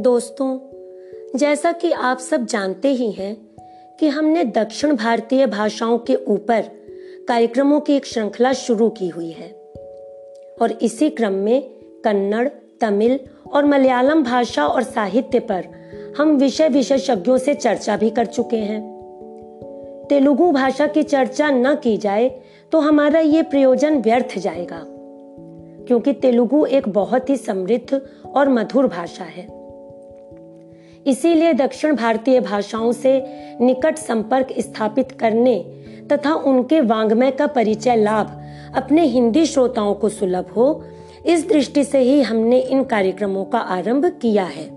दोस्तों, 0.00 0.58
जैसा 1.38 1.72
कि 1.72 1.90
आप 1.92 2.18
सब 2.18 2.46
जानते 2.46 2.88
ही 2.88 3.10
हैं 3.12 3.36
कि 4.00 4.08
हमने 4.08 4.44
दक्षिण 4.44 4.96
भारतीय 4.96 5.46
भाषाओं 5.46 5.98
के 5.98 6.14
ऊपर 6.14 6.64
कार्यक्रमों 7.28 7.80
की 7.80 7.96
एक 7.96 8.06
श्रृंखला 8.06 8.52
शुरू 8.52 8.88
की 8.88 9.08
हुई 9.08 9.30
है। 9.30 9.48
और 10.62 10.72
इसी 10.72 11.10
क्रम 11.10 11.32
में 11.32 11.62
कन्नड़, 12.04 12.48
तमिल 12.80 13.18
और 13.52 13.64
मलयालम 13.64 14.22
भाषा 14.22 14.66
और 14.66 14.82
साहित्य 14.82 15.40
पर 15.40 15.64
हम 16.18 16.36
विषय 16.36 16.68
विशेषज्ञों 16.68 17.38
से 17.38 17.54
चर्चा 17.54 17.96
भी 17.96 18.10
कर 18.10 18.26
चुके 18.26 18.56
हैं। 18.56 18.82
तेलुगु 20.08 20.50
भाषा 20.52 20.86
की 20.86 21.02
चर्चा 21.02 21.50
न 21.50 21.74
की 21.74 21.96
जाए 21.96 22.28
तो 22.72 22.80
हमारा 22.80 23.20
ये 23.20 23.42
प्रयोजन 23.42 24.00
व्यर्थ 24.02 24.38
जाएगा, 24.38 24.82
क्योंकि 25.86 26.12
तेलुगु 26.12 26.64
एक 26.66 26.88
बहुत 26.88 27.30
ही 27.30 27.36
समृद्ध 27.36 28.00
और 28.26 28.48
मधुर 28.48 28.86
भाषा 28.86 29.24
है। 29.24 29.55
इसीलिए 31.06 31.52
दक्षिण 31.52 31.96
भारतीय 31.96 32.40
भाषाओं 32.40 32.92
से 32.92 33.24
निकट 33.60 33.96
संपर्क 33.96 34.48
स्थापित 34.58 35.12
करने 35.12 35.58
तथा 36.12 36.34
उनके 36.34 36.80
वांग्मय 36.80 37.30
का 37.30 37.46
परिचय 37.46 37.96
लाभ 37.96 38.42
अपने 38.76 39.04
हिंदी 39.04 39.46
श्रोताओं 39.46 39.94
को 39.94 40.08
सुलभ 40.08 40.46
हो, 40.56 40.84
इस 41.26 41.48
दृष्टि 41.48 41.84
से 41.84 41.98
ही 41.98 42.22
हमने 42.22 42.58
इन 42.58 42.84
कार्यक्रमों 42.84 43.44
का 43.44 43.58
आरंभ 43.58 44.06
किया 44.22 44.44
है। 44.44 44.68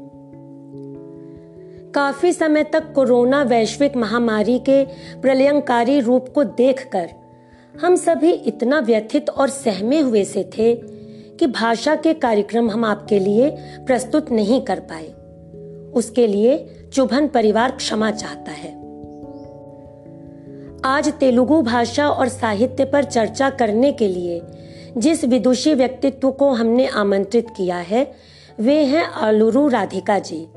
काफ़ी 1.91 2.33
समय 2.33 2.63
तक 2.63 2.93
कोरोना 2.93 3.43
वैश्विक 3.43 3.95
महामारी 3.95 4.59
के 4.59 4.85
प्रलयंकारी 5.21 5.99
रूप 5.99 6.29
को 6.29 6.43
देखकर 6.43 7.09
हम 7.81 7.95
सभी 7.95 8.31
इतना 8.31 8.79
व्यथित 8.79 9.29
और 9.29 9.49
सहमे 9.49 9.99
हुए 9.99 10.23
से 10.23 10.49
थे 10.57 10.75
कि 11.37 11.47
भाषा 11.47 11.95
के 11.95 12.13
कार्यक्रम 12.13 12.69
हम 12.69 12.85
आपके 12.85 13.19
लिए 13.19 13.49
प्रस्तुत 13.85 14.31
नहीं 14.31 14.61
कर 14.61 14.79
पाए। 14.79 15.18
उसके 15.93 16.27
लिए 16.27 16.75
चुभन 16.93 17.27
परिवार 17.27 17.71
क्षमा 17.71 18.11
चाहता 18.11 18.51
है। 18.51 18.79
आज 20.85 21.13
तेलुगु 21.13 21.61
भाषा 21.61 22.09
और 22.09 22.27
साहित्य 22.27 22.85
पर 22.85 23.03
चर्चा 23.03 23.49
करने 23.49 23.91
के 23.91 24.07
लिए 24.07 24.41
जिस 24.97 25.25
विदुषी 25.25 25.73
व्यक्तित्व 25.73 26.31
को 26.31 26.49
हमने 26.49 26.87
आमंत्रित 26.87 27.49
किया 27.49 27.77
है, 27.77 28.11
वे 28.59 28.83
हैं 28.85 29.05
आलुरु 29.05 29.67
राधिका 29.67 30.19
जी। 30.19 30.47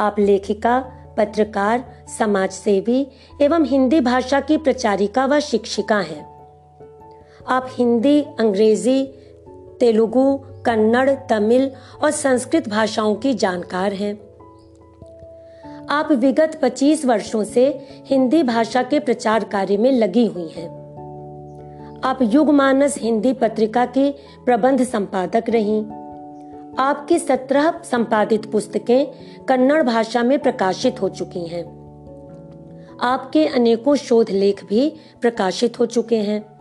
आप 0.00 0.16
लेखिका, 0.18 0.80
पत्रकार 1.16 1.84
समाज 2.18 2.50
सेवी 2.50 3.06
एवं 3.42 3.64
हिंदी 3.64 4.00
भाषा 4.00 4.40
की 4.40 4.56
प्रचारिका 4.56 5.26
व 5.26 5.40
शिक्षिका 5.40 5.98
हैं। 5.98 6.34
आप 7.48 7.68
हिंदी, 7.70 8.22
अंग्रेज़ी, 8.22 9.06
तेलुगु, 9.80 10.40
कन्नड़, 10.66 11.10
तमिल 11.10 11.70
और 12.02 12.10
संस्कृत 12.10 12.68
भाषाओं 12.68 13.14
की 13.14 13.34
जानकार 13.34 13.92
हैं। 13.92 14.23
आप 15.90 16.12
विगत 16.12 16.58
25 16.62 17.04
वर्षों 17.04 17.44
से 17.44 17.86
हिंदी 18.06 18.42
भाषा 18.42 18.82
के 18.82 19.00
प्रचार 19.00 19.44
कार्य 19.44 19.76
में 19.76 19.92
लगी 19.92 20.26
हुई 20.26 20.48
हैं। 20.48 20.68
आप 22.04 22.18
युगमानस 22.22 22.98
हिंदी 22.98 23.32
पत्रिका 23.32 23.86
की 23.86 24.10
प्रबंध 24.44 24.84
संपादक 24.84 25.44
रही। 25.48 25.80
आपकी 26.78 27.18
सत्रह 27.18 27.80
संपादित 27.90 28.52
पुस्तकें 28.52 29.06
कन्नड़ 29.44 29.82
भाषा 29.82 30.22
में 30.22 30.38
प्रकाशित 30.38 31.02
हो 31.02 31.08
चुकी 31.08 31.46
हैं। 31.46 31.64
आपके 33.02 33.46
अनेकों 33.46 33.94
शोध 33.94 34.30
लेख 34.30 34.64
भी 34.64 34.92
प्रकाशित 35.20 35.80
हो 35.80 35.86
चुके 35.86 36.18
हैं। 36.18 36.54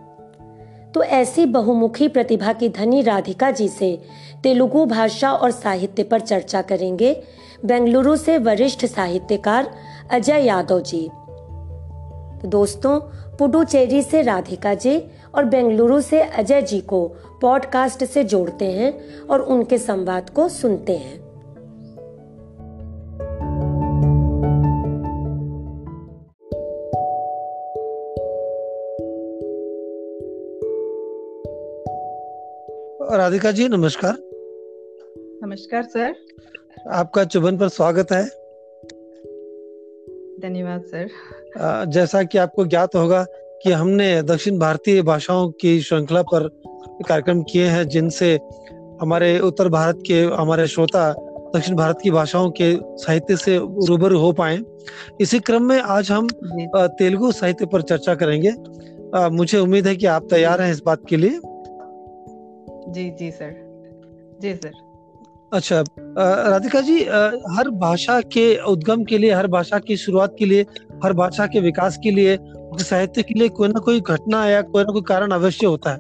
तो 0.91 1.03
ऐसी 1.03 1.45
बहुमुखी 1.45 2.07
प्रतिभा 2.07 2.53
की 2.53 2.69
धनी 2.69 3.01
राधिका 3.01 3.51
जी 3.51 3.67
से 3.67 3.99
तेलुगु 4.43 4.85
भाषा 4.85 5.31
और 5.31 5.51
साहित्य 5.51 6.03
पर 6.03 6.19
चर्चा 6.19 6.61
करेंगे 6.61 7.23
बेंगलुरु 7.65 8.15
से 8.15 8.37
वरिष्ठ 8.37 8.85
साहित्यकार 8.85 9.71
अजय 10.11 10.45
यादव 10.45 10.79
जी। 10.79 11.09
तो 12.41 12.47
दोस्तों 12.47 12.99
पुडुचेरी 13.37 14.01
से 14.01 14.21
राधिका 14.21 14.73
जी 14.73 15.03
और 15.35 15.45
बेंगलुरु 15.45 16.01
से 16.01 16.21
अजय 16.21 16.61
जी 16.61 16.81
को 16.81 17.07
पॉडकास्ट 17.41 18.03
से 18.03 18.23
जोड़ते 18.23 18.65
हैं 18.65 19.19
और 19.29 19.41
उनके 19.41 19.77
संवाद 19.77 20.29
को 20.29 20.49
सुनते 20.49 20.97
हैं। 20.97 21.23
राधिका 33.17 33.51
जी 33.51 33.67
नमस्कार। 33.67 34.17
नमस्कार 35.43 35.83
सर। 35.83 36.15
आपका 36.91 37.23
चुभन 37.23 37.57
पर 37.57 37.67
स्वागत 37.67 38.11
है। 38.11 38.23
धन्यवाद 40.39 40.81
सर। 40.81 41.09
जैसा 41.85 42.23
कि 42.23 42.37
आपको 42.37 42.65
ज्ञात 42.65 42.95
होगा 42.95 43.25
कि 43.63 43.71
हमने 43.71 44.21
दक्षिण 44.21 44.59
भारतीय 44.59 45.01
भाषाओं 45.01 45.51
की 45.51 45.79
श्रृंखला 45.81 46.21
पर 46.21 46.47
कार्यक्रम 47.07 47.43
किए 47.43 47.65
हैं 47.65 47.87
जिनसे 47.87 48.39
हमारे 49.01 49.39
उत्तर 49.39 49.69
भारत 49.69 50.03
के 50.07 50.21
हमारे 50.23 50.67
श्रोता 50.67 51.13
दक्षिण 51.55 51.75
भारत 51.75 51.99
की 52.03 52.11
भाषाओं 52.11 52.51
के 52.51 52.75
साहित्य 52.97 53.37
से 53.37 53.57
रूबरू 53.87 54.19
हो 54.19 54.31
पाए। 54.31 54.59
इसी 55.21 55.39
क्रम 55.39 55.63
में 55.63 55.79
आज 55.79 56.11
हम 56.11 56.27
तेलुगु 56.75 57.31
साहित्य 57.31 57.65
पर 57.65 57.81
चर्चा 57.81 58.15
करेंगे। 58.15 58.53
मुझे 59.29 59.57
उम्मीद 59.57 59.87
है 59.87 59.95
कि 59.95 60.05
आप 60.05 60.27
तैयार 60.29 60.61
हैं 60.61 60.71
इस 60.71 60.81
बात 60.85 61.01
के 61.09 61.17
लिए। 61.17 61.39
जी 62.89 63.09
जी 63.09 63.31
सर। 63.31 63.51
जी 64.41 64.55
सर। 64.55 64.71
अच्छा 65.53 65.79
राधिका 65.89 66.79
जी 66.81 66.99
हर 67.55 67.69
भाषा 67.81 68.19
के 68.33 68.45
उद्गम 68.65 69.03
के 69.03 69.17
लिए 69.17 69.33
हर 69.33 69.47
भाषा 69.47 69.79
की 69.79 69.97
शुरुआत 69.97 70.35
के 70.39 70.45
लिए 70.45 70.65
हर 71.03 71.13
भाषा 71.13 71.45
के 71.47 71.59
विकास 71.59 71.97
के 72.03 72.11
लिए 72.11 72.37
साहित्य 72.79 73.23
के 73.23 73.33
लिए 73.33 73.49
कोई 73.49 73.67
ना 73.67 73.79
कोई 73.79 73.99
घटना 74.01 74.45
या 74.47 74.61
कोई 74.61 74.83
ना 74.83 74.93
कोई 74.93 75.01
कारण 75.01 75.31
अवश्य 75.31 75.65
होता 75.65 75.91
है। 75.91 75.97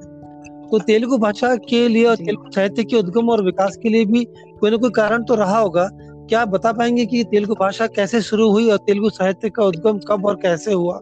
तो 0.69 0.79
तेलुगु 0.79 1.17
भाषा 1.17 1.55
के 1.69 1.87
लिए 1.87 2.05
और 2.05 2.15
तेलुगु 2.15 2.51
साहित्य 2.51 2.83
के 2.83 2.95
उद्गम 2.95 3.29
और 3.29 3.43
विकास 3.45 3.77
के 3.83 3.89
लिए 3.89 4.05
भी 4.05 4.23
कोई 4.59 4.71
ना 4.71 4.77
कोई 4.77 4.89
कारण 4.89 5.23
तो 5.23 5.35
रहा 5.35 5.59
होगा। 5.59 5.87
क्या 6.29 6.41
आप 6.41 6.47
बता 6.47 6.71
पाएँगे 6.71 7.05
कि 7.05 7.23
तेलुगु 7.23 7.55
भाषा 7.55 7.87
कैसे 7.87 8.21
शुरू 8.21 8.49
हुई 8.51 8.69
और 8.69 8.77
तेलुगु 8.77 9.09
साहित्य 9.09 9.49
का 9.49 9.63
उद्गम 9.63 9.99
कब 10.07 10.25
और 10.25 10.35
कैसे 10.35 10.73
हुआ? 10.73 10.99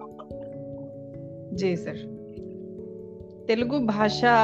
जी 1.54 1.76
सर। 1.76 1.96
तेलुगु 3.48 3.80
भाषा 3.88 4.36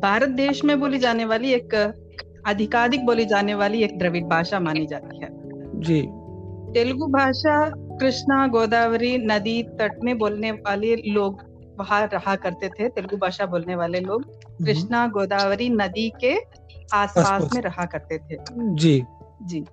भारत 0.00 0.28
देश 0.36 0.64
में 0.64 0.78
बोली 0.80 0.98
जाने 0.98 1.24
वाली 1.24 1.52
एक 1.52 1.74
अधिकाधिक 2.46 3.06
बोली 3.06 3.24
जाने 3.24 3.54
वाली 3.54 3.82
एक 3.82 3.98
द्रविड़ 3.98 4.24
भाषा 4.24 4.60
मानी 4.60 4.86
जाती 4.86 5.18
है। 5.18 5.28
जी। 5.80 6.08
तेलुगु 6.72 7.06
भाषा 7.06 7.70
कृष्णा 7.76 8.46
गोदावरी 8.46 9.18
नदी 9.18 9.62
तट 9.62 9.98
में 10.04 10.18
बोलने 10.18 10.50
वाले 10.50 10.96
लोग 10.96 11.54
वहाँ 11.80 12.06
रहा 12.14 12.36
करते 12.36 12.68
थे 12.68 12.88
तेलुगु 12.88 13.16
भाषा 13.16 13.46
बोलने 13.46 13.74
वाले 13.74 14.00
लोग। 14.00 14.22
हम्म। 14.22 14.64
कृष्णा 14.64 15.06
गोदावरी 15.06 15.68
नदी 15.68 16.12
के 16.20 16.36
आसपास 16.92 17.54
में 17.54 17.62
रहा 17.62 17.84
करते 17.84 18.18
थे। 18.18 18.36
जी। 18.52 19.04
जी। 19.42 19.64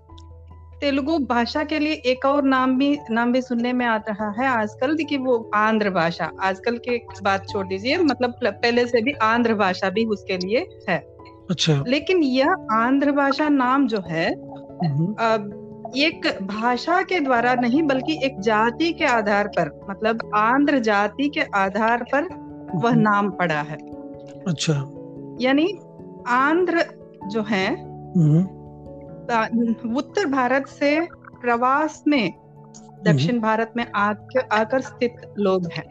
तेलुगु 0.82 1.18
भाषा 1.18 1.64
के 1.64 1.80
लिए 1.80 1.94
एक 1.94 2.26
और 2.26 2.44
नाम 2.44 2.78
भी 2.78 2.98
नाम 3.12 3.32
भी 3.32 3.42
सुनने 3.42 3.74
में 3.74 3.86
आ 3.86 3.96
रहा 3.96 4.30
है। 4.30 4.48
आजकल 4.48 4.98
कि 5.10 5.18
वो 5.18 5.52
आंध्र 5.56 5.90
भाषा 5.90 6.32
आजकल 6.42 6.78
के 6.78 7.02
बात 7.24 7.50
छोड़ 7.50 7.68
दीजिए 7.68 7.98
मतलब 7.98 8.34
पहले 8.44 8.88
से 8.88 9.02
भी 9.02 9.12
आंध्र 9.12 9.54
भाषा 9.54 9.90
भी 9.90 10.06
उसके 10.06 10.38
लिए 10.38 10.68
है। 10.90 11.11
अच्छा 11.52 11.84
लेकिन 11.88 12.24
यह 12.24 12.68
आंध्र 12.72 13.12
भाषा 13.12 13.50
नाम 13.50 13.88
जो 13.88 14.00
है 14.08 14.28
हम्म। 14.84 15.60
एक 15.98 16.28
भाषा 16.42 17.02
के 17.02 17.20
द्वारा 17.20 17.54
नहीं 17.54 17.84
बल्कि 17.84 18.20
एक 18.24 18.40
जाति 18.40 18.92
के 18.94 19.06
आधार 19.06 19.48
पर 19.48 19.72
मतलब 19.90 20.32
आंध्र 20.36 20.80
जाति 20.80 21.30
के 21.30 21.42
आधार 21.56 22.04
पर 22.04 22.28
वह 22.76 22.90
हम्म। 22.90 23.02
नाम 23.02 23.30
पड़ा 23.30 23.62
है 23.62 23.78
अच्छा 24.48 24.74
यानी 25.42 25.68
आंध्र 26.28 26.86
जो 27.28 27.42
है 27.42 27.68
हम्म। 28.16 28.44
उत्तर 29.96 30.26
भारत 30.26 30.68
से 30.68 31.00
प्रवास 31.42 32.04
में 32.08 32.34
दक्षिण। 33.04 33.40
भारत 33.40 33.74
में 33.78 33.86
आकर 33.96 34.48
आकर 34.52 34.82
स्थित 34.82 35.22
लोग 35.40 35.68
हैं 35.74 35.91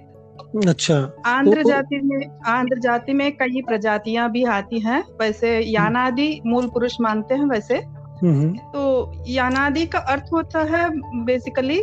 अच्छा। 0.69 1.13
आंध्र 1.27 1.63
तो, 1.63 1.69
जाति 1.69 2.01
में 2.05 2.41
आंध्र 2.47 2.79
जाति 2.79 3.13
में 3.13 3.33
कई 3.33 3.63
प्रजातियाँ 3.63 4.31
भी 4.31 4.45
आती 4.45 4.81
हैं। 4.81 5.05
वैसे 5.21 5.55
हम्म। 5.55 5.67
यानादि 5.67 6.41
मूल 6.47 6.67
पुरुष 6.67 6.97
मानते 7.01 7.35
हैं 7.35 7.47
वैसे। 7.47 7.75
हम्म। 8.23 8.57
तो 8.57 9.13
यानादि 9.29 9.87
का 9.87 9.99
अर्थ 9.99 10.25
होता 10.33 10.61
है 10.61 10.91
बेसिकली 11.25 11.83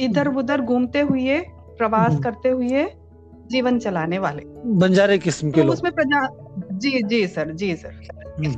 इधर 0.00 0.28
उधर 0.28 0.60
घूमते 0.60 1.00
हुए 1.00 1.40
प्रवास 1.78 2.18
करते 2.24 2.48
हुए 2.48 2.86
जीवन 3.50 3.78
चलाने 3.78 4.18
वाले। 4.18 4.42
बंजारे 4.66 5.18
किस्म 5.18 5.50
के 5.50 5.60
तो 5.60 5.66
लोग। 5.66 5.72
उसमें 5.72 5.92
प्रजा 5.92 6.28
जी 6.72 7.02
जी 7.02 7.26
सर 7.26 7.52
जी 7.52 7.76
सर। 7.76 8.00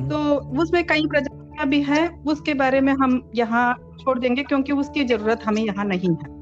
तो 0.09 0.35
उसमें 0.63 0.87
कई 0.87 1.03
प्रजातियाँ 1.07 1.69
भी 1.69 1.83
है 1.83 2.09
उसके 2.27 2.55
बारे 2.55 2.81
में 2.81 2.93
हम 2.93 3.31
यहाँ 3.35 3.75
छोड़ 4.01 4.19
देंगे 4.19 4.43
क्योंकि 4.43 4.73
उसकी 4.73 5.05
ज़रूरत 5.05 5.41
हमें 5.45 5.63
यहाँ 5.63 5.85
नहीं 5.85 6.09
है। 6.09 6.31
हम्म। 6.31 6.38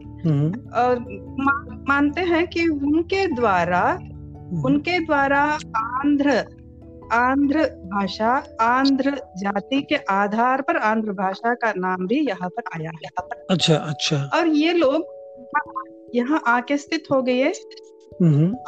मानते 1.89 2.21
हैं 2.21 2.47
कि 2.47 2.69
उनके 2.69 3.27
द्वारा 3.27 3.81
हम्म। 3.81 4.65
उनके 4.65 5.01
द्वारा 5.01 5.59
आंध्र 5.77 6.45
आंध्र 7.13 7.63
भाषा 7.65 8.57
आंध्र 8.61 9.11
जाति 9.39 9.83
के 9.83 9.95
आधार 9.95 10.63
पर 10.63 10.77
आंध्र 10.77 11.13
भाषा 11.13 11.55
का 11.55 11.73
नाम 11.77 12.07
भी 12.07 12.27
यहाँ 12.29 12.49
पर 12.49 12.63
आया 12.77 12.91
है। 12.91 13.27
अच्छा 13.51 13.77
अच्छा। 13.77 14.31
और 14.35 14.47
ये 14.47 14.73
लोग 14.73 15.07
यहाँ 16.15 16.43
आके 16.47 16.77
स्थित 16.77 17.05
हो 17.13 17.23
गए। 17.23 17.49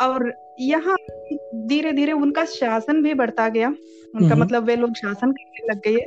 और 0.01 0.35
यहाँ 0.61 0.97
धीरे 1.55 1.93
धीरे 1.93 2.13
उनका 2.13 2.45
शासन 2.45 3.03
भी 3.03 3.15
बढ़ता 3.15 3.49
गया। 3.49 3.69
उनका 4.17 4.35
मतलब 4.35 4.65
वे 4.65 4.77
लोग 4.77 4.95
शासन 4.95 5.33
करने 5.33 5.67
लग 5.71 5.81
गए। 5.89 6.01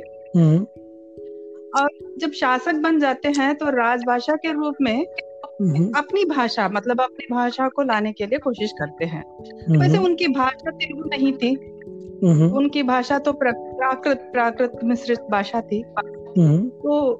और 1.80 1.88
जब 2.18 2.30
शासक 2.30 2.74
बन 2.74 3.00
जाते 3.00 3.28
हैं 3.28 3.54
तो 3.54 3.66
राजभाषा 3.66 4.36
के 4.36 4.52
रूप 4.52 4.74
में 4.80 5.06
अपनी 5.98 6.24
भाषा 6.24 6.68
मतलब 6.68 7.00
अपनी 7.00 7.34
भाषा 7.34 7.68
को 7.68 7.82
लाने 7.82 8.12
के 8.12 8.26
लिए 8.26 8.38
कोशिश 8.38 8.72
करते 8.72 9.04
हैं। 9.04 9.22
वैसे 9.80 9.98
उनकी 9.98 10.28
भाषा 10.28 10.70
तेलुगु 10.70 11.08
नहीं 11.08 11.32
थी। 11.32 11.56
उनकी 12.50 12.82
भाषा 12.82 13.18
तो 13.18 13.32
प्राकृत 13.32 14.30
प्राकृत 14.32 14.80
मिश्रित 14.84 15.20
भाषा 15.30 15.60
थी। 15.60 15.82
तो 16.68 17.10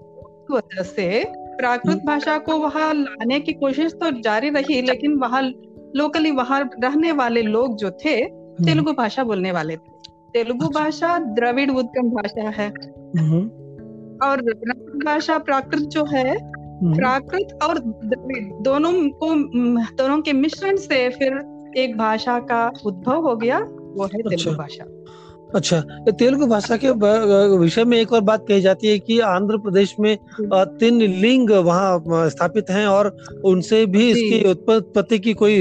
वजह 0.50 0.82
से 0.82 1.24
प्राकृत 1.30 1.96
भाषा 1.96 2.38
को 2.38 2.56
वहाँ 2.58 2.94
लाने 2.94 3.40
की 3.40 3.52
कोशिश 3.52 3.92
तो 3.92 4.20
जारी 4.20 4.50
रही 4.50 4.82
लेकिन 4.82 5.14
वहाँ 5.14 5.42
लोकली 5.96 6.30
वहाँ 6.30 6.70
रहने 6.84 7.12
वाले 7.12 7.42
लोग 7.42 7.76
जो 7.76 7.90
थे 7.90 8.24
तेलुगु 8.64 8.92
भाषा 8.92 9.24
बोलने 9.24 9.52
वाले 9.52 9.76
थे। 9.76 9.92
तेलुगु 10.32 10.66
अच्छा। 10.66 10.80
भाषा 10.80 11.18
द्रविड़ 11.18 11.70
उद्गम 11.70 12.10
भाषा 12.10 12.48
है। 12.48 12.68
और 14.22 14.42
भाषा 15.04 15.38
प्राकृत 15.38 15.80
जो 15.80 16.04
है 16.04 16.52
प्राकृत 16.84 17.58
और 17.62 17.78
द्रविड़ 17.78 18.62
दोनों 18.62 18.92
को 19.10 19.34
दोनों 19.96 20.20
के 20.22 20.32
मिश्रण 20.32 20.76
से 20.76 21.08
फिर 21.08 21.40
एक 21.76 21.96
भाषा 21.98 22.38
का 22.38 22.70
उद्भव 22.86 23.20
हो 23.20 23.36
गया 23.36 23.58
वो 23.58 24.04
है 24.04 24.18
तेलुगु 24.18 24.32
अच्छा। 24.32 24.50
भाषा। 24.52 24.84
अच्छा 25.54 25.80
तेलुगु 26.10 26.46
भाषा 26.46 26.76
के 26.84 26.90
विषय 27.56 27.84
में 27.84 27.96
एक 27.98 28.12
और 28.12 28.20
बात 28.20 28.44
कही 28.48 28.60
जाती 28.60 28.88
है 28.88 28.98
कि 28.98 29.18
आंध्र 29.20 29.58
प्रदेश 29.58 29.94
में 30.00 30.16
तीन 30.52 31.00
लिंग 31.02 31.50
वहाँ 31.50 32.28
स्थापित 32.28 32.70
हैं 32.70 32.86
और 32.86 33.16
उनसे 33.44 33.84
भी 33.86 34.10
इसकी 34.10 34.50
उत्पत्ति 34.50 35.18
की 35.18 35.34
कोई 35.34 35.58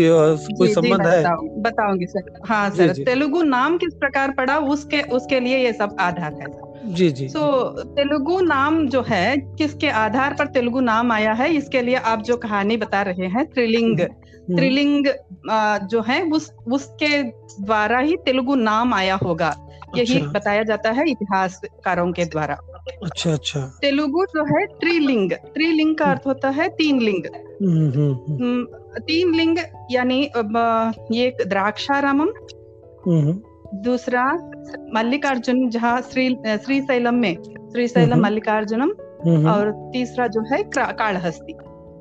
कोई 0.57 0.73
संबंध 0.73 1.07
है? 1.07 1.23
बताऊँगी 1.61 2.05
सर। 2.05 2.39
हाँ 2.47 2.69
सर 2.69 2.93
तेलुगु 3.03 3.41
नाम 3.43 3.77
किस 3.77 3.93
प्रकार 3.93 4.31
पड़ा 4.31 4.57
उसके 4.57 5.01
उसके 5.01 5.39
लिए 5.39 5.57
ये 5.57 5.73
सब 5.73 5.95
आधार 5.99 6.33
है 6.33 6.70
जी 6.85 7.11
जी 7.11 7.27
सो 7.29 7.39
so, 7.39 7.85
तेलुगु 7.87 8.39
नाम 8.41 8.87
जो 8.87 9.01
है 9.01 9.37
किसके 9.37 9.89
आधार 9.89 10.35
पर 10.39 10.47
तेलुगु 10.47 10.79
नाम 10.79 11.11
आया 11.11 11.33
है 11.33 11.55
इसके 11.55 11.81
लिए 11.81 11.95
आप 11.95 12.21
जो 12.21 12.37
कहानी 12.37 12.77
बता 12.77 13.01
रहे 13.01 13.27
हैं 13.27 13.45
त्रिलिंग 13.45 13.99
हम्म। 14.01 14.55
त्रिलिंग 14.55 15.05
जो 15.87 16.01
है 16.01 16.29
उस 16.29 16.53
उसके 16.71 17.23
द्वारा 17.63 17.99
ही 17.99 18.15
तेलुगु 18.15 18.55
नाम 18.55 18.93
आया 18.93 19.15
होगा। 19.15 19.67
यही 19.97 20.15
अच्छा। 20.15 20.31
बताया 20.31 20.63
जाता 20.63 20.91
है 20.91 21.09
इतिहासकारों 21.09 22.11
के 22.11 22.25
द्वारा। 22.25 22.57
अच्छा 23.03 23.33
अच्छा। 23.33 23.59
तेलुगु 23.81 24.25
जो 24.25 24.45
है 24.45 24.65
त्रिलिंग। 24.65 25.31
त्रिलिंग 25.31 25.95
का 25.95 26.05
अर्थ 26.05 26.21
होता 26.27 26.49
है 26.49 26.69
तीन 26.69 26.99
लिंग 26.99 27.25
हम्म, 27.61 27.91
हम्म, 27.91 28.43
हम्म। 28.43 28.65
तीन 28.99 29.35
लिंग 29.35 29.57
यानी 29.91 30.31
ये 31.11 31.37
द्राक्षारामम। 31.47 32.29
दूसरा 33.73 34.33
मल्लिकार्जुन 34.93 35.69
जहाँ 35.69 36.01
श्री 36.01 36.37
श्रीशैलम 36.47 37.13
में 37.13 37.43
श्रीशैलम 37.71 38.21
मल्लिकार्जुनम 38.21 38.89
और 39.47 39.89
तीसरा 39.93 40.27
जो 40.27 40.41
है 40.41 40.63
कालहस्ती। 40.77 41.53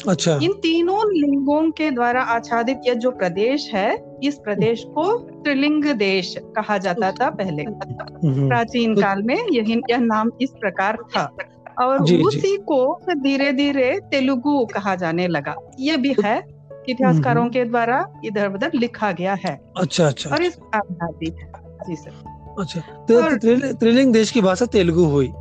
अच्छा। 0.09 0.39
इन 0.43 0.53
तीनों 0.53 1.13
लिंगों 1.13 1.71
के 1.71 1.91
द्वारा 1.91 2.23
आच्छादित 2.23 2.81
यह 2.87 2.95
जो 2.95 3.11
प्रदेश 3.11 3.71
है 3.75 4.19
इस 4.23 4.35
प्रदेश 4.35 4.85
को 4.85 5.19
त्रिलिंग 5.19 5.85
देश 5.85 6.35
कहा 6.39 6.79
जाता 6.79 7.13
था 7.13 7.31
पहले। 7.31 7.63
हम्म। 7.63 8.49
प्राचीन 8.49 8.95
तो 8.95 9.01
काल 9.01 9.23
में 9.23 9.39
यही 9.53 9.81
यह 9.91 9.99
नाम 9.99 10.31
इस 10.41 10.51
प्रकार 10.51 10.97
था। 10.97 11.37
और 11.83 12.05
जी, 12.05 12.23
उसी 12.23 12.41
जी. 12.41 12.57
को 12.57 13.01
धीरे 13.15 13.53
धीरे 13.53 14.01
तेलुगु 14.11 14.67
कहा 14.75 14.95
जाने 14.95 15.29
लगा। 15.29 15.57
ये 15.81 15.97
भी 15.97 16.17
है 16.25 16.60
इतिहासकारों। 16.91 17.49
के 17.49 17.65
द्वारा 17.65 18.05
इधर 18.25 18.53
उधर 18.55 18.71
लिखा 18.75 19.11
गया 19.13 19.35
है। 19.45 19.59
अच्छा 19.77 20.07
अच्छा 20.07 20.31
और 20.31 20.43
इस 20.43 20.59
आधारित 20.75 21.37
है। 21.37 21.53
जी 21.89 21.97
सर। 21.97 22.13
अच्छा 22.59 22.81
तो 23.09 23.75
त्रिलिंग 23.75 24.13
देश 24.13 24.31
की 24.31 24.41
भाषा 24.41 24.67
तेलुगु 24.67 25.05
हुई। 25.07 25.33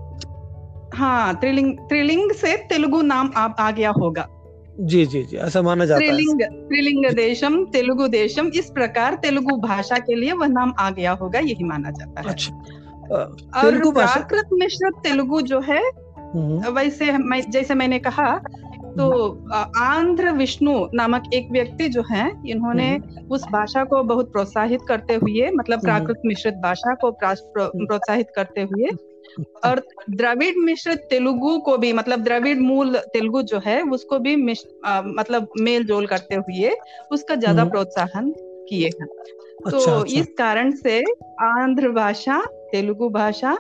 हाँ 0.96 1.36
त्रिलिंग 1.36 1.78
त्रिलिंग 1.80 2.32
से 2.32 2.56
तेलुगु 2.70 3.02
नाम 3.02 3.32
आ 3.38 3.72
गया 3.72 3.90
होगा। 3.92 4.28
जी 4.82 5.06
जी 5.06 5.22
जी 5.24 5.38
ऐसा 5.38 5.62
माना 5.62 5.86
जाता 5.86 6.00
त्रिलिंग 6.00 6.42
त्रिलिंग 6.42 7.06
देशम 7.16 7.64
तेलुगु 7.66 8.08
देशम 8.08 8.48
इस 8.56 8.70
प्रकार 8.70 9.16
तेलुगु 9.16 9.56
भाषा 9.58 9.98
के 10.00 10.16
लिए 10.16 10.34
वह 10.34 10.48
नाम 10.48 10.74
आ 10.80 10.90
गया 10.90 11.12
होगा 11.12 11.40
यही 11.40 11.64
माना 11.64 11.92
जाता 11.92 12.22
है। 12.22 12.28
अच्छा। 12.28 12.54
और 13.60 13.80
प्राकृत 13.94 14.50
मिश्र 14.54 14.90
तेलुगु 15.04 15.42
जो 15.42 15.60
है 15.60 15.82
हम्म। 16.34 16.72
वैसे 16.72 17.12
मैं 17.12 17.42
जैसे 17.52 17.74
मैंने 17.74 18.00
कहा 18.00 18.30
तो 18.98 19.08
आंध्र 19.78 20.32
विष्णु 20.32 20.74
नामक 20.94 21.30
एक 21.34 21.52
व्यक्ति 21.52 21.90
जो 21.90 22.04
है 22.12 22.30
इन्होंने 22.48 22.88
हम्म। 22.90 23.26
उस 23.32 23.44
भाषा 23.52 23.84
को 23.84 24.04
बहुत 24.04 24.32
प्रोत्साहित 24.32 24.82
करते 24.88 25.16
हुए 25.16 25.50
मतलब 25.52 25.74
हम्म। 25.74 25.86
प्राकृत 25.86 26.22
मिश्रित 26.26 26.56
भाषा 26.56 26.96
को 26.96 27.12
प्रोत्साहित 27.22 28.28
करते 28.36 28.62
हुए 28.62 28.90
और 29.66 29.82
द्रविड़ 30.10 30.56
मिश्रित 30.58 31.00
तेलुगु 31.00 31.58
को 31.60 31.78
भी 31.78 31.92
मतलब 31.94 32.24
द्रविड़ 32.24 32.58
मूल 32.60 32.98
तेलुगु 33.14 33.42
जो 33.42 33.62
है 33.66 33.82
उसको 33.90 34.20
भी 34.20 34.36
आ, 34.86 35.02
मतलब 35.02 35.48
मेल 35.60 35.84
जोल 35.84 36.06
करते 36.08 36.36
हुए 36.36 36.76
उसका 37.12 37.36
ज़्यादा 37.36 37.62
हम्म। 37.62 37.72
प्रोत्साहन 37.72 38.34
किए 38.70 38.90
हैं 39.02 39.08
अच्छा, 39.66 39.70
तो 39.70 39.78
अच्छा। 39.78 40.20
इस 40.20 40.28
कारण 40.38 40.72
से 40.72 41.00
आंध्र 41.42 41.90
भाषा 41.92 42.42
तेलुगु 42.72 43.10
भाषा 43.10 43.58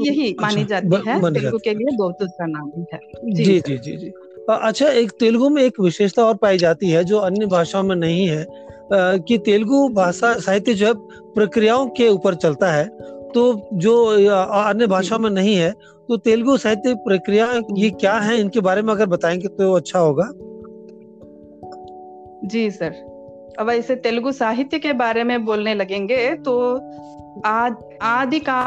यही 0.00 0.32
अच्छा, 0.32 0.46
मानी 0.46 0.64
जाती 0.64 1.02
है 1.06 1.18
तेलुगु 1.34 1.58
के 1.58 1.74
लिए 1.74 1.96
दो 1.96 2.10
दूसरा 2.10 2.46
नाम 2.46 2.70
है 2.92 3.00
जी 3.32 3.44
जी 3.44 3.78
जी, 3.78 3.96
जी। 3.96 4.12
अच्छा 4.50 4.88
एक 4.88 5.10
तेलुगु 5.10 5.48
में 5.48 5.62
एक 5.62 5.80
विशेषता 5.80 6.24
और 6.24 6.34
पाई 6.36 6.58
जाती 6.58 6.90
है 6.90 7.04
जो 7.04 7.18
अन्य 7.18 7.46
भाषाओं 7.46 7.82
में 7.82 7.96
नहीं 7.96 8.26
है 8.28 8.46
कि 8.92 9.38
तेलुगु 9.38 9.88
भाषा 9.88 10.32
साहित्य 10.34 10.74
जो 10.74 10.86
है 10.86 10.92
प्रक्रियाओं 11.34 11.86
के 11.86 12.08
ऊपर 12.08 12.34
चलता 12.34 12.72
है। 12.72 12.84
तो 13.34 13.68
जो 13.72 14.04
अन्य 14.04 14.86
भाषाओं 14.86 15.18
में 15.18 15.30
नहीं 15.30 15.54
है 15.56 15.70
तो 16.08 16.16
तेलुगु 16.16 16.56
साहित्य 16.56 16.94
प्रक्रिया 16.94 17.46
ये 17.72 17.90
क्या 17.90 18.12
है 18.12 18.40
इनके 18.40 18.60
बारे 18.60 18.82
में 18.82 18.92
अगर 18.94 19.06
बताएँगे 19.06 19.48
तो 19.48 19.72
अच्छा 19.72 19.98
होगा। 19.98 20.28
जी 22.48 22.70
सर। 22.70 22.92
अब 23.58 23.70
ऐसे 23.70 23.94
तेलुगु 23.96 24.32
साहित्य 24.32 24.78
के 24.78 24.92
बारे 24.92 25.24
में 25.24 25.44
बोलने 25.44 25.74
लगेंगे 25.74 26.34
तो 26.34 26.74
आद, 27.46 27.76
आदि 28.02 28.38
का 28.38 28.60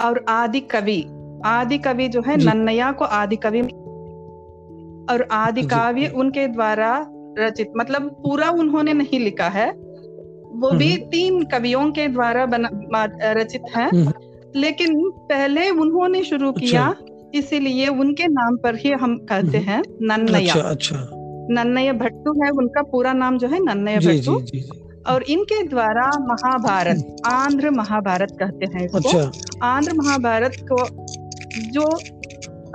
और 0.00 0.24
आदि 0.28 0.60
कवि 0.60 1.04
आदि 1.46 1.78
कवि 1.78 2.08
जो 2.08 2.22
है 2.26 2.36
नन्नया 2.36 2.92
को 2.92 3.04
आदि 3.04 3.36
कवि 3.36 3.62
और 5.10 5.26
आदि 5.32 5.62
काव्य 5.62 6.08
उनके 6.16 6.46
द्वारा 6.48 6.94
रचित 7.38 7.72
मतलब 7.76 8.08
पूरा 8.22 8.50
उन्होंने 8.50 8.92
नहीं 8.92 9.20
लिखा 9.20 9.48
है 9.48 9.70
वो 10.54 10.70
भी 10.70 10.92
हम्म। 10.92 11.10
तीन 11.10 11.42
कवियों 11.44 11.90
के 11.92 12.06
द्वारा 12.08 12.44
बना 12.46 13.04
रचित 13.32 13.62
है 13.76 13.88
हम्म। 13.88 14.12
लेकिन 14.56 15.00
पहले 15.30 15.68
उन्होंने 15.70 16.22
शुरू 16.24 16.50
अच्छा। 16.52 16.60
किया 16.60 16.94
इसीलिए 17.34 17.88
उनके 17.88 18.26
नाम 18.28 18.56
पर 18.56 18.76
ही 18.76 18.90
हम 18.92 19.16
कहते 19.30 19.58
हम्म। 19.58 19.70
हैं 19.70 19.82
नन्नया 20.02 20.54
अच्छा, 20.54 20.68
अच्छा। 20.68 21.08
नन्नय 21.50 21.92
भट्टू 21.92 22.32
है 22.42 22.50
उनका 22.52 22.82
पूरा 22.82 23.12
नाम 23.12 23.38
जो 23.38 23.48
है 23.48 23.58
नन्नय 23.64 23.98
भट्टू 23.98 24.38
और 25.06 25.22
इनके 25.22 25.62
द्वारा 25.62 26.10
महाभारत 26.20 27.16
आंध्र 27.26 27.70
महाभारत 27.70 28.36
कहते 28.40 28.66
हैं 28.74 28.84
इसको 28.86 28.98
अच्छा। 28.98 29.66
आंध्र 29.66 29.92
महाभारत 29.94 30.56
को 30.72 30.86
जो 31.70 31.90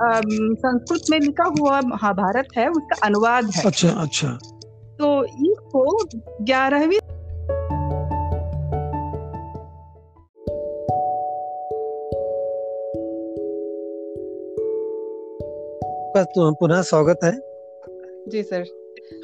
संस्कृत 0.02 1.00
में 1.10 1.18
लिखा 1.20 1.44
हुआ 1.60 1.80
महाभारत 1.80 2.48
है 2.56 2.68
उसका 2.70 3.06
अनुवाद 3.06 3.44
है। 3.44 3.62
अच्छा 3.66 3.88
अच्छा। 3.88 4.28
तो 5.00 5.24
इसको 5.24 5.82
ग्यारहवीं 6.44 6.98
आपका 16.10 16.22
तो 16.24 16.52
पुनः 16.52 16.82
स्वागत 16.82 17.20
है। 17.24 17.32
जी 18.28 18.42
सर। 18.42 18.64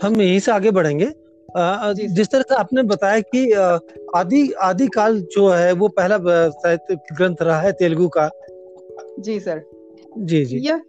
हम 0.02 0.20
यहीं 0.20 0.40
से 0.40 0.52
आगे 0.52 0.70
बढ़ेंगे। 0.70 1.12
जिस 2.06 2.28
तरह 2.30 2.42
से 2.42 2.54
आपने 2.54 2.82
बताया 2.82 3.20
कि 3.20 3.52
आदि 4.16 4.52
आदि 4.52 4.86
काल 4.86 5.20
जो 5.20 5.48
है 5.48 5.72
वो 5.72 5.88
पहला 5.88 6.18
साहित्य 6.48 6.96
ग्रंथ 7.16 7.36
रहा 7.42 7.60
है 7.60 7.72
तेलुगु 7.72 8.08
का। 8.08 8.30
जी 9.18 9.40
सर। 9.40 9.75
जी 10.18 10.44
जी। 10.44 10.58
ये 10.58 10.80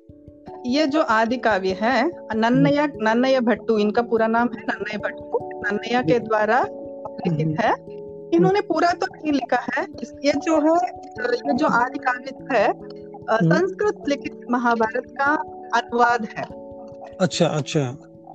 ये 0.65 0.87
जो 0.87 1.01
आदि 1.01 1.37
काव्य 1.37 1.77
है 1.81 2.11
नन्नया 2.35 2.85
नन्नय 2.85 3.39
भट्टू 3.39 3.77
इनका 3.77 4.01
पूरा 4.01 4.27
नाम 4.27 4.49
है 4.55 4.61
नन्नय 4.61 4.97
भट्टू। 4.97 5.39
नन्नया 5.43 6.01
के 6.01 6.19
द्वारा 6.19 6.61
लिखित 6.61 7.47
हम्म। 7.47 7.55
है। 7.59 7.73
इन्होंने 8.33 8.61
पूरा 8.61 8.91
तो 8.91 9.05
नहीं 9.15 9.33
लिखा 9.33 9.57
है। 9.57 9.85
ये 10.25 10.31
जो 10.31 10.59
है 10.61 10.87
ये 11.23 11.53
जो 11.53 11.67
आदि 11.67 11.99
काव्य 11.99 12.55
है 12.55 12.67
हम्म। 12.69 13.55
संस्कृत 13.55 14.03
लिखित 14.09 14.41
महाभारत 14.51 15.03
का 15.07 15.33
अनुवाद 15.77 16.27
है। 16.37 16.43
अच्छा 17.21 17.45
अच्छा 17.45 17.81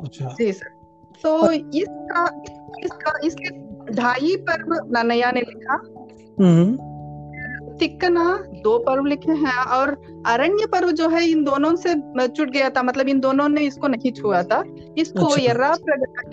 अच्छा। 0.05 0.35
जी 0.39 0.53
सर। 0.53 0.69
तो 1.25 1.53
इसका 1.53 2.43
इसका 2.85 3.19
इसके 3.25 3.51
ढाई 3.95 4.37
पर्व 4.37 4.99
ननया 4.99 5.31
ने 5.31 5.41
लिखा। 5.41 5.77
तिक्कना 7.83 8.25
दो 8.65 8.79
पर्व 8.79 9.05
लिखे 9.05 9.33
हैं 9.33 9.65
और 9.77 9.91
अरण्य 10.27 10.67
पर्व 10.67 10.91
जो 10.93 11.09
है 11.09 11.25
इन 11.31 11.45
दोनों 11.45 11.75
से 11.77 11.95
छुट 12.29 12.51
गया 12.51 12.69
था। 12.71 12.83
मतलब 12.83 13.09
इन 13.09 13.21
दोनों 13.21 13.49
ने 13.49 13.61
इसको 13.61 13.89
नहीं 13.89 14.13
छुआ 14.13 14.43
था। 14.43 14.63
इसको 14.99 15.27
अच्छा। 15.27 15.43
यर्रा 15.43 15.75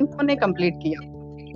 इन्होंने 0.01 0.36
कंप्लीट 0.36 0.74
किया। 0.84 1.08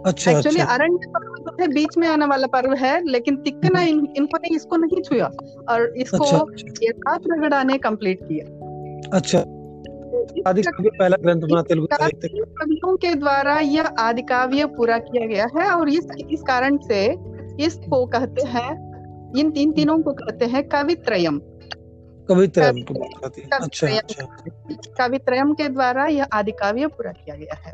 अच्छा 0.05 0.31
एक्चुअली 0.31 0.59
अच्छा। 0.59 0.73
अरण्य 0.73 1.07
पर्व 1.07 1.35
जो 1.35 1.55
है 1.61 1.67
बीच 1.67 1.97
में 1.97 2.07
आने 2.07 2.25
वाला 2.25 2.47
पर्व 2.47 2.73
है 2.75 2.93
लेकिन 3.07 3.35
तिक्कना 3.35 3.81
इन, 3.81 4.07
इन्होंने 4.17 4.55
इसको 4.55 4.77
नहीं 4.77 5.01
छुआ 5.01 5.29
और 5.69 5.93
इसको 5.97 6.23
अच्छा, 6.23 6.37
अच्छा। 6.37 7.35
यर्रा 7.35 7.63
ने 7.63 7.77
कंप्लीट 7.77 8.23
किया। 8.23 8.45
अच्छा। 9.17 9.43
पहला 10.37 11.17
ग्रंथ 11.21 11.41
बना 11.41 11.61
तेलुगु 11.61 12.45
कवियों 12.59 12.95
के 12.97 13.13
द्वारा 13.15 13.59
यह 13.59 13.87
आदि 13.99 14.21
काव्य 14.21 14.65
पूरा 14.65 14.97
किया 14.97 15.25
गया 15.27 15.47
है 15.57 15.69
और 15.71 15.89
इस 15.89 16.07
इस 16.29 16.41
कारण 16.41 16.77
से 16.77 17.03
इसको 17.63 18.05
कहते 18.05 18.47
हैं 18.47 18.69
इन 19.37 19.51
तीन 19.51 19.71
तीनों 19.71 19.97
को 19.99 20.11
कहते 20.11 20.45
हैं 20.45 20.67
कवित्रयम। 20.69 21.39
कवित्रयम 22.29 22.83
अच्छा 23.53 23.87
अच्छा। 23.87 24.25
कवित्रयम 24.97 25.53
के 25.53 25.69
द्वारा 25.69 26.05
यह 26.05 26.27
आदि 26.33 26.51
काव्य 26.51 26.87
पूरा 26.87 27.11
किया 27.11 27.35
गया 27.35 27.55
है। 27.55 27.71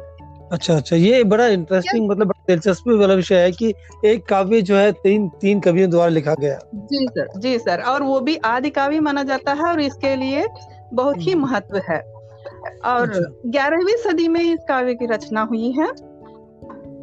अच्छा 0.52 0.76
अच्छा 0.76 0.96
ये 0.96 1.24
बड़ा 1.24 1.48
इंटरेस्टिंग 1.48 2.10
मतलब 2.10 2.32
दिलचस्पी 2.48 2.98
वाला 2.98 3.14
विषय 3.14 3.36
है 3.36 3.52
कि 3.52 3.74
एक 4.06 4.26
काव्य 4.26 4.62
जो 4.62 4.76
है 4.76 4.92
तीन 4.92 5.28
तीन 5.42 5.60
कवियों 5.60 5.90
द्वारा 5.90 6.10
लिखा 6.10 6.34
गया। 6.34 6.60
जी 6.76 7.08
सर 7.08 7.40
जी 7.40 7.58
सर 7.60 7.82
और 7.82 8.04
वो 8.04 8.20
भी 8.20 8.36
आदि 8.46 8.70
काव्य 8.70 9.00
माना 9.00 9.24
जाता 9.24 9.54
है 9.54 9.64
और 9.64 9.82
इसके 9.82 10.16
लिए 10.16 10.48
बहुत 10.94 11.18
ही 11.18 11.32
हम्म। 11.32 11.44
महत्व 11.44 11.78
है। 11.90 12.00
और 12.86 13.10
अच्छा। 13.10 13.42
ग्यारहवीं 13.46 13.96
सदी 13.98 14.28
में 14.28 14.42
इस 14.42 14.60
काव्य 14.68 14.94
की 14.94 15.06
रचना 15.06 15.42
हुई 15.42 15.72
है। 15.72 15.88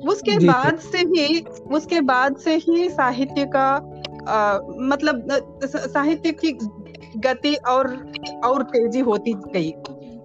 उसके 0.09 0.39
बाद 0.39 0.79
से 0.79 0.99
ही 0.99 1.41
उसके 1.71 2.01
बाद 2.01 2.37
से 2.37 2.55
ही 2.57 2.89
साहित्य 2.91 3.45
का 3.45 3.69
आ, 4.29 4.59
मतलब 4.81 5.29
साहित्य 5.65 6.33
की 6.33 6.59
गति 7.21 7.55
और 7.55 7.87
और 8.45 8.63
तेज़ी 8.63 9.01
होती 9.01 9.33
गई। 9.33 9.71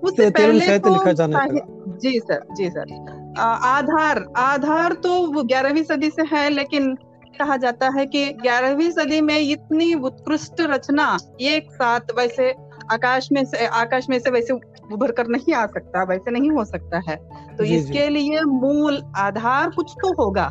उससे 0.04 0.30
पहले 0.30 0.80
तो 0.80 0.94
लिखा 0.94 1.12
जाने 1.12 1.62
जी 2.00 2.20
सर 2.20 2.44
जी 2.58 2.70
सर। 2.70 2.94
आ, 3.40 3.44
आधार 3.44 4.26
आधार 4.38 4.94
तो 4.94 5.44
ग्यारहवीं 5.44 5.84
सदी 5.84 6.10
से 6.10 6.22
है 6.22 6.50
लेकिन 6.50 6.96
कहा 7.40 7.58
जाता 7.58 7.90
है 7.90 8.06
कि 8.06 8.26
ग्यारहवीं 8.34 8.92
सदी 8.92 9.22
में 9.22 9.40
इतनी 9.40 9.94
उत्कृष्ट 9.94 10.62
रचना 10.62 11.18
एक 11.42 11.72
साथ 11.72 12.00
वैसे 12.18 12.54
आकाश 12.92 13.30
में 13.32 13.46
से 13.46 13.66
आकाश 13.66 14.10
में 14.10 14.20
से 14.20 14.30
वैसे 14.30 14.54
उभर 14.94 15.12
कर 15.12 15.28
नहीं 15.28 15.54
आ 15.54 15.66
सकता 15.66 16.04
वैसे 16.04 16.32
नहीं 16.32 16.52
हो 16.52 16.66
सकता 16.66 17.02
है। 17.10 17.16
तो 17.58 17.66
जी, 17.66 17.76
इसके 17.76 18.04
जी. 18.04 18.10
लिए 18.10 18.42
मूल 18.42 19.02
आधार 19.18 19.70
कुछ 19.70 19.92
तो 19.92 20.24
होगा। 20.24 20.46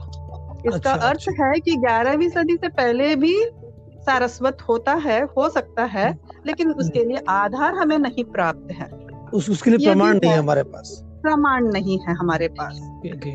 इसका 0.66 0.92
अच्छा, 0.92 1.08
अर्थ 1.08 1.28
अच्छा। 1.28 1.46
है 1.46 1.60
कि 1.60 1.76
ग्यारहवीं 1.76 2.28
सदी 2.28 2.56
से 2.56 2.68
पहले 2.68 3.14
भी 3.16 3.34
सारस्वत 4.00 4.58
होता 4.68 4.92
है 4.94 5.20
हो 5.36 5.48
सकता 5.48 5.84
है 5.84 6.08
हम्म। 6.08 6.40
लेकिन 6.46 6.70
उसके 6.72 7.04
लिए 7.04 7.22
आधार 7.28 7.74
हमें 7.74 7.98
नहीं 7.98 8.24
प्राप्त 8.24 8.72
है। 8.72 8.90
उस 9.34 9.50
उसके 9.50 9.70
लिए 9.70 9.86
प्रमाण 9.86 10.14
नहीं 10.14 10.30
है 10.30 10.38
हमारे 10.38 10.62
पास। 10.62 11.00
प्रमाण 11.22 11.64
नहीं 11.72 11.98
है 11.98 12.14
हमारे 12.14 12.48
पास। 12.48 12.80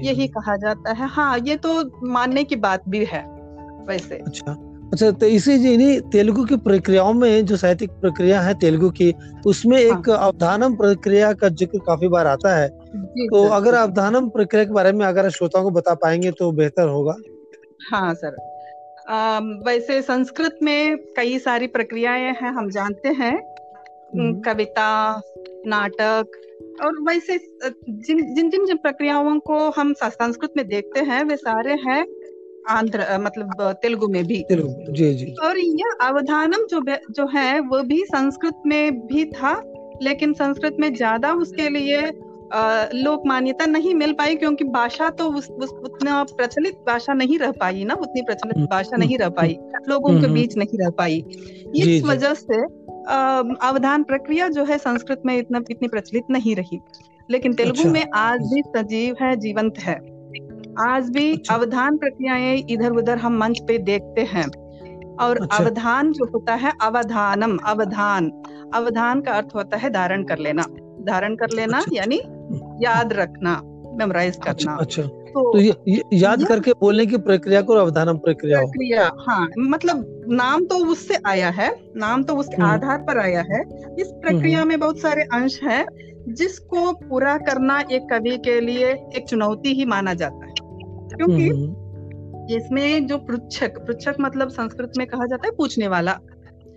यही 0.03 0.27
कहा 0.27 0.55
जाता 0.58 0.94
है। 0.94 1.08
हाँ 1.08 1.38
ये 1.39 1.55
तो 1.55 1.91
मानने 2.08 2.44
की 2.44 2.55
बात 2.55 2.89
भी 2.89 3.03
है 3.05 3.24
वैसे। 3.88 4.15
अच्छा 4.15 4.51
अच्छा 4.94 5.12
तो 5.12 5.25
इसी 5.25 5.53
इन्हीं 5.74 6.00
तेलुगु 6.01 6.44
की 6.46 6.55
प्रक्रियाओं 6.58 7.13
में 7.13 7.46
जो 7.46 7.58
साहित्यिक 7.58 7.91
प्रक्रिया 7.91 8.41
है 8.41 8.53
तेलुगु 8.53 8.89
की 8.89 9.13
उसमें 9.46 9.77
हाँ। 9.77 10.00
एक 10.00 10.10
अवधानम 10.10 10.75
प्रक्रिया 10.75 11.32
का 11.34 11.50
ज़िक्र 11.50 11.79
काफ़ी 11.79 12.08
बार 12.08 12.27
आता 12.27 12.55
है 12.55 12.67
तो 13.04 13.48
अगर 13.48 13.74
अवधानम 13.74 14.30
प्रक्रिया 14.30 14.66
के 14.66 14.74
बारे 14.74 14.92
में 14.92 15.06
अगर 15.06 15.30
श्रोताओं 15.30 15.64
को 15.64 15.72
बता 15.72 15.94
पाएँगे 15.94 16.32
तो 16.32 16.52
बेहतर 16.52 16.88
होगा। 16.88 17.16
हाँ 17.92 18.14
सर। 18.14 18.36
आ, 19.10 19.40
वैसे 19.40 20.02
संस्कृत 20.02 20.60
में 20.62 20.98
कई 20.98 21.40
सारी 21.40 21.68
प्रक्रियाएँ 21.68 22.22
हैं 22.22 22.52
हम 22.52 22.70
जानते 22.70 23.10
हैं। 23.10 23.36
हम्म। 24.16 24.42
कविता 24.42 25.22
नाटक 25.68 26.42
और 26.86 26.92
वैसे 27.02 27.38
जिन 27.90 28.34
जिन 28.36 28.50
जिन 28.50 28.66
जिन 28.66 28.78
प्रक्रियाओं 28.78 29.40
को 29.40 29.70
हम 29.70 29.94
संस्कृत 29.94 30.54
में 30.58 30.68
देखते 30.68 31.00
हैं 31.00 31.24
वे 31.24 31.36
सारे 31.36 31.74
हैं 31.74 32.06
आंध्र 32.70 33.18
मतलब 33.20 33.72
तेलुगु 33.82 34.08
में 34.08 34.25
भी। 34.28 34.42
तेलुगु 34.50 34.92
जी 34.92 35.14
जी। 35.14 35.36
और 35.44 35.58
यह 35.58 35.98
अवधानम 36.02 36.66
जो 36.70 36.82
जो 37.12 37.28
है 37.28 37.60
वो 37.60 37.82
भी 37.84 38.04
संस्कृत 38.06 38.62
में 38.66 39.08
भी 39.08 39.25
था 39.25 39.62
लेकिन 40.04 40.34
संस्कृत 40.34 40.78
में 40.80 40.94
ज़्यादा 40.94 41.34
उसके 41.34 41.70
लिए 41.70 42.02
लोक 42.94 43.25
मान्यता 43.25 43.66
नहीं 43.66 43.96
मिल 43.96 44.14
पाई 44.14 44.36
क्योंकि 44.36 44.64
भाषा 44.64 45.10
तो 45.10 45.30
उस, 45.30 45.50
उस 45.50 45.70
उतना 45.70 46.24
प्रचलित 46.24 46.74
भाषा 46.88 47.14
नहीं 47.14 47.40
रह 47.40 47.52
पाई 47.52 47.84
ना 47.84 47.94
उतनी 47.94 48.22
प्रचलित 48.22 48.58
हम्म, 48.58 48.68
भाषा 48.68 48.98
नहीं 48.98 49.18
रह 49.18 49.30
पाई। 49.30 49.54
हम्म, 49.54 49.92
लोगों 49.92 50.10
के 50.10 50.16
हम्म, 50.16 50.34
बीच 50.34 50.58
नहीं 50.58 50.78
रह 50.84 50.90
पाई। 50.90 51.25
इस 51.75 52.04
वजह 52.06 52.34
से 52.34 52.62
अवधान 53.68 54.04
प्रक्रिया 54.04 54.48
जो 54.48 54.64
है 54.64 54.78
संस्कृत 54.78 55.22
में 55.25 55.38
इतना 55.38 55.62
इतनी 55.72 55.88
प्रचलित 55.88 56.24
नहीं 56.30 56.56
रही। 56.56 56.80
लेकिन 57.32 57.54
तेलुगु 57.54 57.80
अच्छा। 57.80 57.92
में 57.92 58.06
आज 58.16 58.40
भी 58.40 58.62
सजीव 58.62 59.16
है 59.22 59.36
जीवंत 59.36 59.80
है। 59.80 59.96
आज 60.80 61.10
भी 61.10 61.34
अच्छा। 61.34 61.56
अवधान 61.56 61.98
प्रक्रियाएँ 61.98 62.64
इधर 62.70 62.92
उधर 62.92 63.18
हम 63.18 63.38
मंच 63.38 63.60
पे 63.68 63.78
देखते 63.78 64.22
हैं। 64.22 64.48
और 65.16 65.38
अच्छा। 65.38 65.58
अवधान 65.58 66.12
जो 66.12 66.25
होता 66.25 66.56
है 66.56 66.74
अवधानम 66.82 67.58
अवधान। 67.58 68.32
अवधान 68.74 69.22
का 69.22 69.32
अर्थ 69.32 69.48
होता 69.56 69.78
है 69.78 69.90
धारण 69.90 70.24
कर 70.24 70.38
लेना। 70.38 70.64
धारण 71.02 71.36
कर 71.36 71.48
लेना 71.56 71.78
अच्छा। 71.78 71.98
यानी 71.98 72.22
याद 72.82 73.13
रखना 73.13 73.62
मेमोराइज 73.98 74.36
अच्छा, 74.38 74.51
करना 74.51 74.75
अच्छा, 74.75 75.01
अच्छा। 75.01 75.25
तो, 75.34 75.51
तो 75.51 75.60
ये, 75.60 75.74
ये 75.88 76.01
याद 76.13 76.41
ये, 76.41 76.46
करके 76.46 76.72
बोलने 76.72 77.05
की 77.05 77.17
प्रक्रिया 77.20 77.62
को 77.62 77.74
अवधानम 77.74 78.17
प्रक्रिया 78.17 78.60
प्रक्रिया 78.60 79.10
हाँ 79.20 79.48
मतलब 79.58 80.25
नाम 80.32 80.65
तो 80.65 80.77
उससे 80.86 81.17
आया 81.25 81.50
है 81.50 81.70
नाम 81.96 82.24
तो 82.24 82.36
उसके 82.36 82.55
हम्म। 82.55 82.72
आधार 82.72 82.98
पर 82.98 83.20
आया 83.20 83.41
है 83.41 83.62
इस 84.00 84.08
प्रक्रिया 84.08 84.60
हम्म। 84.60 84.70
में 84.70 84.79
बहुत 84.79 85.00
सारे 85.00 85.24
अंश 85.34 85.60
हैं 85.63 85.86
जिसको 86.34 86.91
पूरा 87.00 87.38
करना 87.38 87.79
एक 87.91 88.08
कवि 88.12 88.38
के 88.38 88.60
लिए 88.62 88.91
एक 89.15 89.25
चुनौती 89.29 89.74
ही 89.74 89.86
माना 89.86 90.13
जाता 90.13 90.46
है 90.46 90.53
क्योंकि 90.53 91.48
हम्म। 91.50 92.55
इसमें 92.55 93.08
जो 93.08 93.17
पृच्छक 93.17 93.77
पृच्छक 93.79 94.15
मतलब 94.20 94.50
संस्कृत 94.50 94.91
में 94.98 95.08
कहा 95.08 95.25
जाता 95.25 95.48
है 95.48 95.53
पूछने 95.55 95.88
वाला 95.88 96.20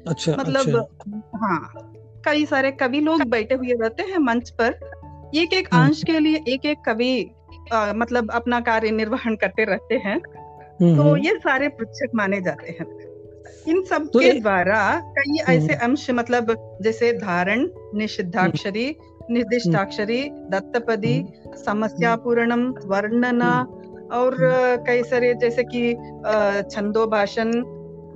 अच्छा 0.08 0.36
मतलब 0.38 0.76
अच्छा। 0.76 1.22
हाँ 1.36 1.92
कई 2.24 2.46
सारे 2.46 2.70
कवि 2.72 3.00
लोग 3.00 3.22
बैठे 3.28 3.54
हुए 3.54 3.72
रहते 3.72 4.02
हैं 4.02 4.18
मंच 4.18 4.50
पर 4.50 4.78
एक 5.34 5.52
एक 5.54 5.68
हम्म। 5.72 5.84
अंश 5.86 6.02
के 6.02 6.18
लिए 6.18 6.42
एक 6.48 6.66
एक 6.66 6.78
कवि 6.86 7.30
मतलब 7.72 8.30
अपना 8.30 8.60
कार्य 8.60 8.90
निर्वहन 8.90 9.36
करते 9.36 9.64
रहते 9.64 9.94
हैं। 9.94 10.16
हम्म, 10.80 10.96
तो 10.96 11.16
ये 11.16 11.34
सारे 11.38 11.68
पृच्छक 11.68 12.10
माने 12.14 12.40
जाते 12.40 12.70
हैं। 12.70 12.86
इन 13.68 13.82
सब 13.84 14.06
तो 14.12 14.18
के 14.18 14.32
द्वारा 14.32 14.80
कई 15.18 15.38
ऐसे 15.48 15.74
अंश 15.74 16.10
मतलब 16.10 16.78
जैसे 16.82 17.12
धारण 17.12 17.68
निषिद्धाक्षरी 17.94 18.96
निर्दिष्टाक्षरी 19.30 20.22
दत्तपदी 20.50 21.24
समस्या 21.66 22.14
पूर्णम 22.16 22.62
वर्णना 22.84 23.50
और 24.12 24.36
कई 24.86 25.02
सारे 25.02 25.34
जैसे 25.34 25.64
कि 25.64 25.92
छंदो 26.70 27.06
भाषण 27.06 27.52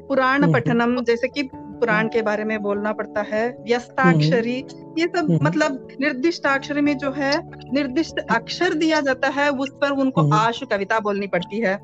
पुराण 0.08 0.42
हम्म, 0.42 0.52
पठनम 0.52 0.82
हम्म। 0.82 1.04
जैसे 1.04 1.28
कि 1.28 1.42
पुराण 1.82 2.08
के 2.08 2.22
बारे 2.22 2.44
में 2.44 2.62
बोलना 2.62 2.92
पड़ता 2.92 3.22
है 3.22 3.48
व्यस्ताक्षरी 3.60 4.58
हम्म, 4.60 4.94
ये 4.98 5.06
सब 5.06 5.38
मतलब 5.42 5.88
निर्दिष्ट 6.00 6.46
अक्षर 6.46 6.80
में 6.80 6.98
जो 6.98 7.10
है 7.10 7.32
निर्दिष्ट 7.72 8.18
अक्षर 8.30 8.74
दिया 8.74 9.00
जाता 9.00 9.28
है 9.28 9.50
उस 9.50 9.70
पर 9.70 9.90
उनको 9.90 10.30
आशु 10.32 10.66
कविता 10.66 10.98
बोलनी 11.00 11.26
पड़ती 11.26 11.60
है। 11.60 11.74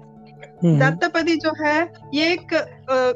दत्तपदी 0.65 1.37
जो 1.37 1.53
है 1.65 1.93
ये 2.15 2.33
एक 2.33 2.53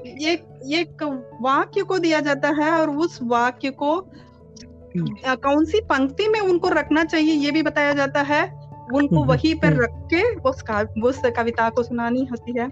एक 0.07 0.45
एक 0.73 1.03
वाक्य 1.43 1.83
को 1.83 1.99
दिया 1.99 2.21
जाता 2.21 2.49
है 2.49 2.71
और 2.73 2.91
उस 2.91 3.19
वाक्य 3.23 3.71
को 3.71 4.11
कौन 5.47 5.65
सी 5.65 5.81
पंक्ति 5.81 6.29
में 6.29 6.41
उनको 6.41 6.69
रखना 6.69 7.05
चाहिए 7.05 7.35
ये 7.35 7.51
भी 7.51 7.63
बताया 7.63 7.93
जाता 7.93 8.23
है। 8.23 8.43
उनको 8.95 9.21
हम्म, 9.21 9.29
वहीं 9.29 9.55
पर 9.55 9.67
हम्म। 9.67 9.81
रख 9.81 9.91
के 9.93 10.35
उस 10.35 10.65
उस 11.05 11.23
कविता 11.37 11.71
को 11.71 11.83
सुनानी 11.83 12.29
होती 12.31 12.59
है। 12.59 12.67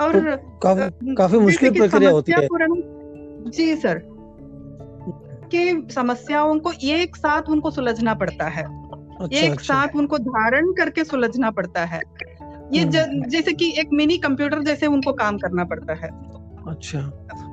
और 0.00 0.36
तो 0.36 0.58
काफ़ी, 0.58 1.14
काफ़ी 1.14 1.38
मुश्किल 1.38 1.70
प्रक्रिया 1.70 2.10
होती 2.10 2.32
है। 2.32 2.48
जी 3.46 3.76
सर। 3.76 4.02
के 5.54 5.92
समस्याओं 5.92 6.58
को 6.58 6.72
एक 6.84 7.16
साथ 7.16 7.42
उनको 7.42 7.70
सुलझना 7.70 8.14
पड़ता 8.14 8.48
है। 8.48 8.62
अच्छा, 8.62 9.38
एक 9.38 9.52
अच्छा। 9.52 9.74
साथ 9.74 9.96
उनको 9.96 10.18
धारण 10.18 10.72
करके 10.72 11.04
सुलझना 11.04 11.50
पड़ता 11.50 11.84
है। 11.84 12.02
ये 12.72 12.80
हम्म, 12.80 13.22
जैसे 13.24 13.52
कि 13.52 13.80
एक 13.80 13.88
मिनी 13.92 14.18
कंप्यूटर 14.18 14.62
जैसे 14.62 14.86
उनको 14.86 15.12
काम 15.12 15.38
करना 15.38 15.64
पड़ता 15.64 15.94
है। 15.94 16.08
अच्छा। 16.68 17.00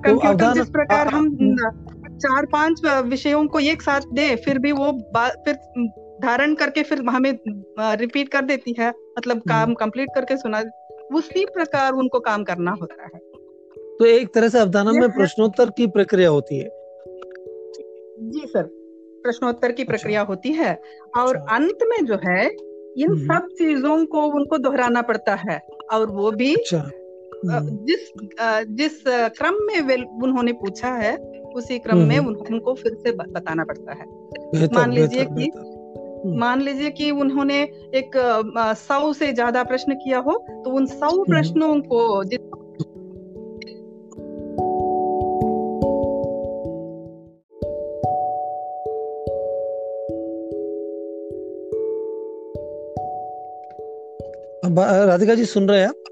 कंप्यूटर 0.05 0.47
तो 0.47 0.53
जिस 0.53 0.69
प्रकार 0.69 1.07
हम 1.07 1.55
चार 2.17 2.45
पाँच 2.45 2.81
विषयों 2.85 3.47
को 3.47 3.59
एक 3.59 3.81
साथ 3.81 4.01
दे 4.13 4.35
फिर 4.35 4.59
भी 4.59 4.71
वो 4.71 4.91
फिर 5.17 5.55
धारण 6.23 6.53
करके 6.53 6.83
फिर 6.83 7.05
हमें 7.09 7.39
रिपीट 7.79 8.29
कर 8.29 8.41
देती 8.41 8.75
है। 8.79 8.89
मतलब 8.89 9.37
हम्म। 9.37 9.49
काम 9.49 9.73
कंप्लीट 9.73 10.09
करके 10.15 10.37
सुना 10.37 10.63
उसी 11.13 11.45
प्रकार 11.45 11.93
उनको 11.93 12.19
काम 12.19 12.43
करना 12.43 12.71
होता 12.71 13.03
है। 13.03 13.30
तो 14.01 14.05
एक 14.05 14.33
तरह 14.33 14.49
से 14.49 14.59
अवधानम 14.59 14.99
में 14.99 15.11
प्रश्नोत्तर 15.11 15.69
की 15.69 15.87
प्रक्रिया 15.87 16.29
होती 16.29 16.57
है 16.59 16.69
जी 18.19 18.47
सर 18.47 18.63
प्रश्नोत्तर 19.23 19.71
की 19.71 19.83
अच्छा। 19.83 19.91
प्रक्रिया। 19.91 20.21
होती 20.21 20.49
है 20.49 20.81
और 21.17 21.35
अच्छा। 21.35 21.55
अंत 21.55 21.77
में 21.83 22.05
जो 22.05 22.15
है 22.15 22.45
इन 22.45 23.09
हम्म। 23.09 23.25
सब 23.25 23.47
चीज़ों 23.47 24.05
को 24.05 24.21
उनको 24.21 24.57
दोहराना 24.57 25.01
पड़ता 25.01 25.35
है 25.35 25.61
और 25.93 26.07
वो 26.07 26.31
भी 26.31 26.55
अच्छा। 26.55 26.91
जिस 27.45 28.11
जिस 28.67 29.03
क्रम 29.07 29.53
में 29.53 29.81
वे 29.81 29.95
उन्होंने 30.23 30.53
पूछा 30.53 30.87
है 30.87 31.17
उसी 31.55 31.79
क्रम 31.79 31.97
में 31.97 32.17
उनको 32.19 32.73
फिर 32.73 32.93
से 32.93 33.11
बताना 33.11 33.63
पड़ता 33.63 33.93
है 33.93 34.05
मान 34.67 34.91
लीजिए 34.91 35.25
कि 35.25 35.51
मान 36.37 36.61
लीजिए 36.61 36.89
कि 36.89 37.11
उन्होंने 37.11 37.63
एक 37.95 38.11
सौ 38.77 39.13
से 39.13 39.33
ज़्यादा 39.33 39.63
प्रश्न 39.63 39.93
किया 39.93 40.19
हो 40.19 40.45
तो 40.49 40.69
उन 40.69 40.85
सौ 40.85 41.23
प्रश्नों 41.23 41.81
को 41.81 42.23
राधिका 54.79 55.35
जी 55.35 55.45
सुन 55.45 55.67
रहे 55.69 55.79
हैं 55.81 55.87
आप? 55.87 56.03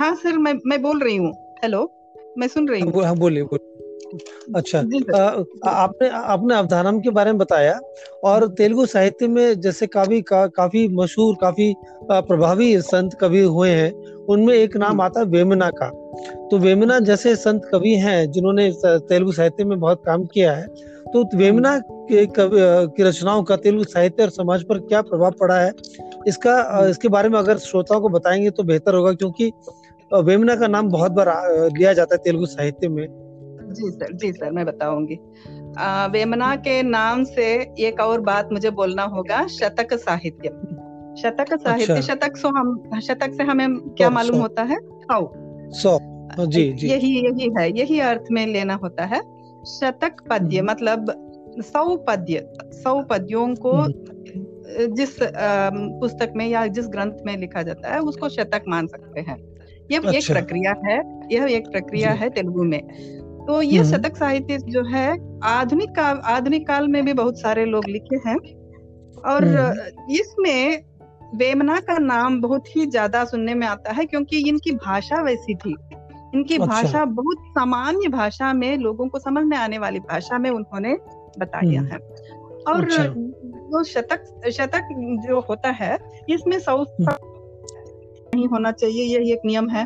हाँ 0.00 0.14
सर 0.14 0.38
मैं 0.38 0.54
मैं 0.66 0.80
बोल 0.82 1.00
रही 1.00 1.16
हूँ। 1.16 1.32
हेलो 1.64 1.90
मैं 2.38 2.48
सुन 2.48 2.68
रही 2.68 2.80
हूँ 2.80 3.04
हाँ। 3.04 3.14
बोलिए 3.16 3.42
बोलिए। 3.42 3.74
अच्छा 4.56 4.78
आ, 4.78 5.70
आपने 5.70 6.08
आपने 6.08 6.54
अवधानम 6.54 7.00
के 7.00 7.10
बारे 7.10 7.30
में 7.32 7.38
बताया 7.38 7.78
और 8.24 8.46
तेलुगु 8.48 8.86
साहित्य 8.86 9.28
में 9.28 9.60
जैसे 9.60 9.86
काफ़ी 9.86 10.20
का, 10.22 10.46
काफ़ी 10.46 10.86
मशहूर 10.88 11.36
काफ़ी 11.40 11.74
प्रभावी 12.10 12.80
संत 12.80 13.14
कवि 13.20 13.40
हुए 13.40 13.70
हैं 13.70 13.92
उनमें 14.26 14.54
एक 14.54 14.76
नाम 14.76 15.00
आता 15.00 15.20
है 15.20 15.26
वेमना 15.26 15.70
का। 15.70 15.88
तो 16.50 16.58
वेमना 16.58 16.98
जैसे 16.98 17.34
संत 17.36 17.68
कवि 17.72 17.94
हैं 17.96 18.30
जिन्होंने 18.30 18.70
तेलुगु 18.84 19.32
साहित्य 19.32 19.64
में 19.64 19.78
बहुत 19.80 20.02
काम 20.06 20.24
किया 20.24 20.52
है 20.52 20.66
तो 21.06 21.24
वेमना 21.36 21.78
के 21.78 22.24
कवि 22.26 22.58
की 22.96 23.02
रचनाओं 23.02 23.42
का 23.42 23.56
तेलुगु 23.56 23.84
साहित्य 23.84 24.22
और 24.22 24.30
समाज 24.30 24.62
पर 24.62 24.78
क्या 24.78 25.02
प्रभाव 25.02 25.34
पड़ा 25.40 25.58
है? 25.58 25.70
इसका 26.26 26.86
इसके 26.88 27.08
बारे 27.08 27.28
में 27.28 27.38
अगर 27.38 27.58
श्रोताओं 27.58 28.00
को 28.00 28.08
बताएँगे 28.08 28.50
तो 28.50 28.62
बेहतर 28.62 28.94
होगा 28.94 29.12
क्योंकि 29.12 29.52
वेमना 30.10 30.56
का 30.56 30.66
नाम 30.66 30.88
बहुत 30.88 31.12
बार 31.12 31.26
लिया 31.78 31.92
जाता 31.92 32.14
है 32.14 32.18
तेलुगु 32.24 32.46
साहित्य 32.46 32.88
में। 32.88 33.06
जी 33.72 33.90
सर 33.90 34.12
जी 34.12 34.32
सर 34.32 34.50
मैं 34.50 34.66
बताऊँगी। 34.66 35.18
वेमना 36.12 36.56
के 36.56 36.82
नाम 36.82 37.24
से 37.24 37.54
एक 37.78 38.00
और 38.00 38.20
बात 38.20 38.48
मुझे 38.52 38.70
बोलना 38.70 39.02
होगा 39.02 39.46
शतक 39.46 39.94
साहित्य। 39.94 40.48
शतक 41.22 41.54
साहित्य 41.54 41.92
अच्छा। 41.92 42.14
शतक 42.14 42.36
सो 42.36 42.48
हम 42.48 43.00
शतक 43.00 43.34
से 43.34 43.42
हमें 43.42 43.78
क्या 43.78 44.10
मालूम 44.10 44.40
होता 44.40 44.62
है? 44.62 44.76
सौ। 44.80 45.32
सौ 45.72 45.96
हाँ, 46.38 46.46
जी 46.46 46.72
जी। 46.72 46.88
यही 46.88 47.14
यही 47.20 47.50
है 47.58 47.78
यही 47.78 48.00
अर्थ 48.00 48.24
में 48.30 48.46
लेना 48.46 48.74
होता 48.74 49.04
है। 49.04 49.20
शतक 49.66 50.16
पद्य 50.30 50.58
हम्म। 50.58 50.70
मतलब 50.70 51.12
सौ 51.58 51.96
पद्य 51.96 52.52
सौ 52.72 53.02
पद्यों 53.02 53.54
को 53.54 53.72
हम्म। 53.72 53.92
जिस 54.94 55.16
पुस्तक 56.00 56.32
में 56.36 56.46
या 56.46 56.66
जिस 56.66 56.88
ग्रंथ 56.88 57.12
में 57.26 57.36
लिखा 57.36 57.62
जाता 57.62 57.94
है 57.94 58.00
उसको 58.00 58.28
शतक 58.28 58.64
मान 58.68 58.86
सकते 58.86 59.20
हैं 59.20 59.36
ये 59.90 59.96
अच्छा। 59.96 60.10
एक 60.10 60.26
प्रक्रिया 60.26 60.74
है 60.86 60.98
यह 61.32 61.46
एक 61.46 61.66
प्रक्रिया 61.66 62.10
है 62.12 62.28
तेलुगु 62.30 62.62
में 62.62 62.80
तो 63.46 63.60
ये 63.62 63.78
हम्म। 63.78 63.90
शतक 63.90 64.16
साहित्य 64.16 64.58
जो 64.58 64.82
है 64.84 65.08
आधुनिक 65.44 65.90
काल 65.90 66.20
आधुनिक 66.24 66.66
काल 66.66 66.88
में 66.88 67.04
भी 67.04 67.12
बहुत 67.12 67.40
सारे 67.40 67.64
लोग 67.64 67.88
लिखे 67.88 68.16
हैं 68.28 68.36
और 69.26 69.44
हम्म। 69.44 70.12
इसमें 70.12 70.82
वेमना 71.34 71.78
का 71.80 71.98
नाम 71.98 72.40
बहुत 72.40 72.76
ही 72.76 72.86
ज़्यादा 72.86 73.24
सुनने 73.24 73.54
में 73.54 73.66
आता 73.66 73.92
है 73.92 74.06
क्योंकि 74.06 74.38
इनकी 74.48 74.72
भाषा 74.72 75.22
वैसी 75.22 75.54
थी 75.54 75.76
इनकी 76.34 76.54
अच्छा। 76.54 76.66
भाषा 76.66 77.04
बहुत 77.04 77.38
सामान्य 77.48 78.08
भाषा 78.08 78.52
में 78.52 78.76
लोगों 78.78 79.08
को 79.08 79.18
समझ 79.18 79.44
में 79.44 79.56
आने 79.56 79.78
वाली 79.78 80.00
भाषा 80.00 80.38
में 80.38 80.50
उन्होंने 80.50 80.96
बताया 81.38 81.80
हम्म। 81.80 81.90
है 81.90 81.98
और 82.68 82.84
अच्छा। 82.84 83.04
जो 83.66 83.82
शतक 83.84 84.48
शतक 84.50 84.88
जो 85.26 85.40
होता 85.40 85.70
है 85.74 85.96
इसमें 86.30 86.58
सौ 86.58 86.84
नहीं 87.02 88.46
होना 88.48 88.72
चाहिए 88.72 89.04
यही 89.04 89.32
एक 89.32 89.40
नियम 89.46 89.68
है 89.70 89.84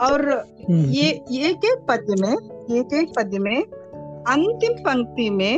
और 0.00 0.28
ये 0.68 1.08
एक 1.40 1.64
एक 1.64 1.84
पद्य 1.88 2.14
में 2.20 2.32
एक 2.78 2.92
एक 2.94 3.12
पद्य 3.16 3.38
में 3.38 3.56
अंतिम 4.28 4.72
पंक्ति 4.82 5.28
में 5.30 5.54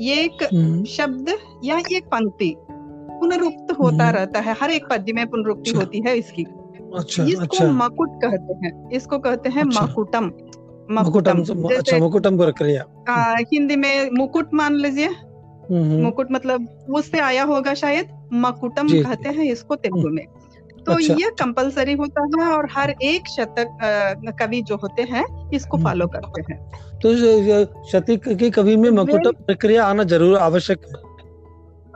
एक 0.00 0.42
हम्म। 0.44 0.84
शब्द 0.86 1.28
या 1.64 1.78
एक 1.92 2.04
पंक्ति 2.06 2.54
पुनरुक्त 2.60 3.72
होता 3.78 4.04
हम्म। 4.04 4.16
रहता 4.16 4.40
है 4.40 4.54
हर 4.60 4.70
एक 4.70 4.86
पद्य 4.90 5.12
में 5.12 5.26
पुनरुक्ति 5.26 5.70
अच्छा। 5.70 5.80
होती 5.80 6.02
है 6.06 6.16
इसकी 6.18 6.44
अच्छा, 6.44 7.24
इसको 7.24 7.42
अच्छा। 7.42 7.70
मकुट 7.74 8.10
कहते 8.22 8.54
हैं 8.62 8.90
इसको 8.90 9.18
कहते 9.18 9.48
हैं 9.48 9.64
अच्छा। 9.64 9.82
मकुटम 9.82 10.30
मकुटम 10.90 11.42
अच्छा 11.68 11.98
मकुटम 11.98 12.36
प्रक्रिया 12.38 12.84
हिंदी 13.52 13.76
में 13.76 14.10
मुकुट 14.10 14.54
मान 14.54 14.74
लीजिए 14.74 15.06
हम्म, 15.06 15.27
मुकुट 15.70 16.32
मतलब 16.32 16.68
उससे 16.90 17.18
आया 17.20 17.44
होगा 17.44 17.74
शायद 17.74 18.08
मकुटम 18.34 18.88
कहते 18.88 19.28
हैं 19.28 19.44
इसको 19.44 19.74
तेलुगु 19.76 20.08
में। 20.08 20.24
तो 20.86 20.92
अच्छा। 20.92 21.14
ये 21.14 21.30
कंपलसरी 21.30 21.92
होता 21.92 22.22
है 22.36 22.50
और 22.52 22.68
हर 22.72 22.90
एक 22.90 23.28
शतक 23.28 23.78
कवि 24.40 24.60
जो 24.62 24.76
होते 24.76 25.02
हैं 25.02 25.24
इसको 25.50 25.78
फॉलो 25.78 26.06
हम्म। 26.06 26.20
करते 26.20 26.52
हैं। 26.52 26.98
तो 26.98 27.14
शतक 27.90 28.28
के 28.38 28.50
कवि 28.50 28.76
में 28.76 28.90
मकुटम 28.90 29.44
प्रक्रिया 29.46 29.84
आना 29.84 30.04
ज़रूर 30.04 30.38
आवश्यक 30.38 30.86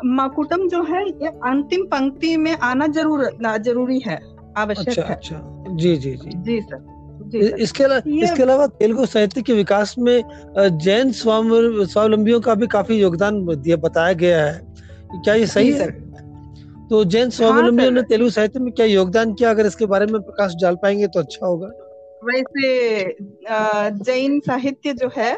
मकुटम 0.04 0.68
जो 0.68 0.82
है 0.82 1.04
ये 1.08 1.28
अंतिम 1.44 1.84
पंक्ति 1.86 2.36
में 2.36 2.56
आना 2.62 2.86
ज़रूर 2.86 3.30
ज़रूरी 3.58 3.98
है 4.00 4.18
आवश्यक 4.56 4.88
अच्छा, 4.88 5.02
है। 5.02 5.14
अच्छा। 5.14 5.42
जी 5.74 5.96
जी 5.96 6.14
जी। 6.16 6.30
जी 6.36 6.60
सर। 6.60 6.84
इसके 7.34 7.84
अलावा 7.84 8.24
इसके 8.24 8.42
अलावा 8.42 8.66
तेलुगु 8.78 9.06
साहित्य 9.06 9.42
के 9.42 9.52
विकास 9.52 9.94
में 9.98 10.22
जैन 10.78 11.12
स्वावलंबियों 11.12 12.40
का 12.40 12.54
भी 12.54 12.66
काफ़ी 12.66 12.96
योगदान 13.00 13.40
बताया 13.44 14.12
गया 14.12 14.44
है। 14.44 14.60
क्या 15.14 15.34
ये 15.34 15.46
सही 15.46 15.70
है? 15.72 15.90
तो 16.88 17.04
जैन 17.04 17.22
हाँ, 17.22 17.30
स्वावलंबियों 17.30 17.90
ने 17.90 18.02
तेलुगु 18.02 18.30
साहित्य 18.30 18.60
में 18.60 18.72
क्या 18.72 18.86
योगदान 18.86 19.32
किया? 19.34 19.50
अगर 19.50 19.66
इसके 19.66 19.86
बारे 19.86 20.06
में 20.06 20.20
प्रकाश 20.22 20.54
डाल 20.62 20.76
पाएँगे 20.82 21.06
तो 21.06 21.20
अच्छा 21.20 21.46
होगा। 21.46 21.66
वैसे 22.22 23.04
जैन 24.04 24.38
साहित्य 24.40 24.92
जो 24.92 25.10
है 25.16 25.32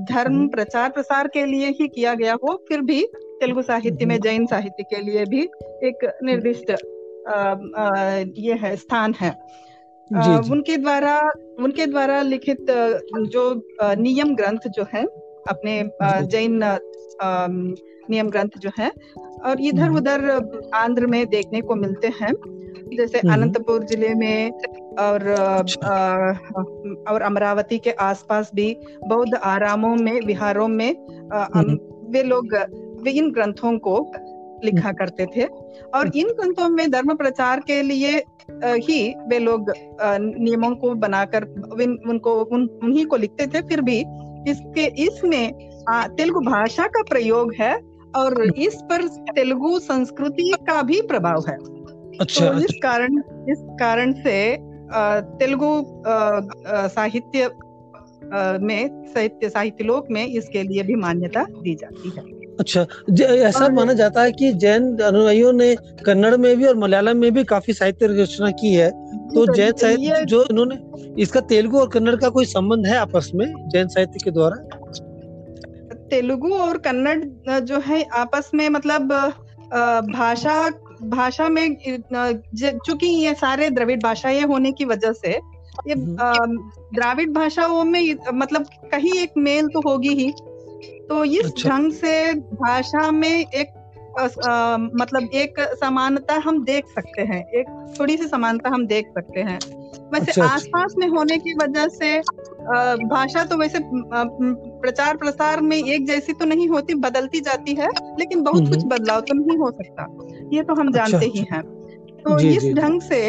धर्म 0.00 0.34
हम्म। 0.34 0.48
प्रचार 0.48 0.90
प्रसार 0.90 1.28
के 1.28 1.44
लिए 1.46 1.68
ही 1.80 1.86
किया 1.88 2.14
गया 2.14 2.36
हो 2.42 2.56
फिर 2.68 2.80
भी 2.80 3.02
तेलुगु 3.40 3.62
साहित्य 3.62 4.06
में 4.06 4.14
हम्म। 4.14 4.24
जैन 4.24 4.46
साहित्य 4.46 4.82
के 4.82 5.02
लिए 5.02 5.24
भी 5.24 5.42
एक 5.88 6.04
निर्दिष्ट 6.24 6.70
ये 8.38 8.54
है 8.54 8.74
स्थान 8.76 9.14
है। 9.20 9.30
जी. 10.12 10.50
उनके 10.52 10.76
द्वारा 10.76 11.18
उनके 11.58 11.86
द्वारा 11.86 12.20
लिखित 12.22 12.70
जो 13.32 13.42
नियम 13.96 14.34
ग्रंथ 14.34 14.68
जो 14.68 14.86
है 14.94 15.04
अपने 15.48 15.82
जैन 16.26 16.60
नियम 18.10 18.28
ग्रंथ 18.30 18.58
जो 18.58 18.70
है 18.78 18.90
और 19.44 19.60
इधर 19.60 19.82
हम्म। 19.82 19.96
उधर 19.96 20.70
आंध्र 20.74 21.06
में 21.06 21.26
देखने 21.26 21.60
को 21.60 21.74
मिलते 21.74 22.08
हैं 22.20 22.32
जैसे 22.96 23.18
हम्म। 23.18 23.32
अनंतपुर 23.32 23.84
ज़िले 23.84 24.14
में 24.14 24.50
और 24.98 25.26
अच्छा। 25.28 26.30
और 27.08 27.22
अमरावती 27.22 27.78
के 27.78 27.90
आसपास 28.00 28.50
भी 28.54 28.72
बौद्ध 29.08 29.34
आरामों 29.34 29.94
में 29.96 30.20
विहारों 30.20 30.68
में 30.68 30.90
हम्म। 31.32 31.78
वे 32.12 32.22
लोग 32.22 32.54
वे 33.02 33.10
इन 33.10 33.30
ग्रंथों 33.30 33.78
को 33.78 34.00
लिखा 34.64 34.92
करते 34.92 35.26
थे 35.26 35.44
और 35.94 36.10
इन 36.16 36.28
ग्रंथों 36.30 36.68
में 36.68 36.90
धर्म 36.90 37.14
प्रचार 37.14 37.60
के 37.60 37.82
लिए 37.82 38.18
ही 38.64 39.14
वे 39.28 39.38
लोग 39.38 39.72
नियमों 40.00 40.74
को 40.76 40.94
बनाकर 40.94 41.44
उनको 42.06 42.34
उन 42.44 42.68
उन्हीं 42.84 43.04
को 43.06 43.16
लिखते 43.16 43.46
थे 43.46 43.60
फिर 43.68 43.80
भी 43.80 43.98
इसके 44.50 44.86
इसमें 45.04 45.52
तेलुगु 45.90 46.40
भाषा 46.40 46.86
का 46.86 47.02
प्रयोग 47.02 47.52
है 47.60 47.74
और 48.16 48.42
इस 48.48 48.74
पर 48.82 49.06
तेलुगु 49.34 49.78
संस्कृति 49.78 50.52
का 50.68 50.82
भी 50.82 51.00
प्रभाव 51.02 51.44
है। 51.48 51.56
अच्छा 52.20 52.46
तो 52.46 52.58
इस 52.58 52.64
अच्छा। 52.64 52.78
कारण 52.82 53.18
इस 53.50 53.58
कारण 53.80 54.12
से 54.12 54.56
तेलुगु 55.38 55.72
साहित्य 56.88 57.50
में 58.62 59.04
साहित्य 59.04 59.48
साहित्य 59.48 59.84
लोक 59.84 60.06
में 60.10 60.26
इसके 60.26 60.62
लिए 60.62 60.82
भी 60.82 60.94
मान्यता 60.94 61.44
दी 61.44 61.74
जाती 61.74 62.12
है। 62.16 62.37
अच्छा 62.60 62.86
ऐसा 63.44 63.68
माना 63.68 63.92
जाता 63.92 64.22
है 64.22 64.32
कि 64.32 64.52
जैन 64.52 64.96
अनुयायियों 64.98 65.52
ने 65.52 65.74
कन्नड़ 66.06 66.36
में 66.36 66.56
भी 66.56 66.64
और 66.64 66.76
मलयालम 66.76 67.16
में 67.16 67.32
भी 67.34 67.44
काफ़ी 67.44 67.72
साहित्य 67.72 68.06
रचना 68.06 68.50
की 68.50 68.72
है। 68.74 68.90
तो 69.34 69.54
जैन 69.54 69.72
साहित्य 69.72 70.24
जो 70.24 70.42
इन्होंने 70.50 70.78
इसका 71.22 71.40
तेलुगु 71.40 71.78
और 71.78 71.88
कन्नड़ 71.88 72.16
का 72.16 72.28
कोई 72.28 72.44
संबंध 72.44 72.86
है 72.86 72.96
आपस 72.96 73.30
में 73.34 73.46
जैन 73.68 73.88
साहित्य 73.88 74.24
के 74.24 74.30
द्वारा? 74.30 74.56
तेलुगु 76.10 76.54
और 76.54 76.78
कन्नड़ 76.78 77.58
जो 77.60 77.78
है 77.78 78.02
आपस 78.14 78.50
में 78.54 78.68
मतलब 78.68 79.12
भाषा 80.12 80.68
भाषा 81.02 81.48
में 81.48 81.76
चूँकि 82.56 83.06
ये 83.06 83.34
सारे 83.34 83.70
द्रविड़ 83.70 84.00
भाषाएँ 84.02 84.42
होने 84.42 84.72
की 84.72 84.84
वजह 84.84 85.12
से 85.12 85.38
ये 85.88 85.94
हम्म। 85.94 86.56
द्राविड 86.94 87.32
भाषाओं 87.32 87.84
में 87.84 88.16
मतलब 88.34 88.66
कहीं 88.92 89.12
एक 89.14 89.32
मेल 89.38 89.66
तो 89.66 89.80
होगी 89.80 90.14
ही 90.14 90.32
तो 91.08 91.24
इस 91.24 91.44
अच्छा। 91.44 91.68
ढंग 91.68 91.92
से 91.92 92.34
भाषा 92.34 93.10
में 93.10 93.28
एक 93.30 93.74
आ, 94.18 94.24
आ, 94.24 94.76
मतलब 94.76 95.30
एक 95.34 95.60
समानता 95.80 96.34
हम 96.34 96.64
देख 96.64 96.86
सकते 96.88 97.22
हैं 97.22 97.40
एक 97.50 97.68
थोड़ी 98.00 98.16
सी 98.16 98.26
समानता 98.26 98.70
हम 98.70 98.86
देख 98.86 99.08
सकते 99.08 99.40
हैं 99.40 99.58
वैसे 100.12 100.30
अच्छा, 100.30 100.42
अच्छा। 100.42 100.54
आसपास 100.54 100.94
में 100.98 101.06
होने 101.08 101.38
की 101.38 101.54
वजह 101.54 101.88
से 101.88 102.18
भाषा 103.04 103.44
तो 103.44 103.56
वैसे 103.56 103.78
प्रचार 103.82 105.16
प्रसार 105.16 105.60
में 105.60 105.76
एक 105.76 106.06
जैसी 106.06 106.32
तो 106.32 106.44
नहीं 106.44 106.68
होती 106.68 106.94
बदलती 106.94 107.40
जाती 107.40 107.74
है 107.74 107.88
लेकिन 108.18 108.42
बहुत 108.42 108.68
कुछ 108.68 108.84
बदलाव 108.84 109.20
तो 109.20 109.34
नहीं 109.34 109.58
हो 109.58 109.70
सकता 109.70 110.06
ये 110.52 110.62
तो 110.62 110.74
हम 110.74 110.92
जानते 110.92 111.16
अच्छा, 111.16 111.18
जानते 111.18 111.38
ही 111.38 111.40
अच्छा। 111.40 111.56
हैं 111.56 111.62
तो 112.22 112.38
जी, 112.38 112.48
इस 112.48 112.72
ढंग 112.74 113.00
से 113.00 113.26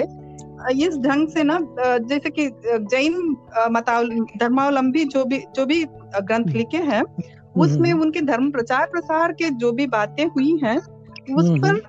इस 0.86 0.98
ढंग 0.98 1.28
से 1.28 1.44
ना 1.44 1.60
जैसे 1.82 2.30
कि 2.30 2.48
जैन 2.64 3.36
मतावल 3.72 4.10
धर्मावलंबी 4.40 5.04
जो 5.06 5.24
भी 5.26 5.44
जो 5.56 5.66
भी 5.66 5.84
ग्रंथ 5.86 6.46
हम्म। 6.46 6.58
लिखे 6.58 6.78
हैं 6.78 7.02
हम्म, 7.02 7.24
उसमें 7.56 7.94
उनके 7.94 8.22
धर्म 8.22 8.52
प्रचार 8.52 8.86
प्रसार 8.86 9.32
के 9.32 9.50
जो 9.50 9.72
भी 9.72 9.88
बातें 9.88 10.26
हुई 10.26 10.60
हैं 10.64 10.78
उस 10.78 11.50
पर 11.50 11.82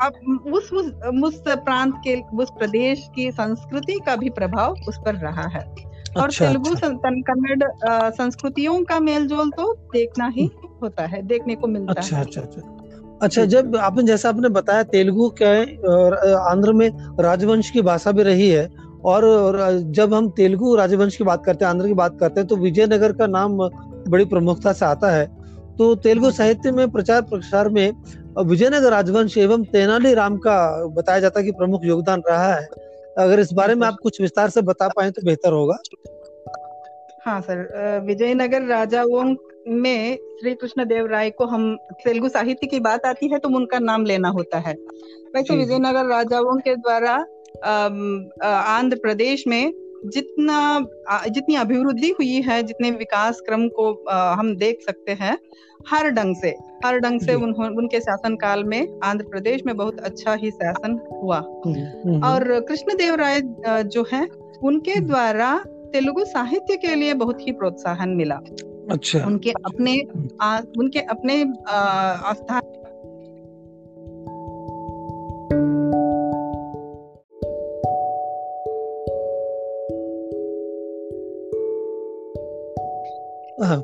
अब 0.00 0.12
उस 0.52 0.72
उस 0.72 0.86
उस 1.24 1.42
प्रांत 1.48 1.94
के 2.04 2.20
उस 2.36 2.50
प्रदेश 2.50 3.08
की 3.14 3.30
संस्कृति 3.32 3.98
का 4.06 4.16
भी 4.16 4.30
प्रभाव 4.30 4.74
उस 4.88 4.98
पर 4.98 5.14
रहा 5.14 5.46
है। 5.48 5.74
और 6.16 6.22
अच्छा, 6.22 6.46
तेलुगु 6.46 6.70
अच्छा। 6.70 6.88
कन्नड़ 6.88 8.10
संस्कृतियों 8.10 8.84
का 8.84 9.00
मेलजोल 9.00 9.50
तो 9.50 9.72
देखना 9.74 10.26
ही 10.26 10.50
होता 10.82 11.06
है 11.06 11.22
देखने 11.22 11.54
को 11.54 11.66
मिलता 11.66 11.92
अच्छा, 11.92 12.16
है। 12.16 12.22
अच्छा 12.22 12.40
अच्छा। 12.40 13.18
अच्छा 13.22 13.44
जब 13.44 13.76
आपने 13.76 14.02
जैसा 14.02 14.28
आपने 14.28 14.48
बताया 14.48 14.82
तेलुगु 14.82 15.28
क्या 15.28 15.48
है 15.48 15.62
आंध्र 16.34 16.72
में 16.72 16.90
राजवंश 17.20 17.70
की 17.70 17.82
भाषा 17.82 18.12
भी 18.12 18.22
रही 18.22 18.48
है 18.50 18.68
और 19.04 19.82
जब 19.90 20.14
हम 20.14 20.30
तेलुगु 20.30 20.74
राजवंश 20.74 21.16
की 21.16 21.24
बात 21.24 21.44
करते 21.44 21.64
हैं 21.64 21.70
आंध्र 21.70 21.86
की 21.86 21.94
बात 21.94 22.18
करते 22.20 22.40
हैं 22.40 22.48
तो 22.48 22.56
विजयनगर 22.56 23.12
का 23.12 23.26
नाम 23.26 23.58
बड़ी 24.08 24.24
प्रमुखता 24.24 24.72
से 24.72 24.84
आता 24.86 25.10
है। 25.10 25.26
तो 25.78 25.94
तेलुगु 25.96 26.30
साहित्य 26.30 26.70
में 26.72 26.90
प्रचार 26.90 27.22
प्रसार 27.22 27.68
में 27.68 27.92
विजयनगर 28.40 28.90
राजवंश 28.90 29.36
एवं 29.38 29.64
तेनाली 29.72 30.12
राम 30.14 30.36
का 30.38 30.86
बताया 30.86 31.20
जाता 31.20 31.40
है 31.40 31.44
कि 31.46 31.52
प्रमुख 31.52 31.84
योगदान 31.84 32.22
रहा 32.28 32.52
है। 32.54 32.68
अगर 33.18 33.40
इस 33.40 33.52
बारे 33.52 33.74
में 33.74 33.86
आप 33.86 33.96
कुछ 34.02 34.20
विस्तार 34.20 34.50
से 34.50 34.62
बता 34.62 34.88
पाए 34.88 35.10
तो 35.10 35.22
बेहतर 35.26 35.52
होगा। 35.52 35.76
हाँ 37.24 37.40
सर 37.40 38.00
विजयनगर 38.06 38.62
राजाओं 38.62 39.34
में 39.68 40.16
श्री 40.40 40.54
कृष्ण 40.54 40.84
देव 40.84 41.06
राय 41.06 41.30
को 41.30 41.44
हम 41.44 41.74
तेलुगु 42.04 42.28
साहित्य 42.28 42.66
की 42.66 42.80
बात 42.80 43.06
आती 43.06 43.28
है 43.28 43.38
तो 43.38 43.48
उनका 43.48 43.78
नाम 43.78 44.04
लेना 44.04 44.28
होता 44.28 44.58
है। 44.58 44.74
वैसे 45.34 45.56
विजयनगर 45.56 46.06
राजाओं 46.06 46.56
के 46.58 46.74
द्वारा 46.76 47.14
आंध्र 48.44 48.96
प्रदेश 48.96 49.44
में 49.46 49.72
जितना 50.06 50.58
जितनी 51.28 51.54
अभिवृद्धि 51.56 52.10
हुई 52.10 52.40
है 52.40 52.62
जितने 52.62 52.90
विकास 52.90 53.40
क्रम 53.40 53.68
को 53.78 53.90
हम 54.10 54.54
देख 54.56 54.82
सकते 54.82 55.12
हैं 55.12 55.36
हर 55.88 56.10
ढंग 56.10 56.36
से 56.36 56.54
हर 56.84 56.98
ढंग 57.00 57.20
से 57.20 57.34
उन, 57.34 57.52
उनके 57.52 58.00
शासन 58.00 58.36
काल 58.36 58.64
में 58.64 59.00
आंध्र 59.04 59.24
प्रदेश 59.24 59.62
में 59.66 59.76
बहुत 59.76 60.00
अच्छा 60.00 60.34
ही 60.34 60.50
शासन 60.50 60.98
हुआ 61.12 61.38
हम्म, 61.38 61.84
हम्म। 62.04 62.24
और 62.24 62.60
कृष्ण 62.60 62.96
देव 62.96 63.14
राय 63.14 63.40
जो 63.86 64.06
है 64.12 64.26
उनके 64.62 64.92
हम्म। 64.92 65.06
द्वारा 65.06 65.56
तेलुगु 65.92 66.24
साहित्य 66.24 66.76
के 66.76 66.94
लिए 66.94 67.14
बहुत 67.14 67.46
ही 67.46 67.52
प्रोत्साहन 67.52 68.08
मिला 68.08 68.40
अच्छा 68.90 69.24
उनके 69.26 69.50
अपने 69.50 70.00
आ, 70.42 70.58
उनके 70.78 71.00
अपने 71.10 71.42
आस्था 71.68 72.60
हाँ, 83.62 83.82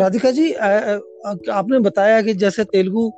राधिका 0.00 0.30
जी 0.30 0.52
आपने 0.52 1.78
बताया 1.78 2.22
कि 2.22 2.34
जैसे 2.34 2.64
तेलुगु 2.64 3.10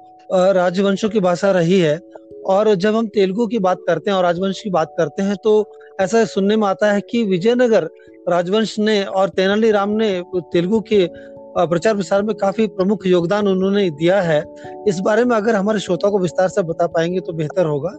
राजवंशों 0.52 1.08
की 1.08 1.20
भाषा 1.20 1.50
रही 1.50 1.78
है 1.80 1.98
और 2.46 2.74
जब 2.74 2.96
हम 2.96 3.06
तेलुगु 3.06 3.46
की 3.46 3.58
बात 3.58 3.78
करते 3.86 4.10
हैं 4.10 4.16
और 4.16 4.22
राजवंश 4.24 4.60
की 4.60 4.70
बात 4.70 4.94
करते 4.98 5.22
हैं 5.22 5.36
तो 5.36 5.52
ऐसा 6.00 6.24
सुनने 6.24 6.56
में 6.56 6.66
आता 6.68 6.92
है 6.92 7.00
कि 7.00 7.22
विजयनगर 7.24 7.88
राजवंश 8.28 8.78
ने 8.78 9.02
और 9.04 9.28
तेनाली 9.28 9.70
राम 9.70 9.90
ने 9.90 10.10
तेलुगु 10.38 10.80
के 10.80 11.08
प्रचार 11.56 11.94
प्रसार 11.94 12.22
में 12.22 12.34
काफ़ी 12.36 12.66
प्रमुख 12.66 13.06
योगदान 13.06 13.48
उन्होंने 13.48 13.90
दिया 13.90 14.20
है। 14.20 14.44
इस 14.88 15.00
बारे 15.00 15.24
में 15.24 15.36
अगर 15.36 15.54
हमारे 15.54 15.80
श्रोता 15.80 16.10
को 16.10 16.18
विस्तार 16.18 16.48
से 16.48 16.62
बता 16.62 16.86
पाएँगे 16.86 17.20
तो 17.20 17.32
बेहतर 17.32 17.66
होगा। 17.66 17.90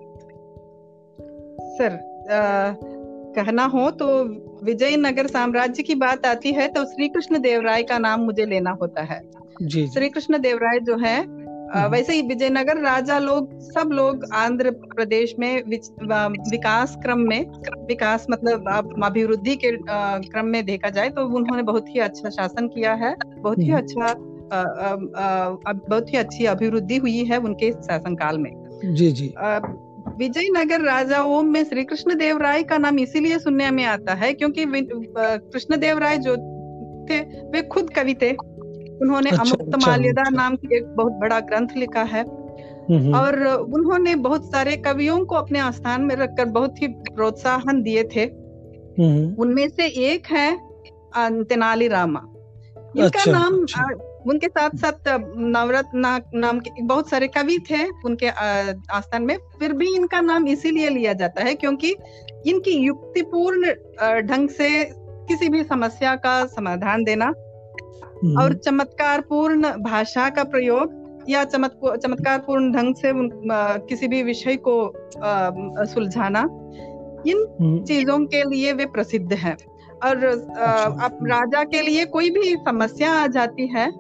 सर 1.77 1.99
आ, 2.31 2.92
कहना 3.36 3.65
हो 3.67 3.89
तो 3.93 4.08
विजयनगर 4.63 5.28
साम्राज्य 5.28 5.84
की 5.84 5.96
बात 5.98 6.26
आती 6.26 6.52
है 6.54 6.67
तो 6.67 6.84
श्री 6.86 7.08
कृष्ण 7.10 7.39
देवराय 7.41 7.84
का 7.84 7.98
नाम 8.00 8.22
मुझे 8.22 8.46
लेना 8.46 8.72
होता 8.82 9.04
है 9.04 9.22
जी 9.63 9.88
श्री 9.88 10.10
कृष्ण 10.10 10.39
देवराय 10.41 10.80
जो 10.80 10.98
है 10.98 11.17
हम्म। 11.72 11.91
वैसे 11.91 12.13
ही 12.13 12.22
विजयनगर 12.22 12.78
राजा 12.78 13.17
लोग 13.19 13.60
सब 13.63 13.89
लोग 13.91 14.26
आंध्र 14.34 14.72
प्रदेश 14.72 15.34
में 15.39 15.63
विकास 15.63 16.96
क्रम 17.04 17.19
में 17.19 17.46
विकास 17.88 18.26
मतलब 18.30 18.69
अभिवृद्धि 19.04 19.56
के 19.56 19.72
क्रम 19.82 20.46
में 20.46 20.63
देखा 20.65 20.89
जाए 20.89 21.10
तो 21.10 21.26
उन्होंने 21.38 21.63
बहुत 21.63 21.89
ही 21.89 22.00
अच्छा 22.00 22.30
शासन 22.32 22.67
किया 22.67 22.93
है 22.96 23.15
बहुत 23.32 23.60
ही 23.60 23.69
हम्म। 23.69 23.82
अच्छा 23.82 24.13
बहुत 24.52 26.13
ही 26.13 26.17
अच्छी 26.17 26.46
अभिवृद्धि 26.46 26.98
हुई 26.98 27.24
है 27.26 27.38
उनके 27.41 27.72
शासन 27.72 28.15
काल 28.15 28.38
में 28.38 28.52
जी 28.86 29.12
जी 29.12 29.34
विजयनगर 30.17 30.82
राजाओं 30.82 31.41
में 31.43 31.63
श्री 31.63 31.84
कृष्ण 31.84 32.15
देव 32.17 32.38
राय 32.38 32.63
का 32.63 32.78
नाम 32.78 32.99
इसीलिए 32.99 33.39
सुनने 33.39 33.69
में 33.71 33.84
आता 33.86 34.13
है 34.13 34.34
क्योंकि 34.34 34.65
कृष्ण 34.67 35.78
देव 35.78 35.97
राय 35.97 36.17
जो 36.17 36.36
थे 37.10 37.19
वे 37.49 37.62
खुद 37.62 37.89
कवि 37.89 38.13
थे। 38.13 38.32
उन्होंने 38.32 39.30
अच्छा, 39.30 39.43
अमुक्त 39.43 39.73
अच्छा, 39.76 39.91
माल्यदा 39.91 40.21
अच्छा। 40.21 40.36
नाम 40.36 40.56
की 40.56 40.76
एक 40.78 40.86
बहुत 40.95 41.13
बड़ा 41.13 41.39
ग्रंथ 41.39 41.76
लिखा 41.78 42.04
है। 42.04 42.23
और 43.13 43.43
उन्होंने 43.73 44.15
बहुत 44.15 44.52
सारे 44.52 44.76
कवियों 44.78 45.26
को 45.26 45.36
अपने 45.36 45.71
स्थान 45.71 46.02
में 46.02 46.15
रखकर 46.15 46.45
बहुत 46.45 46.82
ही 46.82 46.88
प्रोत्साहन 46.88 47.82
दिए 47.82 48.04
थे। 48.04 48.26
उनमें 49.39 49.67
से 49.69 49.88
एक 50.08 50.26
है 50.26 50.52
तेनाली 51.43 51.88
रामा 51.88 52.19
इनका 52.97 53.19
अच्छा, 53.19 53.32
नाम 53.32 53.62
अच्छा। 53.62 53.88
उनके 54.27 54.47
साथ 54.47 54.75
साथ 54.77 55.07
नवरत्न 55.38 55.99
ना, 55.99 56.19
नाम 56.33 56.59
के 56.59 56.81
बहुत 56.83 57.09
सारे 57.09 57.27
कवि 57.27 57.57
थे 57.69 57.83
उनके 58.05 58.27
आस्थान 58.27 59.23
में 59.23 59.38
फिर 59.59 59.73
भी 59.73 59.93
इनका 59.95 60.21
नाम 60.21 60.47
इसीलिए 60.47 60.89
लिया 60.89 61.13
जाता 61.13 61.43
है 61.43 61.55
क्योंकि 61.55 61.95
इनकी 62.47 62.71
युक्तिपूर्ण 62.71 63.73
ढंग 64.27 64.49
से 64.49 64.69
किसी 65.27 65.49
भी 65.49 65.63
समस्या 65.63 66.15
का 66.15 66.45
समाधान 66.45 67.03
देना 67.03 67.25
हम्म। 67.25 68.41
और 68.41 68.53
चमत्कार 68.55 69.21
पूर्ण 69.21 69.71
भाषा 69.83 70.29
का 70.29 70.43
प्रयोग 70.43 71.25
या 71.29 71.43
चमत् 71.43 71.86
चमत्कार 72.03 72.39
पूर्ण 72.39 72.71
ढंग 72.71 72.95
से 72.95 73.12
उन, 73.12 73.51
आ, 73.51 73.77
किसी 73.79 74.07
भी 74.07 74.23
विषय 74.23 74.55
को 74.67 74.75
सुलझाना 75.86 76.41
इन 77.27 77.45
हम्म। 77.62 77.83
चीज़ों 77.83 78.19
के 78.25 78.43
लिए 78.43 78.73
वे 78.73 78.86
प्रसिद्ध 78.86 79.33
हैं 79.33 79.55
और 80.05 80.23
अच्छा। 80.23 81.05
अब 81.05 81.19
राजा 81.27 81.63
के 81.63 81.81
लिए 81.81 82.05
कोई 82.05 82.29
भी 82.29 82.55
समस्या 82.65 83.12
आ 83.13 83.27
जाती 83.27 83.67
है 83.67 83.91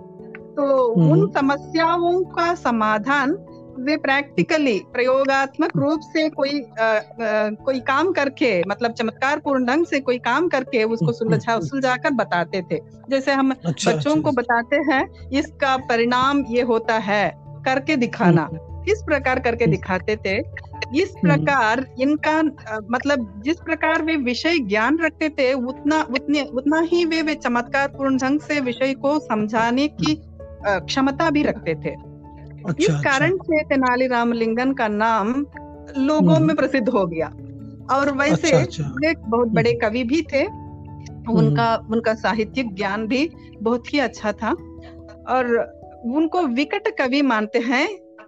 तो 0.55 0.85
उन 0.85 1.09
हम्म। 1.09 1.31
समस्याओं 1.31 2.23
का 2.23 2.53
समाधान 2.55 3.37
वे 3.79 3.95
प्रैक्टिकली 3.97 4.77
प्रयोगात्मक 4.93 5.71
रूप 5.77 5.99
से 6.03 6.27
कोई 6.29 6.61
आ, 6.61 6.85
आ, 6.85 7.49
कोई 7.65 7.79
काम 7.79 8.11
करके 8.11 8.51
मतलब 8.67 8.91
चमत्कार 8.91 9.39
पूर्ण 9.39 9.65
ढंग 9.65 9.85
से 9.85 9.99
कोई 9.99 10.17
काम 10.17 10.49
करके 10.49 10.83
उसको 10.83 11.05
हम्म, 11.05 11.13
सुलझा 11.13 11.53
हम्म। 11.53 11.65
सुलझा 11.65 11.95
कर 11.95 12.11
बताते 12.11 12.61
थे 12.71 12.79
जैसे 13.09 13.31
हम 13.31 13.51
अच्छा, 13.51 13.91
बच्चों 13.91 14.11
अच्छा, 14.11 14.21
को 14.21 14.29
अच्छा। 14.29 14.41
बताते 14.41 14.75
हैं 14.91 15.29
इसका 15.29 15.77
परिणाम 15.77 16.43
ये 16.49 16.61
होता 16.61 16.97
है 16.97 17.25
करके 17.65 17.95
दिखाना 17.95 18.49
इस 18.89 19.01
प्रकार 19.01 19.39
करके 19.39 19.67
दिखाते 19.67 20.15
थे 20.15 20.37
इस 20.95 21.13
प्रकार 21.21 21.85
इनका 21.99 22.41
मतलब 22.91 23.41
जिस 23.45 23.57
प्रकार 23.57 24.01
वे 24.01 24.15
विषय 24.15 24.57
ज्ञान 24.59 24.97
रखते 24.99 25.29
थे 25.29 25.53
उतना 25.53 26.01
उतने 26.11 26.41
उतना 26.53 26.79
ही 26.81 27.03
वे 27.05 27.21
वे 27.21 27.35
चमत्कार 27.35 27.87
पूर्ण 27.87 28.17
ढंग 28.17 28.39
से 28.39 28.59
विषय 28.59 28.93
को 28.93 29.17
समझाने 29.19 29.87
की 29.87 30.13
क्षमता 30.65 31.29
भी 31.29 31.43
रखते 31.43 31.75
थे 31.75 31.89
अच्छा, 31.89 32.75
इस 32.79 32.89
अच्छा। 32.89 33.01
कारण 33.01 33.31
अच्छा। 33.31 33.43
से 33.43 33.63
तेनाली 33.63 34.07
रामलिंगन 34.07 34.73
का 34.73 34.87
नाम 34.87 35.33
लोगों 35.97 36.35
हम्म। 36.35 36.47
में 36.47 36.55
प्रसिद्ध 36.55 36.89
हो 36.89 37.05
गया 37.05 37.27
और 37.91 38.11
वैसे 38.11 38.51
अच्छा, 38.51 38.59
अच्छा। 38.59 39.09
एक 39.09 39.17
बहुत 39.19 39.47
बड़े 39.47 39.69
हम्म। 39.69 39.79
कवि 39.79 40.03
भी 40.03 40.21
थे 40.21 40.45
उनका 41.31 41.73
हम्म। 41.73 41.93
उनका 41.93 42.13
साहित्यिक 42.13 42.73
ज्ञान 42.75 43.07
भी 43.07 43.29
बहुत 43.61 43.93
ही 43.93 43.99
अच्छा 43.99 44.31
था 44.31 44.51
और 45.29 45.55
उनको 46.05 46.41
विकट 46.41 46.87
कवि 46.97 47.21
मानते 47.21 47.59
हैं 47.59 47.87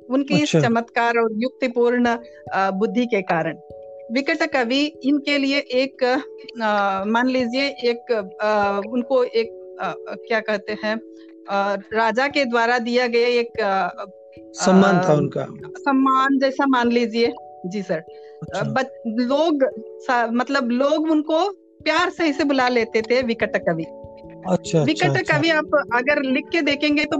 उनकी 0.09 0.41
अच्छा। 0.41 0.59
चमत्कार 0.59 1.17
और 1.17 1.29
युक्तिपूर्ण 1.33 2.15
बुद्धि 2.71 3.05
के 3.05 3.21
कारण 3.21 3.57
विकट 4.11 4.43
कवि 4.53 4.83
इनके 5.03 5.37
लिए 5.37 5.57
एक 5.57 6.03
मान 7.07 7.27
लीजिए 7.27 7.67
एक 7.67 8.11
आ, 8.41 8.79
उनको 8.79 9.23
एक 9.23 9.77
आ, 9.81 9.93
क्या 10.27 10.39
कहते 10.39 10.77
हैं 10.83 10.95
राजा 11.49 12.27
के 12.27 12.45
द्वारा 12.45 12.77
दिया 12.79 13.07
गया 13.07 13.27
एक 13.27 13.53
सम्मान 14.55 15.01
था 15.01 15.13
उनका। 15.13 15.45
सम्मान 15.77 16.37
जैसा 16.39 16.65
मान 16.65 16.91
लीजिए। 16.91 17.33
जी 17.65 17.81
सर। 17.81 17.95
अच्छा। 17.95 18.61
बच, 18.61 18.87
लोग 19.07 19.63
मतलब 20.33 20.69
लोग 20.71 21.09
उनको 21.11 21.49
प्यार 21.83 22.09
से 22.09 22.27
इसे 22.27 22.43
बुला 22.43 22.67
लेते 22.67 23.01
थे 23.01 23.21
विकट 23.21 23.57
कवि। 23.57 23.83
अच्छा, 24.49 24.83
विकट 24.83 25.17
अच्छा, 25.17 25.37
कवि 25.37 25.49
अच्छा। 25.49 25.77
आप 25.77 25.87
अगर 25.95 26.21
लिख 26.21 26.49
के 26.51 26.61
देखेंगे 26.61 27.05
तो 27.05 27.17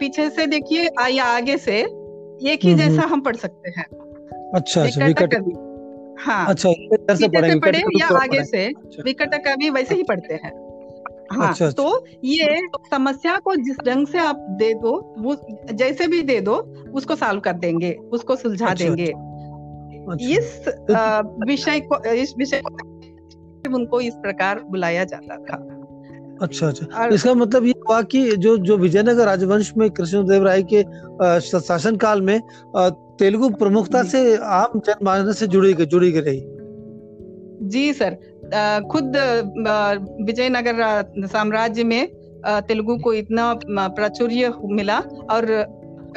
पीछे 0.00 0.30
से 0.30 0.46
देखिए 0.46 0.88
या 1.10 1.24
आगे 1.24 1.56
से 1.56 1.80
एक 2.52 2.64
ही 2.64 2.74
जैसा 2.74 3.02
हम 3.02 3.20
पढ़ 3.20 3.36
सकते 3.36 3.70
हैं। 3.70 3.84
अच्छा 4.54 4.82
अच्छा 4.82 5.06
विकट 5.06 5.34
कवि। 5.34 5.52
हाँ। 6.18 6.46
अच्छा 6.48 6.70
पीछे 6.70 7.50
से 7.50 7.58
पढ़े 7.60 7.78
या 8.00 8.06
आगे 8.18 8.44
से 8.44 8.66
अच्छा। 8.66 9.02
विकट 9.02 9.34
कवि 9.34 9.70
वैसे 9.70 9.94
ही 9.94 10.02
पढ़ते 10.02 10.34
हैं। 10.34 10.52
हाँ 11.32 11.48
अच्छा, 11.48 11.70
तो 11.70 11.88
अच्छा। 11.88 12.18
ये 12.24 12.60
समस्या 12.90 13.36
को 13.38 13.54
जिस 13.56 13.76
ढंग 13.86 14.06
से 14.06 14.18
आप 14.18 14.46
दे 14.58 14.72
दो 14.74 14.92
वो 15.18 15.36
जैसे 15.72 16.06
भी 16.06 16.22
दे 16.22 16.40
दो 16.40 16.54
उसको 16.94 17.16
सॉल्व 17.16 17.40
कर 17.40 17.52
देंगे 17.58 17.92
उसको 18.12 18.36
सुलझा 18.36 18.66
अच्छा, 18.66 18.84
देंगे। 18.84 19.06
अच्छा। 20.12 20.28
इस 20.28 20.64
तो 20.90 21.46
विषय 21.46 21.80
को 21.80 22.02
इस 22.12 22.34
विषय 22.38 22.62
उनको 23.74 24.00
इस 24.00 24.14
प्रकार 24.14 24.60
बुलाया 24.60 25.04
जाता 25.04 25.36
था। 25.36 25.56
अच्छा 26.42 26.68
अच्छा। 26.68 27.06
इसका 27.06 27.34
मतलब 27.34 27.66
ये 27.66 27.74
हुआ 27.88 28.00
कि 28.02 28.36
जो 28.36 28.56
जो 28.58 28.76
विजयनगर 28.76 29.26
राजवंश 29.26 29.72
में 29.76 29.90
कृष्णदेव 29.90 30.44
राय 30.44 30.62
के 30.72 30.82
शासन 31.40 31.96
काल 31.96 32.22
में 32.22 32.40
तेलुगु 33.18 33.48
प्रमुखता 33.50 34.02
से 34.02 34.36
आम 34.36 34.80
जनमानस 34.86 35.38
से 35.38 35.46
जुड़ी 35.46 35.72
जुड़ी 35.74 36.10
रही 36.10 36.40
जी 37.68 37.92
सर। 37.92 38.16
खुद 38.90 39.16
विजयनगर 40.26 41.26
साम्राज्य 41.26 41.84
में 41.84 42.08
तेलुगु 42.68 42.96
को 42.96 43.12
इतना 43.12 43.52
प्राचुर्य 43.68 44.52
मिला 44.70 44.98
और 45.30 45.46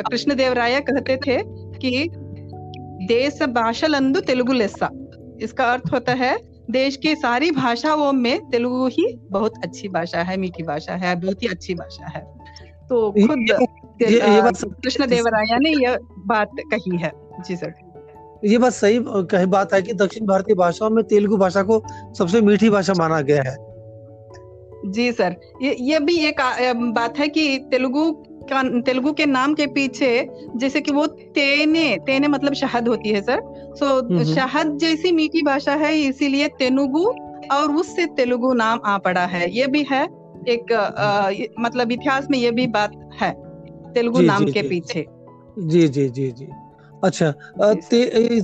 कृष्णदेव 0.09 0.53
राय 0.53 0.79
कहते 0.81 1.17
थे 1.17 1.37
कि 1.79 2.09
देश 3.07 3.41
भाषालंदु 3.43 4.19
तेलुगु 4.21 4.53
लेस्सा। 4.53 4.89
इसका 5.41 5.65
अर्थ 5.65 5.93
होता 5.93 6.13
है 6.13 6.35
देश 6.71 6.95
की 6.97 7.15
सारी 7.15 7.51
भाषाओं 7.51 8.11
में 8.13 8.49
तेलुगु 8.49 8.87
ही 8.87 9.05
बहुत 9.31 9.53
अच्छी 9.63 9.87
भाषा 9.89 10.21
है 10.21 10.37
मीठी 10.37 10.63
भाषा 10.63 10.93
है 10.95 11.15
बहुत 11.15 11.43
ही 11.43 11.47
अच्छी 11.47 11.73
भाषा 11.75 12.05
है। 12.15 12.21
तो 12.89 13.11
खुद 13.11 13.45
कृष्ण 14.83 15.07
देवराया 15.07 15.57
ने 15.57 15.69
यह 15.83 15.97
बात 16.27 16.51
कही 16.71 16.97
है। 16.97 17.11
जी 17.39 17.55
सर। 17.55 17.73
ये 18.45 18.57
बात 18.57 18.73
सही 18.73 18.99
कही 19.31 19.45
बात 19.45 19.73
है 19.73 19.81
कि 19.81 19.93
दक्षिण 19.93 20.25
भारतीय 20.25 20.55
भाषाओं 20.55 20.89
में 20.89 21.03
तेलुगु 21.03 21.37
भाषा 21.37 21.63
को 21.63 21.81
सबसे 22.17 22.41
मीठी 22.41 22.69
भाषा 22.69 22.93
माना 22.93 23.21
गया 23.21 23.41
है। 23.41 23.55
जी 24.85 25.11
सर 25.11 25.35
ये 25.61 25.75
ये 25.79 25.99
भी 25.99 26.17
एक 26.25 26.41
बात 26.95 27.19
है 27.19 27.27
कि 27.27 27.57
तेलुगु 27.71 28.11
का 28.51 28.61
तेलुगु 28.81 29.11
के 29.13 29.25
नाम 29.25 29.53
के 29.53 29.65
पीछे 29.67 30.09
जैसे 30.55 30.81
कि 30.81 30.91
वो 30.91 31.05
तेने 31.07 31.85
तेने 32.05 32.27
मतलब 32.27 32.53
शहद 32.53 32.87
होती 32.87 33.09
है 33.09 33.21
सर। 33.21 33.39
सो 33.75 33.85
so, 34.01 34.23
शहद 34.35 34.77
जैसी 34.77 35.11
मीठी 35.11 35.41
भाषा 35.41 35.73
है 35.75 35.95
इसीलिए 35.99 36.47
तेलुगु 36.59 37.05
और 37.51 37.75
उससे 37.75 38.05
तेलुगु 38.17 38.53
नाम 38.53 38.79
आ 38.85 38.97
पड़ा 38.97 39.25
है। 39.25 39.49
ये 39.51 39.67
भी 39.67 39.85
है 39.91 40.03
एक 40.49 40.73
आ, 40.73 41.31
मतलब 41.59 41.91
इतिहास 41.91 42.27
में 42.31 42.37
ये 42.39 42.51
भी 42.51 42.67
बात 42.67 42.91
है 43.21 43.31
तेलुगु 43.93 44.21
नाम 44.21 44.45
जी, 44.45 44.51
के 44.51 44.61
जी, 44.61 44.67
पीछे। 44.69 45.05
जी 45.59 45.87
जी 45.87 46.09
जी 46.09 46.31
जी। 46.31 46.47
अच्छा 47.03 47.27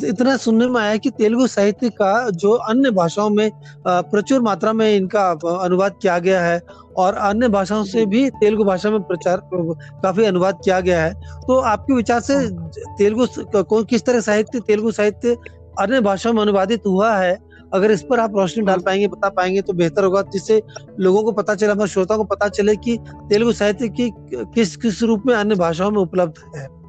इतना 0.03 0.35
सुनने 0.37 0.67
में 0.67 0.79
आया 0.81 0.97
कि 0.97 1.09
तेलुगु 1.09 1.47
साहित्य 1.47 1.89
का 1.89 2.29
जो 2.29 2.51
अन्य 2.51 2.91
भाषाओं 2.91 3.29
में 3.29 3.51
प्रचुर 3.87 4.41
मात्रा 4.41 4.73
में 4.73 4.95
इनका 4.95 5.29
अनुवाद 5.63 5.95
किया 6.01 6.17
गया 6.19 6.41
है 6.43 6.61
और 6.97 7.13
अन्य 7.13 7.47
भाषाओं 7.49 7.83
से 7.83 8.05
भी 8.05 8.29
तेलुगु 8.29 8.63
भाषा 8.63 8.89
में 8.89 9.01
प्रचार 9.03 9.41
काफ़ी 9.53 10.25
अनुवाद 10.25 10.59
किया 10.63 10.79
गया 10.79 11.03
है। 11.03 11.13
तो 11.47 11.59
आपके 11.59 11.93
विचार 11.93 12.19
से 12.19 12.35
हाँ। 12.35 12.69
तेलुगु 12.97 13.83
किस 13.83 14.05
तरह 14.05 14.21
साहित्य 14.21 14.59
तेलुगु 14.59 14.91
साहित्य 14.91 15.35
अन्य 15.79 16.01
भाषाओं 16.01 16.33
में 16.33 16.41
अनुवादित 16.41 16.85
हुआ 16.87 17.15
है? 17.17 17.37
अगर 17.73 17.91
इस 17.91 18.01
पर 18.01 18.19
आप 18.19 18.35
रोशनी 18.35 18.63
डाल 18.63 18.75
हाँ। 18.75 18.83
पाएँगे 18.83 19.07
बता 19.07 19.29
पाएँगे 19.29 19.61
तो 19.61 19.73
बेहतर 19.73 20.03
होगा 20.03 20.21
जिससे 20.33 20.61
लोगों 20.99 21.23
को 21.23 21.31
पता 21.31 21.55
चले 21.55 21.71
हमारे 21.71 21.89
श्रोताओं 21.89 22.17
को 22.17 22.23
पता 22.35 22.47
चले 22.49 22.75
कि 22.75 22.97
तेलुगु 23.29 23.53
साहित्य 23.53 23.89
की 23.89 24.11
किस 24.55 24.75
किस 24.75 25.01
रूप 25.03 25.23
में 25.25 25.35
अन्य 25.35 25.55
भाषाओं 25.55 25.91
में 25.91 26.01
उपलब्ध 26.01 26.43
है। 26.57 26.80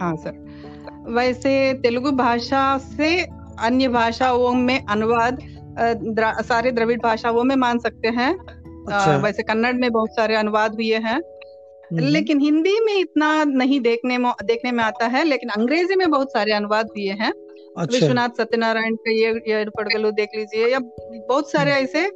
हाँ 0.00 0.14
सर 0.16 0.44
वैसे 1.10 1.52
तेलुगु 1.82 2.10
भाषा 2.14 2.66
से 2.78 3.10
अन्य 3.60 3.88
भाषाओं 3.90 4.52
में 4.54 4.78
अनुवाद 4.80 5.38
सारे 6.42 6.70
द्रविड़ 6.70 7.00
भाषाओं 7.00 7.42
में 7.44 7.54
मान 7.56 7.78
सकते 7.78 8.08
हैं 8.10 8.32
अच्छा। 8.32 9.16
वैसे 9.16 9.42
कन्नड़ 9.42 9.74
में 9.74 9.90
बहुत 9.90 10.10
सारे 10.10 10.36
अनुवाद 10.36 10.74
हुए 10.74 10.98
हैं 10.98 11.20
हम्म। 11.90 12.04
लेकिन 12.04 12.40
हिंदी 12.40 12.78
में 12.80 12.94
इतना 12.94 13.28
नहीं 13.44 13.80
देखने 13.80 14.18
में 14.18 14.32
देखने 14.44 14.72
में 14.72 14.82
आता 14.84 15.06
है 15.06 15.24
लेकिन 15.24 15.50
अंग्रेज़ी 15.50 15.96
में 15.96 16.10
बहुत 16.10 16.32
सारे 16.32 16.52
अनुवाद 16.52 16.88
हुए 16.88 17.16
हैं 17.20 17.30
अच्छा। 17.30 17.92
विश्वनाथ 17.92 18.38
सत्यनारायण 18.38 18.94
का 18.96 19.10
ये 19.10 19.32
ये 19.48 19.64
पड़गलू 19.76 20.10
देख 20.12 20.36
लीजिए 20.36 20.68
या 20.68 20.78
बहुत 20.78 21.50
सारे 21.50 21.72
हम्म। 21.72 21.84
ऐसे 21.84 22.10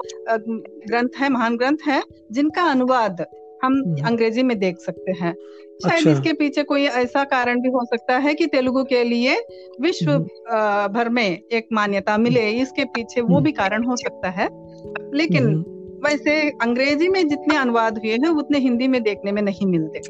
ग्रंथ 0.86 1.20
हैं 1.20 1.28
महान 1.28 1.56
ग्रंथ 1.56 1.86
हैं 1.86 2.02
जिनका 2.32 2.62
अनुवाद 2.70 3.24
हम 3.64 3.72
हम्म। 3.74 4.06
अंग्रेज़ी 4.06 4.42
में 4.42 4.58
देख 4.58 4.78
सकते 4.78 5.12
हैं 5.12 5.34
शायद 5.82 5.96
अच्छा। 5.96 6.10
इसके 6.10 6.32
पीछे 6.32 6.62
कोई 6.62 6.84
ऐसा 6.84 7.24
कारण 7.24 7.60
भी 7.60 7.68
हो 7.68 7.84
सकता 7.84 8.16
है 8.18 8.34
कि 8.34 8.46
तेलुगु 8.46 8.84
के 8.84 9.02
लिए 9.04 9.36
विश्व 9.80 10.12
भर 10.94 11.08
में 11.08 11.38
एक 11.52 11.68
मान्यता 11.72 12.16
मिले 12.18 12.48
इसके 12.50 12.84
पीछे 12.84 13.20
वो 13.20 13.40
भी 13.40 13.52
कारण 13.52 13.84
हो 13.84 13.96
सकता 13.96 14.30
है। 14.30 14.48
लेकिन 15.14 15.54
वैसे 16.04 16.40
अंग्रेज़ी 16.62 17.08
में 17.08 17.28
जितने 17.28 17.56
अनुवाद 17.56 17.98
हुए 17.98 18.12
हैं 18.12 18.28
उतने 18.28 18.58
हिंदी 18.58 18.88
में 18.88 19.02
देखने 19.02 19.32
में 19.32 19.42
नहीं 19.42 19.66
मिलते। 19.66 20.00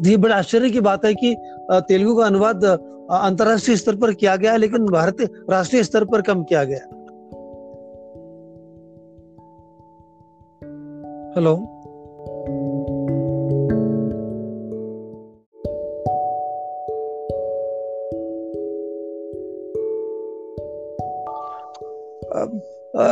जी 0.00 0.16
बड़ा 0.16 0.36
आश्चर्य 0.36 0.70
की 0.70 0.80
बात 0.80 1.04
है 1.04 1.14
कि 1.14 1.34
तेलुगु 1.72 2.16
का 2.20 2.26
अनुवाद 2.26 2.64
अंतरराष्ट्रीय 2.64 3.76
स्तर 3.76 3.96
पर 3.96 4.12
किया 4.14 4.36
गया 4.36 4.56
लेकिन 4.56 4.86
भारतीय 4.86 5.28
राष्ट्रीय 5.50 5.82
स्तर 5.82 6.04
पर 6.04 6.22
कम 6.22 6.42
किया 6.42 6.64
गया। 6.64 6.88
हेलो। 11.36 11.54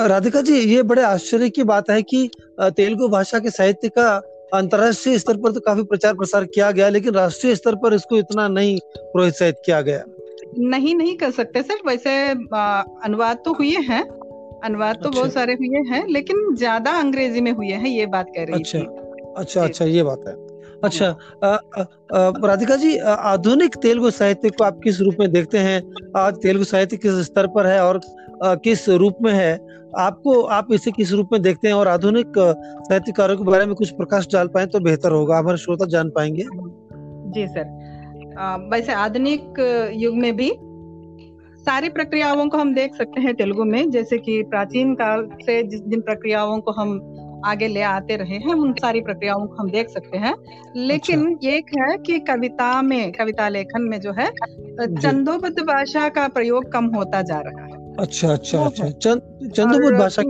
राधिका 0.08 0.40
जी 0.40 0.58
ये 0.58 0.82
बड़े 0.82 1.02
आश्चर्य 1.02 1.48
की 1.50 1.62
बात 1.62 1.90
है 1.90 2.02
कि 2.02 2.30
तेलुगु 2.60 3.08
भाषा 3.08 3.38
के 3.38 3.50
साहित्य 3.50 3.88
का 3.88 4.10
अंतरराष्ट्रीय 4.54 5.18
स्तर 5.18 5.36
पर 5.36 5.52
तो 5.52 5.60
काफ़ी 5.60 5.82
प्रचार 5.82 6.14
प्रसार 6.14 6.44
किया 6.44 6.70
गया 6.70 6.88
लेकिन 6.88 7.14
राष्ट्रीय 7.14 7.54
स्तर 7.54 7.74
पर 7.74 7.94
इसको 7.94 8.16
इतना 8.16 8.48
नहीं 8.48 8.78
प्रोत्साहित 8.96 9.56
किया 9.64 9.80
गया 9.80 10.02
नहीं 10.58 10.94
नहीं 10.94 11.16
कर 11.16 11.30
सकते 11.30 11.62
सर 11.62 11.78
वैसे 11.86 12.16
अनुवाद 13.04 13.42
तो 13.44 13.52
हुए 13.52 13.76
हैं 13.88 14.02
अनुवाद 14.64 14.96
तो 14.96 15.08
अच्छा। 15.08 15.20
बहुत 15.20 15.32
सारे 15.32 15.52
हुए 15.52 15.82
हैं 15.90 16.06
लेकिन 16.08 16.54
ज़्यादा 16.54 16.90
अंग्रेज़ी 16.90 17.40
में 17.40 17.52
हुए 17.52 17.66
हैं 17.66 17.88
ये 17.88 18.06
बात 18.06 18.26
कह 18.36 18.44
रही 18.44 18.54
अच्छा 18.54 18.78
थी। 18.78 19.32
अच्छा 19.36 19.64
अच्छा 19.64 19.84
ये 19.84 20.02
बात 20.02 20.24
है 20.28 20.34
अच्छा 20.84 21.16
राधिका 22.42 22.76
जी 22.76 22.96
आधुनिक 22.98 23.76
तेलुगु 23.76 24.10
साहित्य 24.10 24.50
को 24.50 24.64
आप 24.64 24.80
किस 24.84 25.00
रूप 25.00 25.16
में 25.20 25.30
देखते 25.32 25.58
हैं? 25.58 25.82
आज 26.16 26.36
तेलुगु 26.42 26.64
साहित्य 26.64 26.96
किस 26.96 27.18
स्तर 27.24 27.46
पर 27.46 27.66
है 27.66 27.80
और 27.84 28.00
आ, 28.44 28.54
किस 28.54 28.88
रूप 28.88 29.16
में 29.22 29.32
है? 29.32 29.52
आपको 29.98 30.40
आप 30.42 30.72
इसे 30.72 30.90
किस 30.90 31.12
रूप 31.12 31.28
में 31.32 31.40
देखते 31.42 31.68
हैं 31.68 31.74
और 31.74 31.88
आधुनिक 31.88 32.32
साहित्यकारों 32.38 33.36
के 33.36 33.44
बारे 33.44 33.66
में 33.66 33.74
कुछ 33.74 33.90
प्रकाश 33.90 34.26
डाल 34.32 34.48
पाए 34.48 34.66
तो 34.66 34.80
बेहतर 34.80 35.12
होगा। 35.12 35.38
हमारे 35.38 35.58
श्रोता 35.58 35.86
जान 35.86 36.10
पाएँगे। 36.10 36.46
जी 37.34 37.46
सर। 37.48 37.64
वैसे 38.72 38.92
आधुनिक 38.92 39.60
युग 39.94 40.14
में 40.16 40.36
भी 40.36 40.52
सारी 41.60 41.88
प्रक्रियाओं 41.88 42.48
को 42.48 42.58
हम 42.58 42.74
देख 42.74 42.94
सकते 42.94 43.20
हैं 43.20 43.34
तेलुगु 43.34 43.64
में। 43.64 43.90
जैसे 43.90 44.18
कि 44.18 44.42
प्राचीन 44.42 44.94
काल 44.94 45.28
से 45.42 45.62
जिस 45.62 45.80
जिन 45.80 46.00
प्रक्रियाओं 46.00 46.60
को 46.60 46.72
हम 46.72 46.98
आगे 47.46 47.68
ले 47.68 47.82
आते 47.82 48.16
रहे 48.16 48.36
हैं 48.36 48.54
उन 48.54 48.72
सारी 48.72 49.00
प्रक्रियाओं 49.00 49.46
को 49.46 49.54
हम 49.54 49.70
देख 49.70 49.88
सकते 49.88 50.18
हैं। 50.18 50.34
लेकिन 50.76 51.34
अच्छा। 51.34 51.50
एक 51.50 51.66
है 51.78 51.98
कि 51.98 52.18
कविता 52.18 52.82
में 52.82 53.12
कविता 53.12 53.48
लेखन 53.48 53.82
में 53.82 54.00
जो 54.00 54.12
है 54.12 54.30
चंदोबद्ध 54.96 55.60
भाषा 55.60 56.08
का 56.08 56.28
प्रयोग 56.28 56.72
कम 56.72 56.86
होता 56.86 57.22
जा 57.22 57.40
रहा 57.40 57.64
है। 57.64 57.96
अच्छा 58.00 58.32
अच्छा 58.32 58.64
अच्छा। 58.64 58.88
चंदोबद्ध 58.88 59.98
भाषा 59.98 60.22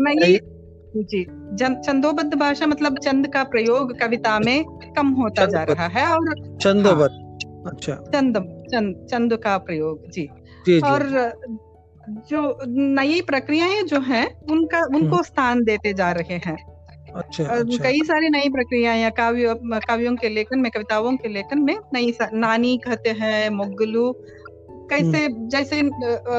जी 0.97 1.27
चंदोबद्ध 1.57 2.35
भाषा 2.35 2.67
मतलब 2.67 2.99
चंद 2.99 3.27
का 3.27 3.45
प्रयोग 3.45 3.99
कविता 3.99 4.39
में 4.39 4.65
कम 4.97 5.09
होता 5.09 5.47
जा 5.47 5.63
रहा 5.63 5.87
है 5.87 6.07
और 6.07 6.57
चंदोबद्ध। 6.57 7.47
हाँ, 7.47 7.73
अच्छा। 7.73 7.95
चंद 7.95 8.39
चंद 8.73 9.07
चंद 9.11 9.37
का 9.37 9.59
प्रयोग 9.59 10.11
जी, 10.11 10.29
जी, 10.67 10.81
और 10.81 11.03
जो 12.31 12.59
नई 12.67 13.21
प्रक्रियाएँ 13.21 13.83
जो 13.83 14.01
हैं 14.01 14.47
उनका 14.51 14.81
उनको 14.81 15.15
हम्म। 15.15 15.23
स्थान 15.23 15.65
देते 15.65 15.93
जा 15.93 16.11
रहे 16.13 16.37
हैं। 16.37 16.80
अच्छा, 17.17 17.45
अच्छा। 17.45 17.85
कई 17.85 17.99
सारी 18.05 18.29
नई 18.29 18.49
प्रक्रियाएँ 18.49 19.11
काव्य 19.11 19.55
काव्यों 19.65 20.17
के 20.17 20.29
लेखन 20.29 20.59
में 20.59 20.73
कविताओं 20.73 21.17
के 21.17 21.29
लेखन 21.29 21.59
में 21.59 21.77
नई 21.95 22.15
नानी 22.35 22.79
कहते 22.79 23.11
हैं 23.11 23.51
मुगलू 23.51 24.13
कैसे 24.71 25.27
हम्म। 25.27 25.49
जैसे 25.49 25.83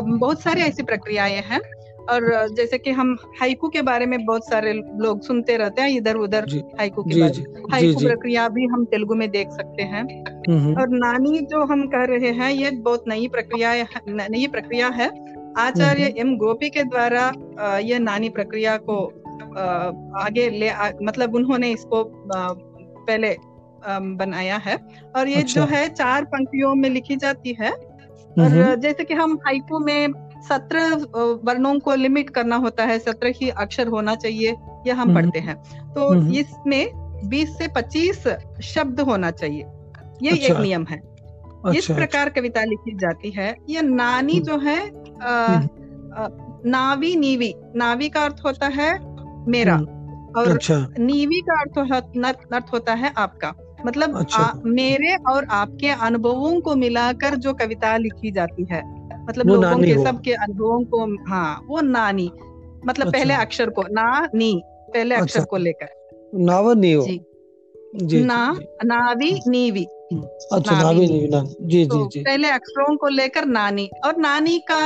बहुत 0.01 0.41
सारी 0.41 0.61
ऐसी 0.61 0.83
प्रक्रियाएँ 0.83 1.35
हैं। 1.35 1.59
और 2.01 2.49
जैसे 2.53 2.77
कि 2.77 2.91
हम 2.91 3.17
हाइकू 3.39 3.69
के 3.69 3.81
बारे 3.81 4.05
में 4.05 4.25
बहुत 4.25 4.45
सारे 4.45 4.73
लोग 4.73 5.21
सुनते 5.21 5.57
रहते 5.57 5.81
हैं 5.81 5.89
इधर 5.89 6.15
उधर 6.15 6.45
हाइकू 6.79 7.03
के 7.03 7.21
बारे 7.21 7.41
में। 7.41 7.63
हाइकू 7.71 7.99
प्रक्रिया 7.99 8.49
भी 8.49 8.65
हम 8.65 8.85
तेलुगु 8.85 9.15
में 9.15 9.31
देख 9.31 9.49
सकते 9.49 9.83
हैं। 9.83 10.23
हम्म। 10.49 10.81
और 10.81 10.87
नानी 10.89 11.39
जो 11.39 11.65
हम 11.65 11.87
कह 11.87 12.03
रहे 12.03 12.31
हैं 12.31 12.51
ये 12.51 12.71
बहुत 12.71 13.03
नई 13.07 13.27
प्रक्रिया 13.27 13.87
नई 14.09 14.47
प्रक्रिया 14.47 14.87
है। 14.87 15.40
आचार्य। 15.57 16.13
एम 16.17 16.35
गोपी 16.37 16.69
के 16.69 16.83
द्वारा 16.83 17.31
यह 17.77 17.99
नानी 17.99 18.29
प्रक्रिया 18.29 18.77
को 18.77 19.05
आगे 20.19 20.49
ले 20.49 20.69
आ, 20.69 20.89
मतलब 21.03 21.35
उन्होंने 21.35 21.71
इसको 21.71 22.03
पहले 22.27 23.35
बनाया 24.15 24.57
है 24.57 24.75
और 25.15 25.27
ये 25.27 25.41
अच्छा। 25.41 25.61
जो 25.61 25.67
है 25.67 25.87
चार 25.89 26.25
पंक्तियों 26.25 26.73
में 26.75 26.89
लिखी 26.89 27.15
जाती 27.15 27.55
है 27.61 27.71
और 27.71 28.75
जैसे 28.75 29.03
कि 29.03 29.13
हम 29.13 29.37
हाइकू 29.45 29.79
में 29.79 30.13
सत्रह 30.41 30.93
वर्णों 31.43 31.79
को 31.79 31.95
लिमिट 31.95 32.29
करना 32.29 32.55
होता 32.55 32.85
है 32.85 32.97
सत्रह 32.99 33.33
ही 33.35 33.49
अक्षर 33.49 33.87
होना 33.87 34.15
चाहिए 34.15 34.55
यह 34.87 35.01
हम 35.01 35.13
पढ़ते 35.15 35.39
हैं 35.39 35.55
तो 35.93 36.13
इसमें 36.31 36.91
बीस 37.29 37.57
से 37.57 37.67
पच्चीस 37.67 38.27
शब्द 38.63 38.99
होना 38.99 39.31
चाहिए 39.31 39.65
ये 40.21 40.29
अच्छा। 40.29 40.53
एक 40.53 40.59
नियम 40.59 40.85
है 40.89 40.97
अच्छा, 40.97 41.77
इस 41.79 41.85
प्रकार 41.85 42.27
अच्छा। 42.27 42.41
कविता 42.41 42.63
लिखी 42.63 42.95
जाती 42.97 43.29
है 43.29 43.55
ये 43.69 43.81
नानी 43.81 44.33
हम्म। 44.33 44.45
जो 44.45 44.57
है 44.57 44.79
नावी 46.65 47.15
नीवी। 47.15 47.53
नावी 47.75 48.09
का 48.09 48.21
अर्थ 48.21 48.41
होता 48.45 48.67
है 48.67 48.91
मेरा 49.47 49.75
और 50.37 50.47
अच्छा। 50.47 50.87
नीवी 50.99 51.41
का 51.41 51.59
अर्थ 51.59 51.77
अर्थ 52.53 52.73
होता 52.73 52.93
है 52.93 53.13
आपका। 53.17 53.53
मतलब 53.85 54.17
अच्छा। 54.17 54.43
आ, 54.43 54.59
मेरे 54.65 55.15
और 55.29 55.45
आपके 55.45 55.87
अनुभवों 55.87 56.59
को 56.61 56.75
मिलाकर 56.75 57.35
जो 57.35 57.53
कविता 57.53 57.97
लिखी 57.97 58.31
जाती 58.31 58.65
है 58.71 58.81
मतलब 59.25 59.47
लोगों 59.47 59.77
के 59.77 60.03
सबके 60.03 60.33
अनुभवों 60.33 60.83
को 60.83 61.29
हाँ 61.29 61.65
वो 61.67 61.81
नानी। 61.81 62.31
मतलब 62.85 63.07
अच्छा। 63.07 63.19
पहले 63.19 63.33
अक्षर 63.33 63.69
को 63.69 63.81
ना 63.81 64.27
नी 64.35 64.61
पहले 64.65 65.15
अक्षर 65.15 65.39
अच्छा। 65.39 65.43
को 65.43 65.57
लेकर। 65.57 65.89
नावनी 66.35 66.93
जी। 67.01 67.19
जी 67.95 68.23
ना 68.23 68.59
नावी 68.85 69.39
नीवी। 69.47 69.85
अच्छा 70.15 70.81
नावी 70.81 71.07
नीवी 71.07 71.27
ना 71.27 71.43
जी 71.61 71.85
तो 71.85 71.97
जी। 72.03 72.19
जी 72.19 72.23
पहले 72.25 72.49
अक्षरों 72.49 72.95
को 72.97 73.07
लेकर 73.07 73.45
नानी। 73.45 73.89
और 74.05 74.17
नानी 74.17 74.57
का 74.71 74.79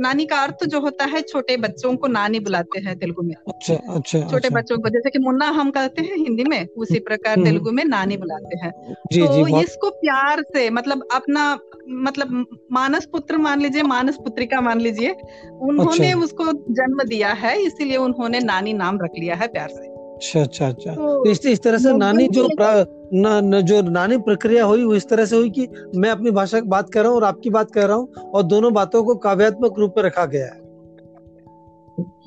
नानी 0.00 0.26
का 0.26 0.36
अर्थ 0.36 0.64
जो 0.64 0.80
होता 0.80 1.04
है 1.04 1.20
छोटे 1.22 1.56
बच्चों 1.56 1.94
को 1.96 2.06
नानी 2.06 2.40
बुलाते 2.40 2.80
हैं 2.80 2.98
तेलुगु 2.98 3.22
में। 3.22 3.34
अच्छा 3.34 3.74
अच्छा 3.74 4.20
छोटे 4.20 4.36
अच्छा। 4.36 4.48
बच्चों 4.48 4.78
को 4.78 4.88
जैसे 4.88 5.10
कि 5.10 5.18
मुन्ना 5.18 5.46
हम 5.50 5.70
कहते 5.70 6.02
हैं 6.02 6.16
हिंदी 6.16 6.44
में 6.44 6.66
उसी 6.76 6.98
प्रकार 6.98 7.34
हम्म। 7.34 7.44
तेलुगु 7.44 7.72
में 7.72 7.84
नानी 7.84 8.16
बुलाते 8.16 8.58
हैं। 8.58 8.72
जी, 9.12 9.22
तो 9.22 9.46
जी, 9.46 9.60
इसको 9.60 9.90
प्यार 9.90 10.42
से 10.42 10.70
मतलब 10.70 11.06
अपना 11.14 11.58
मतलब 11.88 12.46
मानस 12.72 13.06
पुत्र 13.06 13.36
मान 13.38 13.60
लीजिए 13.60 13.82
मानस 13.82 14.16
पुत्रिका 14.16 14.60
मान 14.60 14.80
लीजिए 14.80 15.12
उन्होंने 15.60 16.10
अच्छा। 16.10 16.24
उसको 16.24 16.52
जन्म 16.52 17.02
दिया 17.04 17.32
है 17.32 17.60
इसीलिए 17.62 17.96
उन्होंने 17.96 18.40
नानी 18.40 18.72
नाम 18.72 18.98
रख 19.02 19.10
लिया 19.18 19.34
है 19.34 19.48
प्यार 19.48 19.68
से। 19.68 19.97
अच्छा 20.18 20.40
अच्छा 20.40 20.68
अच्छा। 20.68 20.94
तो, 20.94 21.24
इस, 21.30 21.46
इस 21.46 21.62
तरह 21.62 21.78
से 21.78 21.92
नानी 21.92 22.28
जो 22.28 22.48
न, 22.60 23.40
न, 23.44 23.60
जो 23.60 23.82
नानी 23.82 24.16
प्रक्रिया 24.18 24.64
हुई 24.64 24.84
वो 24.84 24.94
इस 24.94 25.08
तरह 25.08 25.24
से 25.24 25.36
हुई 25.36 25.50
कि 25.50 25.68
मैं 25.96 26.10
अपनी 26.10 26.30
भाषा 26.30 26.60
की 26.60 26.68
बात 26.68 26.90
कर 26.90 27.00
रहा 27.00 27.08
हूँ 27.08 27.16
और 27.16 27.24
आपकी 27.24 27.50
बात 27.50 27.70
कर 27.70 27.86
रहा 27.88 27.96
हूँ 27.96 28.08
और 28.34 28.42
दोनों 28.42 28.72
बातों 28.72 29.04
को 29.04 29.14
काव्यात्मक 29.14 29.78
रूप 29.78 29.94
में 29.96 30.04
रखा 30.04 30.24
गया 30.26 30.46
है। 30.46 30.66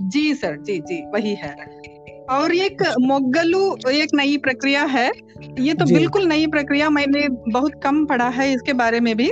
जी 0.10 0.34
सर 0.34 0.58
जी 0.62 0.80
जी 0.80 1.02
वही 1.12 1.34
है। 1.36 1.56
और 2.30 2.56
एक 2.56 2.84
मोगलू 3.02 3.90
एक 3.90 4.10
नई 4.14 4.38
प्रक्रिया 4.38 4.84
है। 4.84 5.12
ये 5.60 5.74
तो 5.74 5.86
बिल्कुल 5.86 6.26
नई 6.26 6.48
प्रक्रिया 6.48 6.90
मैंने 6.90 7.28
बहुत 7.52 7.72
कम 7.84 8.06
पढ़ा 8.06 8.30
है 8.30 8.52
इसके 8.54 8.74
बारे 8.74 9.00
में 9.00 9.16
भी। 9.18 9.30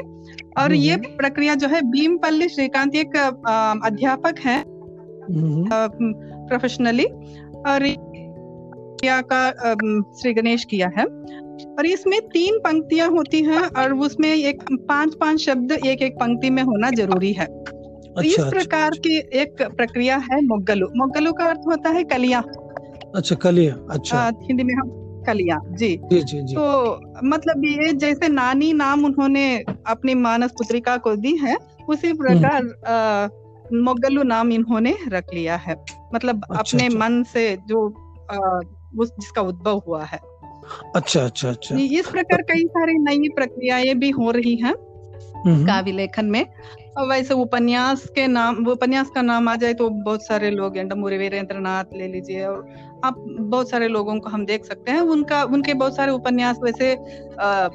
और 0.58 0.74
ये 0.74 0.94
हम्म। 0.94 1.18
प्रक्रिया 1.18 1.56
जो 1.56 1.68
है 1.68 1.82
भीमपल्ली 1.82 2.50
श्रीकांत 2.50 2.96
एक 2.96 3.18
अध्यापक 3.86 4.40
है 4.40 4.64
प्रोफेशनली 6.48 7.06
हम्म। 7.06 8.09
और 9.06 9.22
का 9.22 9.74
श्री 10.22 10.34
गणेश 10.34 10.64
किया 10.64 10.92
है। 10.98 11.06
और 11.70 11.86
इसमें 11.86 12.22
तीन 12.22 12.58
पंक्तियाँ 12.60 13.10
होती 13.10 13.42
हैं 13.44 13.62
और 13.62 13.94
उसमें 13.94 14.36
एक 14.36 14.64
पाँच 14.72 15.16
पाँच 15.16 15.40
शब्द 15.40 15.72
एक 15.72 16.02
एक 16.02 16.14
पंक्ति 16.14 16.50
में 16.50 16.64
होना 16.64 16.90
ज़रूरी 16.90 17.34
है। 17.34 17.46
तो 17.46 18.22
इस 18.22 18.40
अच्छा, 18.40 18.50
प्रकार 18.50 18.88
अच्छा। 18.88 19.00
की 19.00 19.40
एक 19.40 19.62
प्रक्रिया 19.62 20.18
है 20.18 20.42
मोगलू। 20.42 20.88
मोगलू 20.96 21.34
का 21.34 21.46
अर्थ 21.46 21.60
होता 21.68 21.90
है 21.90 22.04
कलिया। 22.04 22.40
अच्छा 23.16 23.36
कलिया 23.36 23.76
अच्छा। 23.92 24.32
हिंदी 24.44 24.64
में 24.64 24.74
हम 24.74 24.90
कलिया 25.28 25.60
जी। 25.70 26.00
जी 26.12 26.22
जी 26.22 26.42
जी। 26.42 26.56
तो 26.56 27.02
मतलब 27.24 27.66
ये 27.66 27.94
जैसे 27.94 28.28
नानी 28.28 28.74
नाम 28.74 29.06
उन्होंने 29.06 29.64
अपनी 29.88 30.14
मानस 30.16 30.52
पुत्रिका 30.52 30.98
को 30.98 31.16
दी 31.16 31.36
है 31.36 31.58
उसी 31.90 32.08
हम्म। 32.08 32.18
प्रकार 32.18 33.30
मोगलू 33.74 34.24
नाम 34.24 34.52
इन्होंने 34.52 34.96
रख 35.08 35.34
लिया 35.34 35.56
है। 35.56 35.76
मतलब 36.16 36.44
अच्छा, 36.44 36.60
अपने 36.60 36.86
अच्छा। 36.86 37.00
मन 37.00 37.24
से 37.24 37.58
जो 37.68 37.88
वो 38.96 39.06
जिसका 39.06 39.42
उद्भव 39.42 39.82
हुआ 39.88 40.04
है। 40.04 40.20
अच्छा 40.96 41.22
अच्छा 41.22 41.50
अच्छा। 41.50 41.76
इस 41.76 42.10
प्रकार 42.10 42.42
कई 42.42 42.66
सारी 42.66 42.94
नई 42.94 43.30
प्रक्रियाएँ 43.30 43.94
भी 43.94 44.10
हो 44.10 44.32
रही 44.32 44.56
हैं 44.56 44.74
हम्म। 45.46 45.66
काव्य 45.68 45.92
लेखन 45.92 46.26
में। 46.26 46.46
वैसे 47.00 47.34
उपन्यास 47.34 48.06
के 48.06 48.28
नाम 48.28 48.66
उपन्यास 48.68 49.10
का 49.10 49.22
नाम 49.22 49.48
आ 49.50 49.56
जाए 49.56 49.74
तो 49.74 49.90
बहुत 49.90 50.26
सारे 50.26 50.50
लोग 50.52 50.78
एंडमुरी 50.78 51.18
वीरेंद्र 51.18 51.60
नाथ 51.60 51.84
ले 51.94 52.08
लीजिए 52.08 52.44
और 52.46 52.68
आप 53.04 53.16
बहुत 53.40 53.70
सारे 53.70 53.88
लोगों 53.88 54.20
को 54.20 54.30
हम 54.30 54.46
देख 54.46 54.66
सकते 54.66 54.92
हैं। 54.92 55.02
उनका 55.02 55.44
उनके 55.44 55.74
बहुत 55.74 55.96
सारे 55.96 56.12
उपन्यास 56.12 56.60
वैसे 56.64 56.94
आ, 56.94 57.70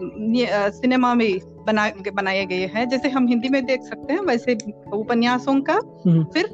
सिनेमा 0.71 1.15
में 1.15 1.39
बना 1.67 1.91
बनाए 2.15 2.45
गए 2.47 2.67
हैं। 2.67 2.89
जैसे 2.89 3.09
हम 3.09 3.29
हिंदी 3.29 3.49
में 3.49 3.65
देख 3.67 3.83
सकते 3.83 4.13
हैं 4.13 4.21
वैसे 4.21 4.57
उपन्यासों 4.93 5.61
का 5.61 5.81
हम्म। 6.07 6.25
फिर 6.25 6.49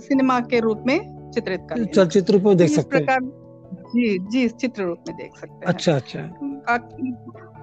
सिनेमा 0.00 0.40
के 0.40 0.60
रूप 0.60 0.82
में 0.86 0.98
चित्रित 1.34 1.66
कर 1.70 1.84
चलचित्र 1.84 2.54
देख 2.54 2.70
सकते 2.70 2.98
हैं। 2.98 3.18
जी 3.96 4.18
जी 4.30 4.48
चित्र 4.48 4.82
रूप 4.82 4.98
में 5.08 5.16
देख 5.16 5.36
सकते 5.36 5.54
हैं। 5.54 5.62
अच्छा 5.62 5.94
अच्छा। 5.94 6.20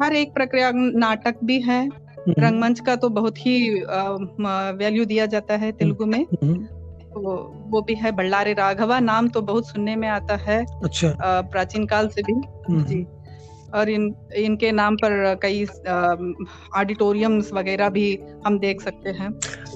हर 0.04 0.14
एक 0.14 0.34
प्रक्रिया 0.34 0.72
नाटक 0.76 1.36
भी 1.44 1.60
है। 1.62 1.82
हम्म। 1.86 2.34
रंगमंच 2.40 2.80
का 2.80 2.96
तो 2.96 3.10
बहुत 3.10 3.38
ही 3.38 3.56
वैल्यू 4.78 5.06
दिया 5.06 5.26
जाता 5.26 5.58
है 5.58 5.72
तेलुगु 5.72 6.06
में। 6.06 6.24
हम्म। 6.24 6.64
तो 7.14 7.34
वो 7.68 7.82
भी 7.82 7.96
है 7.96 8.12
बल्लारे 8.12 8.54
राघवा 8.54 9.00
नाम 9.00 9.28
तो 9.30 9.42
बहुत 9.42 9.68
सुनने 9.68 9.96
में 9.96 10.08
आता 10.08 10.36
है 10.36 10.64
अच्छा। 10.84 11.14
प्राचीन 11.42 11.86
काल 11.86 12.08
से 12.08 12.22
भी। 12.22 12.34
हम्म। 12.34 12.84
जी। 12.84 13.06
और 13.74 13.90
इन 13.90 14.14
इनके 14.36 14.72
नाम 14.72 14.96
पर 14.96 15.36
कई 15.42 15.66
ऑडिटोरियम्स 16.78 17.54
वगैरह 17.54 17.90
भी 17.90 18.18
हम 18.48 18.60
देख 18.60 18.82
सकते 18.82 19.10
हैं। 19.10 19.32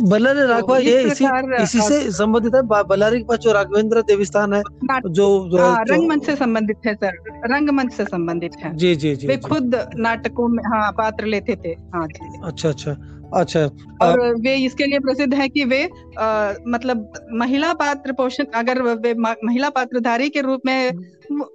बल्लारी 0.10 0.40
तो 0.40 0.48
राघवा 0.48 0.78
ये 0.78 1.02
इसी 1.02 1.26
इसी 1.64 1.82
से 1.82 2.00
संबंधित 2.12 2.56
है? 2.56 2.62
बल्लारी 2.64 3.18
के 3.18 3.24
पास 3.24 3.40
जो 3.40 3.52
राघवेंद्र 3.52 4.02
देवस्थान 4.02 4.54
है 4.54 4.62
जो, 4.62 5.50
जो 5.50 5.58
हाँ, 5.58 5.84
रंगमंच 5.90 6.26
से 6.26 6.36
संबंधित 6.36 6.78
है 6.86 6.94
सर। 6.96 7.18
रंगमंच 7.54 7.94
से 7.94 8.06
संबंधित 8.06 8.56
है। 8.64 8.76
जी 8.78 8.96
जी 8.96 9.16
जी 9.16 9.28
वे 9.28 9.38
खुद 9.38 9.76
नाटकों 9.98 10.48
में 10.48 10.64
हाँ 10.64 10.92
पात्र 10.92 11.26
लेते 11.26 11.56
थे। 11.56 11.70
हाँ 11.96 12.08
जी। 12.08 12.40
अच्छा 12.44 12.70
अच्छा। 12.70 12.96
अच्छा 13.34 13.66
और 14.02 14.20
वे 14.42 14.56
इसके 14.56 14.86
लिए 14.86 15.00
प्रसिद्ध 15.00 15.34
है 15.34 15.48
कि 15.50 15.64
वे 15.66 15.84
आ, 16.20 16.54
मतलब 16.68 17.14
महिला 17.34 17.74
पात्र 17.74 18.12
पोषण 18.12 18.46
अगर 18.56 18.82
वे 18.82 19.14
महिला 19.14 19.70
पात्रधारी 19.70 20.30
के 20.30 20.42
रूप 20.42 20.62
में 20.66 20.92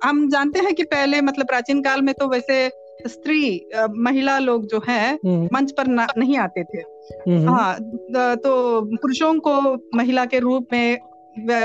हम 0.04 0.28
जानते 0.28 0.60
हैं 0.60 0.74
कि 0.74 0.82
पहले 0.84 1.20
मतलब 1.20 1.46
प्राचीन 1.46 1.82
काल 1.82 2.02
में 2.02 2.14
तो 2.14 2.28
वैसे 2.28 2.68
स्त्री 3.08 3.68
महिला 3.98 4.38
लोग 4.38 4.66
जो 4.66 4.82
है 4.88 5.12
हम्म। 5.14 5.48
मंच 5.52 5.72
पर 5.72 5.86
नहीं 6.18 6.36
आते 6.38 6.64
थे 6.64 6.80
हम्म। 7.28 7.48
हाँ 7.48 7.76
तो 8.36 8.80
पुरुषों 8.96 9.34
को 9.38 9.60
महिला 9.96 10.24
के 10.24 10.38
रूप 10.38 10.66
में 10.72 10.98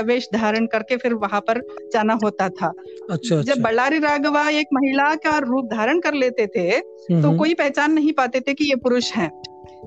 वेश 0.04 0.28
धारण 0.34 0.66
करके 0.66 0.96
फिर 0.96 1.14
वहाँ 1.14 1.40
पर 1.40 1.60
जाना 1.92 2.18
होता 2.24 2.48
था 2.48 2.72
अच्छा, 3.10 3.34
जब 3.34 3.38
अच्छा। 3.40 3.62
बल्लारी 3.62 3.98
राघवा 3.98 4.48
एक 4.50 4.66
महिला 4.72 5.14
का 5.14 5.36
रूप 5.38 5.64
धारण 5.64 6.00
कर 6.00 6.14
लेते 6.14 6.46
थे 6.46 6.80
तो 7.22 7.36
कोई 7.38 7.54
पहचान 7.54 7.92
नहीं 7.92 8.12
पाते 8.12 8.40
थे 8.40 8.54
कि 8.54 8.64
ये 8.64 8.76
पुरुष 8.76 9.12
हैं 9.12 9.30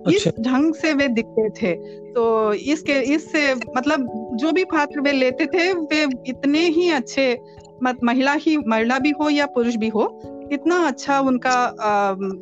इस 0.10 0.28
अच्छा। 0.28 0.42
ढंग 0.44 0.74
से 0.74 0.94
वे 0.94 1.08
दिखते 1.08 1.50
थे 1.50 1.74
तो 2.14 2.54
इसके 2.54 2.94
इससे 3.14 3.54
मतलब 3.56 4.08
जो 4.36 4.52
भी 4.52 4.64
पात्र 4.64 5.02
वे 5.02 5.12
लेते 5.12 5.46
थे 5.46 5.72
वे 5.74 6.04
इतने 6.28 6.60
ही 6.60 6.90
अच्छे 6.90 7.40
मत 7.84 8.00
महिला 8.04 8.34
ही 8.34 8.58
महिला 8.58 9.00
भी 9.00 9.12
हो 9.12 9.30
या 9.30 9.46
पुरुष 9.46 9.76
भी 9.76 9.88
हो 9.88 10.22
इतना 10.52 10.88
अच्छा 10.88 11.20
उनका 11.20 11.76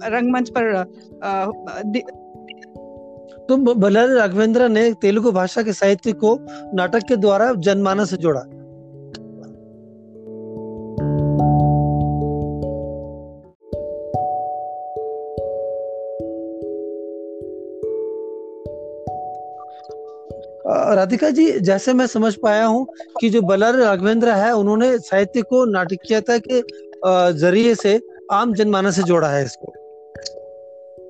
रंगमंच 0.07 0.49
पर 0.49 0.83
तो 3.49 3.57
बल्लारी 3.57 4.13
राघवेंद्र 4.13 4.69
ने 4.69 4.93
तेलुगु 4.93 5.31
भाषा 5.31 5.61
के 5.63 5.73
साहित्य 5.73 6.11
को 6.13 6.37
नाटक 6.73 7.07
के 7.07 7.15
द्वारा 7.15 7.53
जनमानस 7.53 8.09
से 8.09 8.17
जोड़ा 8.17 8.41
राधिका 20.99 21.29
जी 21.29 21.51
जैसे 21.61 21.93
मैं 21.93 22.05
समझ 22.07 22.33
पाया 22.35 22.65
हूँ 22.65 22.85
कि 23.19 23.29
जो 23.29 23.41
बलर 23.43 23.75
राघवेंद्र 23.75 24.31
है 24.35 24.51
उन्होंने 24.55 24.97
साहित्य 24.99 25.41
को 25.41 25.65
नाटकीयता 25.65 26.37
के 26.47 26.61
ज़रिए 27.39 27.75
से 27.75 27.99
आम 28.31 28.53
जनमानस 28.53 28.95
से 28.95 29.03
जोड़ा 29.03 29.29
है 29.29 29.43
इसको 29.45 29.73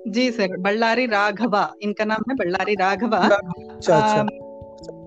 जी 0.08 0.30
सर 0.32 0.58
बल्लारी 0.58 1.06
राघवा 1.06 1.64
इनका 1.82 2.06
नाम 2.06 2.30
है 2.30 2.36
बल्लारी 2.36 2.76
राघवा 2.76 3.18
अच्छा, 3.18 3.98
अच्छा। 3.98 4.22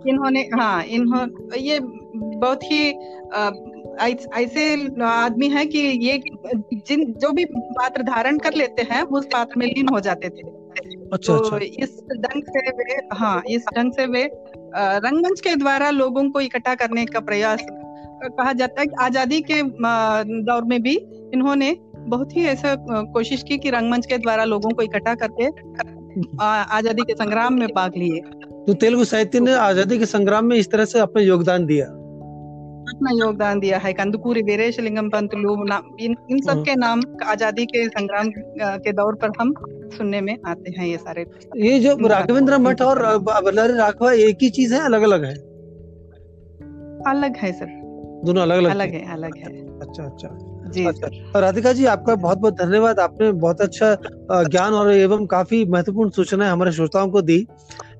इन्होंने 0.09 0.41
हाँ 0.55 0.83
इन्होंने 0.97 1.61
ये 1.61 1.79
बहुत 1.81 2.65
ही 2.65 2.89
ऐसे 4.37 4.65
आदमी 5.05 5.49
है 5.49 5.65
कि 5.67 5.79
ये 6.03 6.19
जिन 6.89 7.13
जो 7.23 7.31
भी 7.33 7.45
पात्र 7.45 8.03
धारण 8.03 8.39
कर 8.39 8.55
लेते 8.55 8.83
हैं 8.91 9.03
उस 9.13 9.27
पात्र 9.33 9.59
में 9.59 9.67
लीन 9.67 9.89
हो 9.89 10.01
जाते 10.01 10.29
थे 10.29 10.51
अच्छा, 11.13 11.37
तो 11.37 11.39
अच्छा। 11.39 11.57
इस 11.57 11.99
ढंग 12.19 12.43
से 12.49 12.71
वे 12.73 13.01
हाँ 13.15 13.43
इस 13.49 13.65
ढंग 13.77 13.93
से 13.93 14.07
वे 14.07 14.25
रंगमंच 14.77 15.41
के 15.41 15.55
द्वारा 15.57 15.91
लोगों 15.91 16.29
को 16.31 16.41
इकट्ठा 16.41 16.75
करने 16.75 17.05
का 17.07 17.21
प्रयास 17.21 17.67
कहा 18.25 18.53
जाता 18.53 18.81
है 18.81 18.87
आज़ादी 19.01 19.41
के 19.41 19.63
दौर 20.43 20.65
में 20.65 20.81
भी 20.83 20.97
इन्होंने 21.35 21.77
बहुत 22.09 22.37
ही 22.37 22.45
ऐसा 22.47 22.75
कोशिश 23.13 23.43
की 23.43 23.59
कि 23.59 23.71
रंगमंच 23.71 24.07
के 24.07 24.19
द्वारा 24.19 24.45
लोगों 24.45 24.71
को 24.71 24.83
इकट्ठा 24.83 25.15
करके 25.15 25.47
आज़ादी 26.43 27.03
के 27.03 27.15
संग्राम 27.15 27.55
में 27.55 27.69
भाग 27.69 27.97
लिए। 27.97 28.21
तो 28.67 28.75
तेलुगु 28.75 29.05
साहित्य 29.05 29.41
ने 29.41 29.55
आज़ादी 29.55 29.99
के 29.99 30.07
संग्राम 30.07 30.45
में 30.45 30.57
इस 30.57 30.71
तरह 30.71 30.85
से 30.85 30.99
अपना 30.99 31.23
योगदान 31.23 31.67
दिया। 31.67 31.87
अपना 32.85 33.11
योगदान 33.15 33.61
दिया 33.61 33.79
है 33.79 33.93
कंदुकूरी 33.93 34.43
वीरेश 34.43 34.79
लिंगम 34.81 35.09
पंतलू 35.09 35.55
इन 36.01 36.17
इन 36.31 36.41
सब 36.41 36.51
हाँ। 36.51 36.63
के 36.63 36.75
नाम 36.77 37.03
आज़ादी 37.27 37.67
के 37.67 37.87
संग्राम 37.89 38.31
के 38.79 38.93
दौर 38.93 39.15
पर 39.15 39.33
हम 39.41 39.53
सुनने 39.97 40.21
में 40.21 40.37
आते 40.47 40.71
हैं 40.71 40.87
ये 40.87 40.99
सारे। 40.99 41.25
ये 41.57 41.79
जो 41.81 41.97
राघवेंद्र 42.09 42.59
मठ 42.59 42.83
और 42.83 43.03
बल्लारी 43.21 43.73
राघवा 43.73 44.13
एक 44.13 44.39
ही 44.43 44.51
चीज़ 44.51 44.75
है 44.75 44.81
अलग 44.81 45.03
अलग 45.03 45.25
है? 45.25 45.35
अलग 47.07 47.37
है 47.37 47.53
सर। 47.53 47.81
दोनों 48.25 48.43
अलग 48.43 48.59
अलग 48.59 48.71
अलग 48.71 48.95
है 48.95 49.13
अलग 49.13 49.37
है। 49.37 49.61
अच्छा 49.81 50.05
अच्छा। 50.05 50.29
जी 50.71 50.85
अच्छा। 50.87 51.41
राधिका 51.41 51.73
जी 51.73 51.85
आपका 51.85 52.15
बहुत 52.15 52.39
बहुत 52.39 52.55
धन्यवाद। 52.55 52.99
आपने 53.01 53.31
बहुत 53.33 53.61
अच्छा 53.61 54.45
ज्ञान 54.45 54.73
और 54.73 54.91
एवं 54.93 55.27
काफ़ी 55.27 55.65
महत्वपूर्ण 55.65 56.11
सूचना 56.11 56.51
हमारे 56.53 56.73
श्रोताओं 56.73 57.11
को 57.11 57.23
दी। 57.23 57.47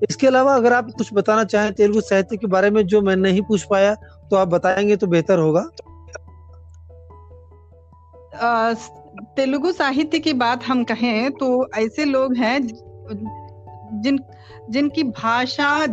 इसके 0.09 0.27
अलावा 0.27 0.55
अगर 0.55 0.73
आप 0.73 0.91
कुछ 0.97 1.13
बताना 1.13 1.43
चाहें 1.43 1.73
तेलुगु 1.73 2.01
साहित्य 2.01 2.37
के 2.37 2.47
बारे 2.47 2.69
में 2.69 2.85
जो 2.87 3.01
मैं 3.01 3.15
नहीं 3.15 3.41
पूछ 3.41 3.63
पाया 3.63 3.95
तो 4.29 4.35
आप 4.35 4.47
बताएँगे 4.47 4.95
तो 4.95 5.07
बेहतर 5.07 5.39
होगा। 5.39 5.69
तेलुगु 9.35 9.71
साहित्य 9.71 10.19
की 10.19 10.33
बात 10.33 10.63
हम 10.63 10.83
कहें 10.83 11.31
तो 11.31 11.69
ऐसे 11.75 12.05
लोग 12.05 12.35
हैं 12.35 12.67
जिन 14.01 14.19
जिनकी 14.69 15.03
भाषा 15.03 15.87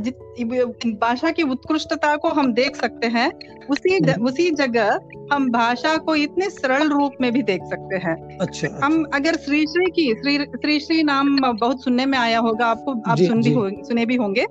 भाषा 0.86 1.30
की 1.30 1.42
उत्कृष्टता 1.42 2.16
को 2.16 2.28
हम 2.28 2.52
देख 2.52 2.76
सकते 2.76 3.06
हैं 3.06 3.32
उसी 3.70 4.00
ज, 4.00 4.10
हम्म। 4.10 4.26
उसी 4.26 4.50
जगह 4.50 5.00
हम 5.32 5.50
भाषा 5.50 5.96
को 5.96 6.14
इतने 6.14 6.50
सरल 6.50 6.88
रूप 6.88 7.12
में 7.20 7.32
भी 7.32 7.42
देख 7.42 7.60
सकते 7.62 7.96
हैं। 7.96 8.38
अच्छा, 8.38 8.68
अच्छा। 8.68 8.86
हम 8.86 9.04
अगर 9.14 9.36
श्री 9.36 9.66
श्री 9.66 9.86
की 9.86 10.14
श्री 10.14 10.38
श्री 10.38 10.80
श्री 10.80 11.02
नाम 11.02 11.56
बहुत 11.56 11.84
सुनने 11.84 12.06
में 12.06 12.18
आया 12.18 12.38
होगा 12.38 12.66
आपको 12.66 13.10
आप 13.10 13.16
जी, 13.16 13.26
सुन 13.26 13.42
भी 13.42 13.52
हो, 13.52 13.70
सुने 13.70 14.06
भी 14.06 14.16
होंगे। 14.16 14.46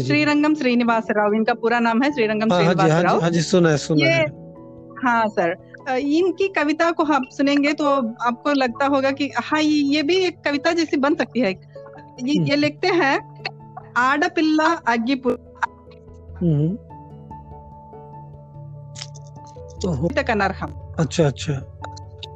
श्रीरंगम 0.00 0.54
श्रीनिवास 0.54 1.06
राव 1.10 1.34
इनका 1.34 1.54
पूरा 1.54 1.78
नाम 1.78 2.02
है 2.02 2.12
श्रीरंगम 2.12 2.52
हाँ, 2.52 2.64
हाँ 2.64 2.72
श्रीनिवास 2.72 2.92
हाँ 2.92 3.02
राव। 3.02 3.20
हाँ 3.20 3.30
जी 3.30 3.40
सुना 3.40 3.70
है 3.70 3.76
सुना 3.76 4.06
है। 4.06 4.24
हाँ 5.04 5.28
सर। 5.28 5.74
इनकी 5.98 6.48
कविता 6.48 6.90
को 6.90 7.04
हम 7.04 7.24
सुनेंगे 7.30 7.72
तो 7.72 7.86
आपको 8.22 8.52
लगता 8.52 8.86
होगा 8.86 9.10
कि 9.10 9.30
हाँ 9.36 9.62
ये 9.62 10.02
भी 10.02 10.16
एक 10.16 10.40
कविता 10.44 10.72
जैसी 10.72 10.96
बन 10.96 11.14
सकती 11.14 11.40
है। 11.40 11.52
ये, 12.22 12.50
ये 12.50 12.56
लिखते 12.56 12.88
हैं 12.88 13.34
ఆడపిల్ల 13.97 14.61
అగ్గిపు 14.87 15.31
अनर्हम 20.29 20.71
अच्छा 20.99 21.25
अच्छा 21.25 21.53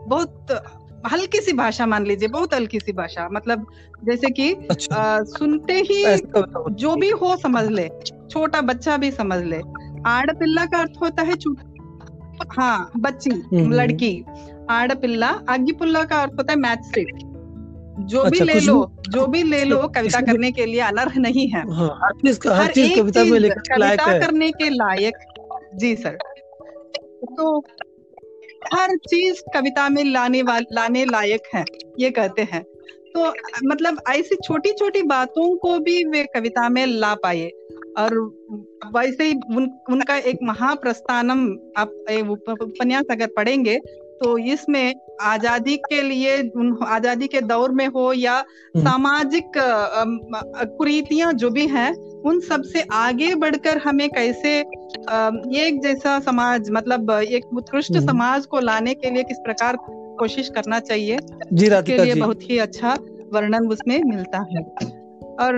बहुत 0.07 0.51
हल्की 1.11 1.39
सी 1.41 1.53
भाषा 1.53 1.85
मान 1.85 2.05
लीजिए 2.05 2.27
बहुत 2.27 2.53
हल्की 2.53 2.79
सी 2.79 2.93
भाषा 2.93 3.27
मतलब 3.31 3.65
जैसे 4.03 4.29
कि 4.29 4.53
अच्छा। 4.71 4.95
आ, 4.95 5.23
सुनते 5.23 5.73
ही 5.73 6.15
जो 6.83 6.95
भी 6.95 7.09
हो 7.09 7.35
समझ 7.37 7.65
ले 7.67 7.87
छोटा 8.29 8.61
बच्चा 8.61 8.97
भी 8.97 9.11
समझ 9.11 9.43
ले 9.43 9.61
आड़पिल्ला 10.05 10.65
का 10.65 10.79
अर्थ 10.79 11.01
होता 11.01 11.21
है 11.21 11.35
हाँ 12.57 12.91
बच्ची 12.97 13.31
लड़की 13.75 14.13
आड़पिल्ला 14.69 15.29
अग्गिपुल्ला 15.49 16.03
का 16.03 16.21
अर्थ 16.21 16.33
होता 16.33 16.53
है 16.53 16.59
मैथ 16.59 16.89
सेट 16.95 17.26
जो 17.98 18.20
अच्छा, 18.20 18.44
भी 18.44 18.52
ले 18.52 18.60
लो 18.60 18.92
जो 19.08 19.26
भी 19.26 19.42
ले 19.42 19.64
लो 19.64 19.88
कविता 19.94 20.20
करने 20.20 20.52
के 20.52 20.66
लिए 20.66 20.80
अनर्ह 20.80 21.18
नहीं 21.18 21.48
है। 21.48 21.72
हाँ, 21.72 22.00
हर 22.04 22.12
चीज़ 22.12 22.48
हर 22.48 22.72
चीज़ 22.72 23.00
कविता 23.00 23.24
में 23.24 23.50
कविता 23.50 24.18
करने 24.18 24.50
के 24.50 24.68
लायक 24.70 25.14
जी 25.74 25.96
सर। 25.96 26.18
तो 27.24 27.58
हर 28.74 28.96
चीज़ 28.96 29.42
कविता 29.54 29.88
में 29.88 30.04
लाने 30.04 30.42
लाने 30.72 31.04
लायक 31.04 31.42
है 31.54 31.64
ये 31.98 32.10
कहते 32.10 32.42
हैं। 32.42 32.62
तो 33.14 33.34
मतलब 33.64 34.00
ऐसी 34.08 34.36
छोटी 34.44 34.72
छोटी 34.72 35.02
बातों 35.02 35.56
को 35.56 35.78
भी 35.78 36.04
वे 36.04 36.22
कविता 36.34 36.68
में 36.68 36.86
ला 36.86 37.14
पाए। 37.14 37.50
और 37.98 38.18
वैसे 38.94 39.24
ही 39.24 39.34
उन, 39.34 39.78
उनका 39.90 40.16
एक 40.16 40.38
महाप्रस्थानम 40.42 41.56
आप 41.76 41.88
उपन्यास 42.60 43.04
अगर 43.10 43.26
पढ़ेंगे 43.26 43.80
तो 44.22 44.38
इसमें 44.38 44.94
आज़ादी 45.20 45.76
के 45.76 46.00
लिए 46.02 46.36
आज़ादी 46.86 47.26
के 47.26 47.40
दौर 47.40 47.70
में 47.70 47.86
हो 47.86 48.12
या 48.12 48.34
हम्म। 48.34 48.80
सामाजिक 48.80 49.52
कुरीतियाँ 50.78 51.32
जो 51.32 51.50
भी 51.50 51.66
हैं 51.66 51.92
उन 52.22 52.40
सबसे 52.40 52.84
आगे 52.92 53.34
बढ़कर 53.34 53.78
हमें 53.78 54.08
कैसे 54.10 54.58
एक 54.58 55.80
जैसा 55.82 56.18
समाज 56.20 56.70
मतलब 56.70 57.10
एक 57.10 57.46
उत्कृष्ट 57.52 57.96
हम्म। 57.96 58.06
समाज 58.06 58.46
को 58.46 58.60
लाने 58.60 58.94
के 58.94 59.10
लिए 59.10 59.22
किस 59.22 59.38
प्रकार 59.38 59.76
कोशिश 60.18 60.48
करना 60.48 60.80
चाहिए 60.80 61.18
जी 61.52 61.68
के 61.68 62.04
लिए 62.04 62.14
जी। 62.14 62.20
बहुत 62.20 62.50
ही 62.50 62.58
अच्छा 62.58 62.96
वर्णन 63.32 63.68
उसमें 63.68 64.02
मिलता 64.04 64.46
है 64.52 64.62
और 65.40 65.54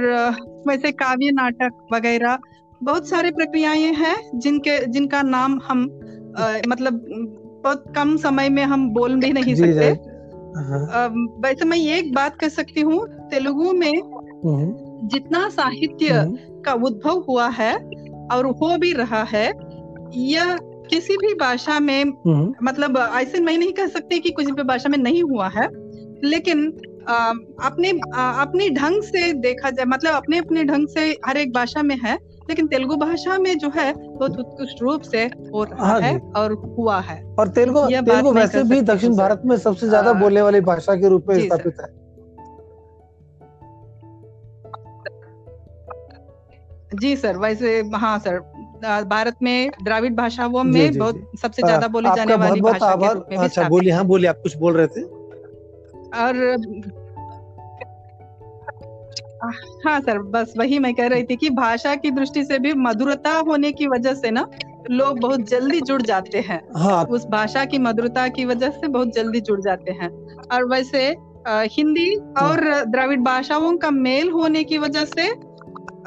वैसे 0.69 0.93
काव्य 0.93 1.31
नाटक 1.31 1.87
वगैरह 1.93 2.39
बहुत 2.83 3.09
सारे 3.09 3.31
प्रक्रियाएँ 3.31 3.93
हैं 3.93 4.17
जिनके 4.35 4.87
जिनका 4.87 5.23
नाम 5.23 5.61
हम 5.65 5.85
आ, 6.39 6.53
मतलब 6.69 7.40
बहुत 7.65 7.85
कम 7.97 8.17
समय 8.17 8.49
में 8.49 8.63
हम 8.65 8.89
बोल 8.91 9.17
भी 9.17 9.33
नहीं 9.33 9.55
सकते 9.55 9.89
हाँ। 10.57 11.09
वैसे 11.41 11.65
मैं 11.65 11.79
एक 11.79 12.13
बात 12.15 12.37
कर 12.37 12.49
सकती 12.49 12.81
हूँ 12.81 13.07
तेलुगु 13.31 13.73
में 13.73 13.93
हम्म। 13.93 15.09
जितना 15.09 15.49
साहित्य 15.49 16.09
हम्म। 16.09 16.63
का 16.63 16.73
उद्भव 16.87 17.25
हुआ 17.29 17.49
है 17.49 17.75
और 18.33 18.47
हो 18.63 18.77
भी 18.79 18.93
रहा 18.93 19.23
है 19.23 19.47
यह 20.15 20.57
किसी 20.91 21.17
भी 21.17 21.35
भाषा 21.35 21.79
में 21.81 22.05
हम्म। 22.05 22.55
मतलब 22.63 22.97
ऐसे 23.17 23.41
मैं 23.41 23.57
नहीं 23.59 23.73
कह 23.73 23.87
सकती 23.87 24.19
कि 24.19 24.31
किसी 24.31 24.53
भी 24.53 24.63
भाषा 24.63 24.89
में 24.89 24.99
नहीं 24.99 25.23
हुआ 25.23 25.49
है 25.49 25.69
लेकिन 26.25 26.67
अपने 27.09 27.91
अपने 27.91 28.69
ढंग 28.71 29.03
से 29.03 29.33
देखा 29.33 29.71
जाए 29.71 29.85
मतलब 29.85 30.15
अपने 30.15 30.39
अपने 30.39 30.65
ढंग 30.65 30.89
से 30.89 31.11
हर 31.27 31.37
एक 31.37 31.53
भाषा 31.53 31.83
में 31.83 31.97
है 31.97 32.19
लेकिन 32.51 32.67
तेलुगु 32.67 32.97
भाषा 32.97 33.39
में 33.39 33.57
जो 33.59 33.69
है 33.71 33.93
बहुत 33.95 34.39
उत्कृष्ट 34.39 34.83
रूप 34.83 35.03
से 35.03 35.25
हो 35.55 35.65
रहा 35.65 35.87
हाँ 35.87 36.01
है 36.01 36.19
और 36.37 36.53
हुआ 36.79 36.99
है। 37.01 37.23
और 37.39 37.49
तेलुगु 37.49 37.87
तेलुगु 37.89 38.33
वैसे 38.33 38.63
भी 38.65 38.81
दक्षिण 38.83 39.17
भारत 39.17 39.43
में 39.45 39.57
सबसे 39.59 39.89
ज़्यादा 39.89 40.13
बोलने 40.13 40.43
वाली 40.43 40.61
भाषा 40.69 40.95
के 40.95 41.09
रूप 41.09 41.27
में 41.29 41.39
स्थापित 41.41 41.81
है। 41.81 41.89
जी 47.01 47.17
सर 47.17 47.37
वैसे 47.37 47.81
हाँ 47.95 48.19
सर 48.19 48.39
भारत 49.05 49.37
में 49.43 49.71
द्राविड 49.85 50.17
भाषाओं 50.17 50.63
में 50.65 50.93
जी, 50.93 50.99
बहुत 50.99 51.21
सबसे 51.43 51.63
ज़्यादा 51.63 51.89
बोली 51.89 52.09
जाने 52.17 52.35
वाली 52.35 52.61
भाषा 52.61 52.95
के 52.97 53.13
रूप 53.15 53.27
में 53.31 53.37
अच्छा 53.39 53.69
बोलिए 53.69 53.93
हाँ। 53.93 54.05
बोलिए 54.05 54.29
आप 54.29 54.41
कुछ 54.43 54.57
बोल 54.57 54.77
रहे 54.77 54.87
थे? 54.87 55.03
और 56.21 56.35
हाँ 59.43 60.01
सर 60.01 60.19
बस 60.19 60.55
वही 60.59 60.79
मैं 60.79 60.95
कह 60.95 61.07
रही 61.07 61.23
थी 61.23 61.37
कि 61.37 61.51
भाषा 61.51 61.95
की 61.95 62.11
दृष्टि 62.11 62.45
से 62.45 62.59
भी 62.59 62.73
मधुरता 62.73 63.33
होने 63.39 63.73
की 63.73 63.87
वजह 63.87 64.15
से 64.15 64.31
ना 64.31 64.47
लोग 64.91 65.21
बहुत 65.21 65.41
जल्दी 65.41 65.81
जुड़ 65.81 66.03
जाते 66.03 66.39
हैं। 66.39 66.61
हाँ। 66.77 67.05
उस 67.05 67.27
भाषा 67.27 67.65
की 67.65 67.79
मधुरता 67.79 68.29
की 68.29 68.45
वजह 68.45 68.71
से 68.71 68.89
बहुत 68.89 69.15
जल्दी 69.15 69.41
जुड़ 69.41 69.61
जाते 69.61 69.93
हैं। 69.93 70.09
और 70.53 70.65
वैसे 70.65 71.17
हिंदी 71.49 72.17
और 72.17 72.85
द्राविड 72.85 73.21
भाषाओं 73.21 73.77
का 73.77 73.91
मेल 73.91 74.31
होने 74.31 74.65
की 74.65 74.79
वजह 74.79 75.05
से 75.05 75.29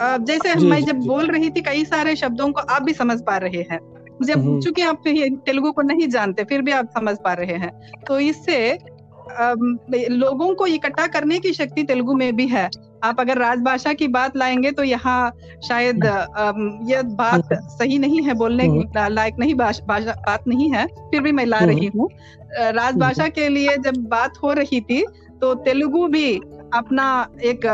जैसे 0.02 0.56
जी, 0.56 0.68
मैं 0.68 0.84
जब 0.86 1.00
जी, 1.00 1.08
बोल 1.08 1.28
रही 1.28 1.50
थी 1.50 1.62
कई 1.62 1.86
सारे 1.86 2.16
शब्दों 2.16 2.52
को 2.52 2.62
आप 2.62 2.84
भी 2.84 2.94
समझ 2.94 3.20
पा 3.22 3.38
रहे 3.38 3.62
हैं। 3.72 3.80
जब 4.24 4.40
हम्म। 4.40 4.62
चूँकि 4.62 4.82
आप 4.82 5.02
तेलुगु 5.46 5.72
को 5.72 5.82
नहीं 5.82 6.08
जानते 6.08 6.44
फिर 6.44 6.62
भी 6.62 6.72
आप 6.72 6.90
समझ 6.90 7.16
पा 7.24 7.34
रहे 7.34 7.56
हैं। 7.56 7.72
तो 8.08 8.20
इससे 8.20 8.78
लोगों 10.10 10.54
को 10.56 10.68
इकट्ठा 10.68 11.08
करने 11.08 11.40
की 11.40 11.54
शक्ति 11.54 11.84
तेलुगु 11.84 12.14
में 12.14 12.36
भी 12.36 12.48
है। 12.48 12.70
आप 13.04 13.20
अगर 13.20 13.38
राजभाषा 13.38 13.94
की 13.94 14.08
बात 14.08 14.38
लाएँगे 14.38 14.72
तो 14.72 14.84
यहाँ 14.84 15.32
शायद 15.68 16.06
यह 16.90 17.02
बात 17.16 17.54
सही 17.54 17.98
नहीं 18.00 18.22
है 18.22 18.34
बोलने 18.34 18.68
लायक 19.10 19.36
नहीं 19.40 19.56
बात 19.56 20.44
नहीं 20.48 20.72
है 20.74 20.86
फिर 20.88 21.22
भी 21.22 21.32
मैं 21.32 21.46
ला 21.46 21.60
रही 21.60 21.92
हूँ। 21.96 22.10
राजभाषा 22.72 23.28
के 23.28 23.50
लिए 23.50 23.78
जब 23.78 23.98
बात 24.10 24.38
हो 24.44 24.54
रही 24.54 24.82
थी 24.82 25.06
तो 25.42 25.54
तेलुगु 25.54 26.08
भी 26.08 26.36
अपना 26.74 27.06
एक 27.44 27.66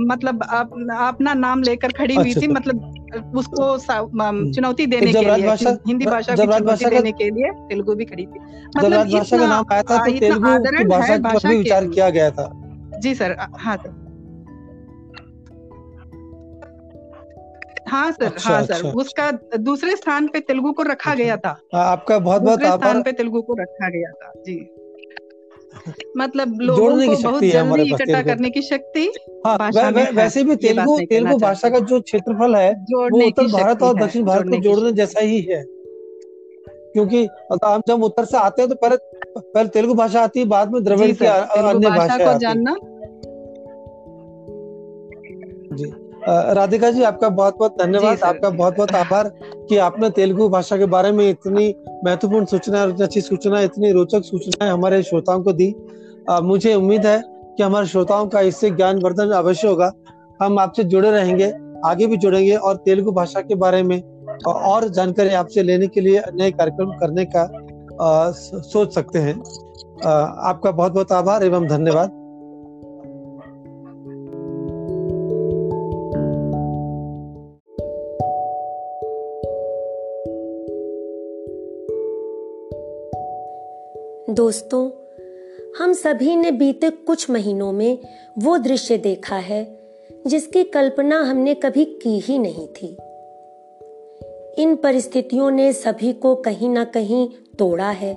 मतलब 0.00 0.42
अपना 0.42 1.34
नाम 1.34 1.62
लेकर 1.62 1.92
खड़ी 1.92 2.14
हुई 2.14 2.30
अच्छा, 2.30 2.40
थी 2.40 2.46
अच्छा। 2.46 2.54
मतलब 2.54 3.34
उसको 3.36 3.72
हम्म। 3.92 4.52
चुनौती 4.52 4.86
देने 4.86 5.12
के 5.12 5.20
लिए 5.20 5.50
हिंदी 5.86 6.06
भाषा 6.06 6.34
की 6.34 6.46
चुनौती 6.46 6.90
देने 6.90 7.12
के 7.12 7.30
लिए 7.30 7.50
तेलुगु 7.68 7.94
भी 7.94 8.04
खड़ी 8.04 8.26
थी। 8.26 8.40
मतलब 8.76 9.12
भाषा 9.12 9.38
का 9.38 9.46
नाम 9.46 9.64
आया 9.72 9.82
था 9.82 9.98
तो 9.98 10.18
तेलुगु 10.18 10.88
भाषा 10.88 11.16
पर 11.18 11.48
भी 11.48 11.56
विचार 11.56 11.86
किया 11.86 12.10
गया 12.10 12.30
था। 12.30 12.50
जी 13.00 13.14
सर 13.14 13.36
हाँ 13.58 13.76
सर। 13.76 14.05
हाँ 17.88 18.10
सर 18.12 18.24
अच्छा, 18.24 18.50
हाँ 18.50 18.62
सर 18.62 18.74
अच्छा, 18.74 18.88
उसका 18.90 19.30
दूसरे 19.56 19.96
स्थान 19.96 20.26
पे 20.28 20.40
तेलुगु 20.40 20.72
को 20.72 20.82
रखा 20.82 21.10
अच्छा, 21.10 21.24
गया 21.24 21.36
था। 21.36 21.58
आपका 21.74 22.18
बहुत 22.18 22.42
बहुत 22.42 22.62
आभार। 22.62 23.02
पे 23.02 23.12
तेलुगु 23.12 23.42
को 23.42 23.54
रखा 23.60 23.88
गया 23.90 24.10
था 24.12 24.32
जी। 24.46 24.58
मतलब 26.16 26.60
लोगों 26.60 27.06
को 27.06 27.16
बहुत 27.22 27.42
जल्दी 27.42 27.82
इकट्ठा 27.82 28.22
करने 28.22 28.50
की 28.50 28.62
शक्ति 28.62 29.04
हाँ, 29.46 29.70
वै, 29.70 29.90
वै, 29.90 30.10
वैसे 30.10 30.44
भी 30.44 30.56
तेलुगु 30.56 30.98
तेलुगु 31.10 31.36
भाषा 31.38 31.68
का 31.70 31.78
जो 31.78 32.00
क्षेत्रफल 32.00 32.56
है 32.56 32.72
वो 32.92 33.26
उत्तर 33.26 33.46
भारत 33.46 33.82
और 33.82 33.94
दक्षिण 33.94 34.24
भारत 34.24 34.48
को 34.50 34.56
जोड़ने 34.56 34.92
जैसा 34.92 35.20
ही 35.20 35.40
है। 35.40 35.62
क्योंकि 36.92 37.28
हम 37.64 37.82
जब 37.88 38.02
उत्तर 38.02 38.24
से 38.24 38.36
आते 38.36 38.62
हैं 38.62 38.68
तो 38.70 38.74
पहले 38.74 38.96
पहले 39.38 39.68
तेलुगु 39.68 39.94
भाषा 39.94 40.20
आती 40.20 40.40
है 40.40 40.46
बाद 40.46 40.72
में 40.72 40.82
द्रविड़ 40.84 41.10
की 41.12 41.26
अन्य 41.26 41.88
भाषा 41.88 42.16
को 42.18 42.38
जानना। 42.38 42.76
जी। 45.76 46.05
राधिका 46.28 46.90
जी 46.90 47.02
आपका 47.02 47.28
बहुत 47.28 47.58
बहुत 47.58 47.82
धन्यवाद 47.82 48.22
आपका 48.22 48.50
बहुत 48.50 48.76
बहुत 48.76 48.92
आभार 48.92 49.28
कि 49.68 49.76
आपने 49.76 50.10
तेलुगु 50.10 50.48
भाषा 50.48 50.76
के 50.76 50.86
बारे 50.86 51.12
में 51.12 51.30
इतनी 51.30 51.74
महत्वपूर्ण 52.04 52.44
सूचना 52.44 52.82
और 52.82 53.02
अच्छी 53.02 53.20
सूचना 53.20 53.60
इतनी 53.60 53.92
रोचक 53.92 54.22
सूचनाएँ 54.24 54.70
हमारे 54.70 55.02
श्रोताओं 55.02 55.42
को 55.42 55.52
दी। 55.52 55.74
आ, 56.30 56.40
मुझे 56.40 56.74
उम्मीद 56.74 57.06
है 57.06 57.22
कि 57.26 57.62
हमारे 57.62 57.86
श्रोताओं 57.86 58.26
का 58.26 58.40
इससे 58.40 58.70
ज्ञानवर्धन 58.70 59.30
अवश्य 59.30 59.68
होगा। 59.68 59.92
हम 60.42 60.58
आपसे 60.58 60.84
जुड़े 60.84 61.10
रहेंगे 61.10 61.52
आगे 61.84 62.06
भी 62.06 62.16
जुड़ेंगे 62.16 62.56
और 62.56 62.76
तेलुगु 62.76 63.12
भाषा 63.12 63.40
के 63.40 63.54
बारे 63.54 63.82
में 63.82 64.02
और 64.46 64.88
जानकारी 64.88 65.28
आपसे 65.28 65.62
लेने 65.62 65.86
के 65.86 66.00
लिए 66.00 66.22
नए 66.34 66.50
कार्यक्रम 66.50 66.90
करने 66.90 67.24
का 67.24 67.42
आ, 68.00 68.30
सोच 68.30 68.94
सकते 68.94 69.18
हैं। 69.18 69.42
आ, 70.04 70.10
आपका 70.50 70.70
बहुत 70.70 70.92
बहुत 70.92 71.12
आभार 71.12 71.44
एवं 71.44 71.66
धन्यवाद। 71.66 72.25
दोस्तों, 84.36 84.90
हम 85.78 85.92
सभी 85.92 86.36
ने 86.36 86.50
बीते 86.50 86.90
कुछ 86.90 87.30
महीनों 87.30 87.72
में 87.72 87.98
वो 88.38 88.58
दृश्य 88.58 88.98
देखा 88.98 89.36
है, 89.36 89.80
जिसकी 90.26 90.64
कल्पना 90.64 91.20
हमने 91.20 91.54
कभी 91.54 91.84
की 91.84 92.20
ही 92.20 92.38
नहीं 92.38 92.66
थी। 92.68 92.86
इन 94.62 94.76
परिस्थितियों 94.76 95.50
ने 95.50 95.72
सभी 95.72 96.12
को 96.12 96.34
कहीं 96.34 96.68
ना 96.68 96.84
कहीं 96.84 97.28
तोड़ा 97.58 97.90
है, 97.90 98.12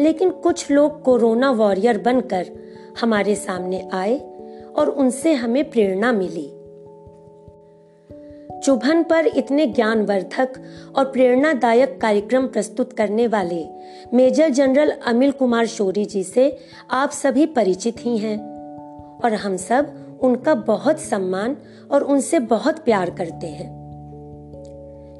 लेकिन 0.00 0.30
कुछ 0.30 0.70
लोग 0.70 1.02
कोरोना 1.02 1.50
वॉरियर 1.50 1.98
बनकर 1.98 2.46
हमारे 3.00 3.34
सामने 3.34 3.88
आए 3.92 4.18
और 4.76 4.88
उनसे 4.88 5.32
हमें 5.32 5.70
प्रेरणा 5.70 6.12
मिली। 6.12 6.57
चुभन 8.64 9.02
पर 9.02 9.26
इतने 9.26 9.66
ज्ञानवर्धक 9.66 10.48
और 10.96 11.04
प्रेरणादायक 11.04 12.00
कार्यक्रम 12.00 12.46
प्रस्तुत 12.46 12.92
करने 12.92 13.26
वाले 13.26 13.68
मेजर 14.14 14.48
जनरल 14.48 14.90
अमिल 15.06 15.30
कुमार 15.30 15.66
शोरी 15.66 16.04
जी 16.04 16.22
से 16.22 16.58
आप 16.90 17.10
सभी 17.10 17.46
परिचित 17.46 17.96
ही 17.98 18.18
हैं 18.18 18.38
और 19.24 19.34
हम 19.34 19.56
सब 19.56 19.92
उनका 20.22 20.54
बहुत 20.54 21.00
सम्मान 21.00 21.56
और 21.90 22.02
उनसे 22.02 22.38
बहुत 22.38 22.78
प्यार 22.78 23.10
करते 23.10 23.46
हैं। 23.46 23.78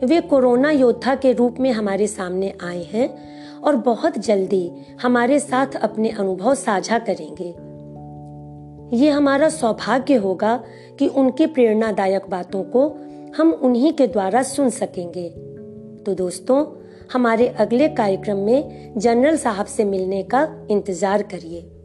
वे 0.06 0.20
कोरोना 0.20 0.70
योद्धा 0.70 1.14
के 1.14 1.32
रूप 1.32 1.56
में 1.60 1.72
हमारे 1.72 2.06
सामने 2.06 2.54
आए 2.64 2.82
हैं 2.82 3.08
और 3.60 3.76
बहुत 3.76 4.18
जल्दी 4.18 4.72
हमारे 5.02 5.40
साथ 5.40 5.66
अपने 5.82 6.10
अनुभव 6.10 6.54
साझा 6.54 6.98
करेंगे। 6.98 7.68
ये 8.96 9.10
हमारा 9.10 9.48
सौभाग्य 9.48 10.14
होगा 10.14 10.64
कि 10.98 11.08
उनके 11.08 11.46
प्रेरणादायक 11.46 12.26
बातों 12.28 12.62
को 12.62 12.96
हम 13.36 13.52
उन्हीं 13.52 13.92
के 13.92 14.06
द्वारा 14.06 14.42
सुन 14.42 14.70
सकेंगे। 14.70 15.28
तो 16.06 16.14
दोस्तों, 16.14 16.66
हमारे 17.12 17.48
अगले 17.48 17.88
कार्यक्रम 17.88 18.36
में 18.36 18.94
जनरल 18.98 19.36
साहब 19.36 19.66
से 19.66 19.84
मिलने 19.84 20.22
का 20.22 20.66
इंतज़ार 20.70 21.22
करिए। 21.22 21.77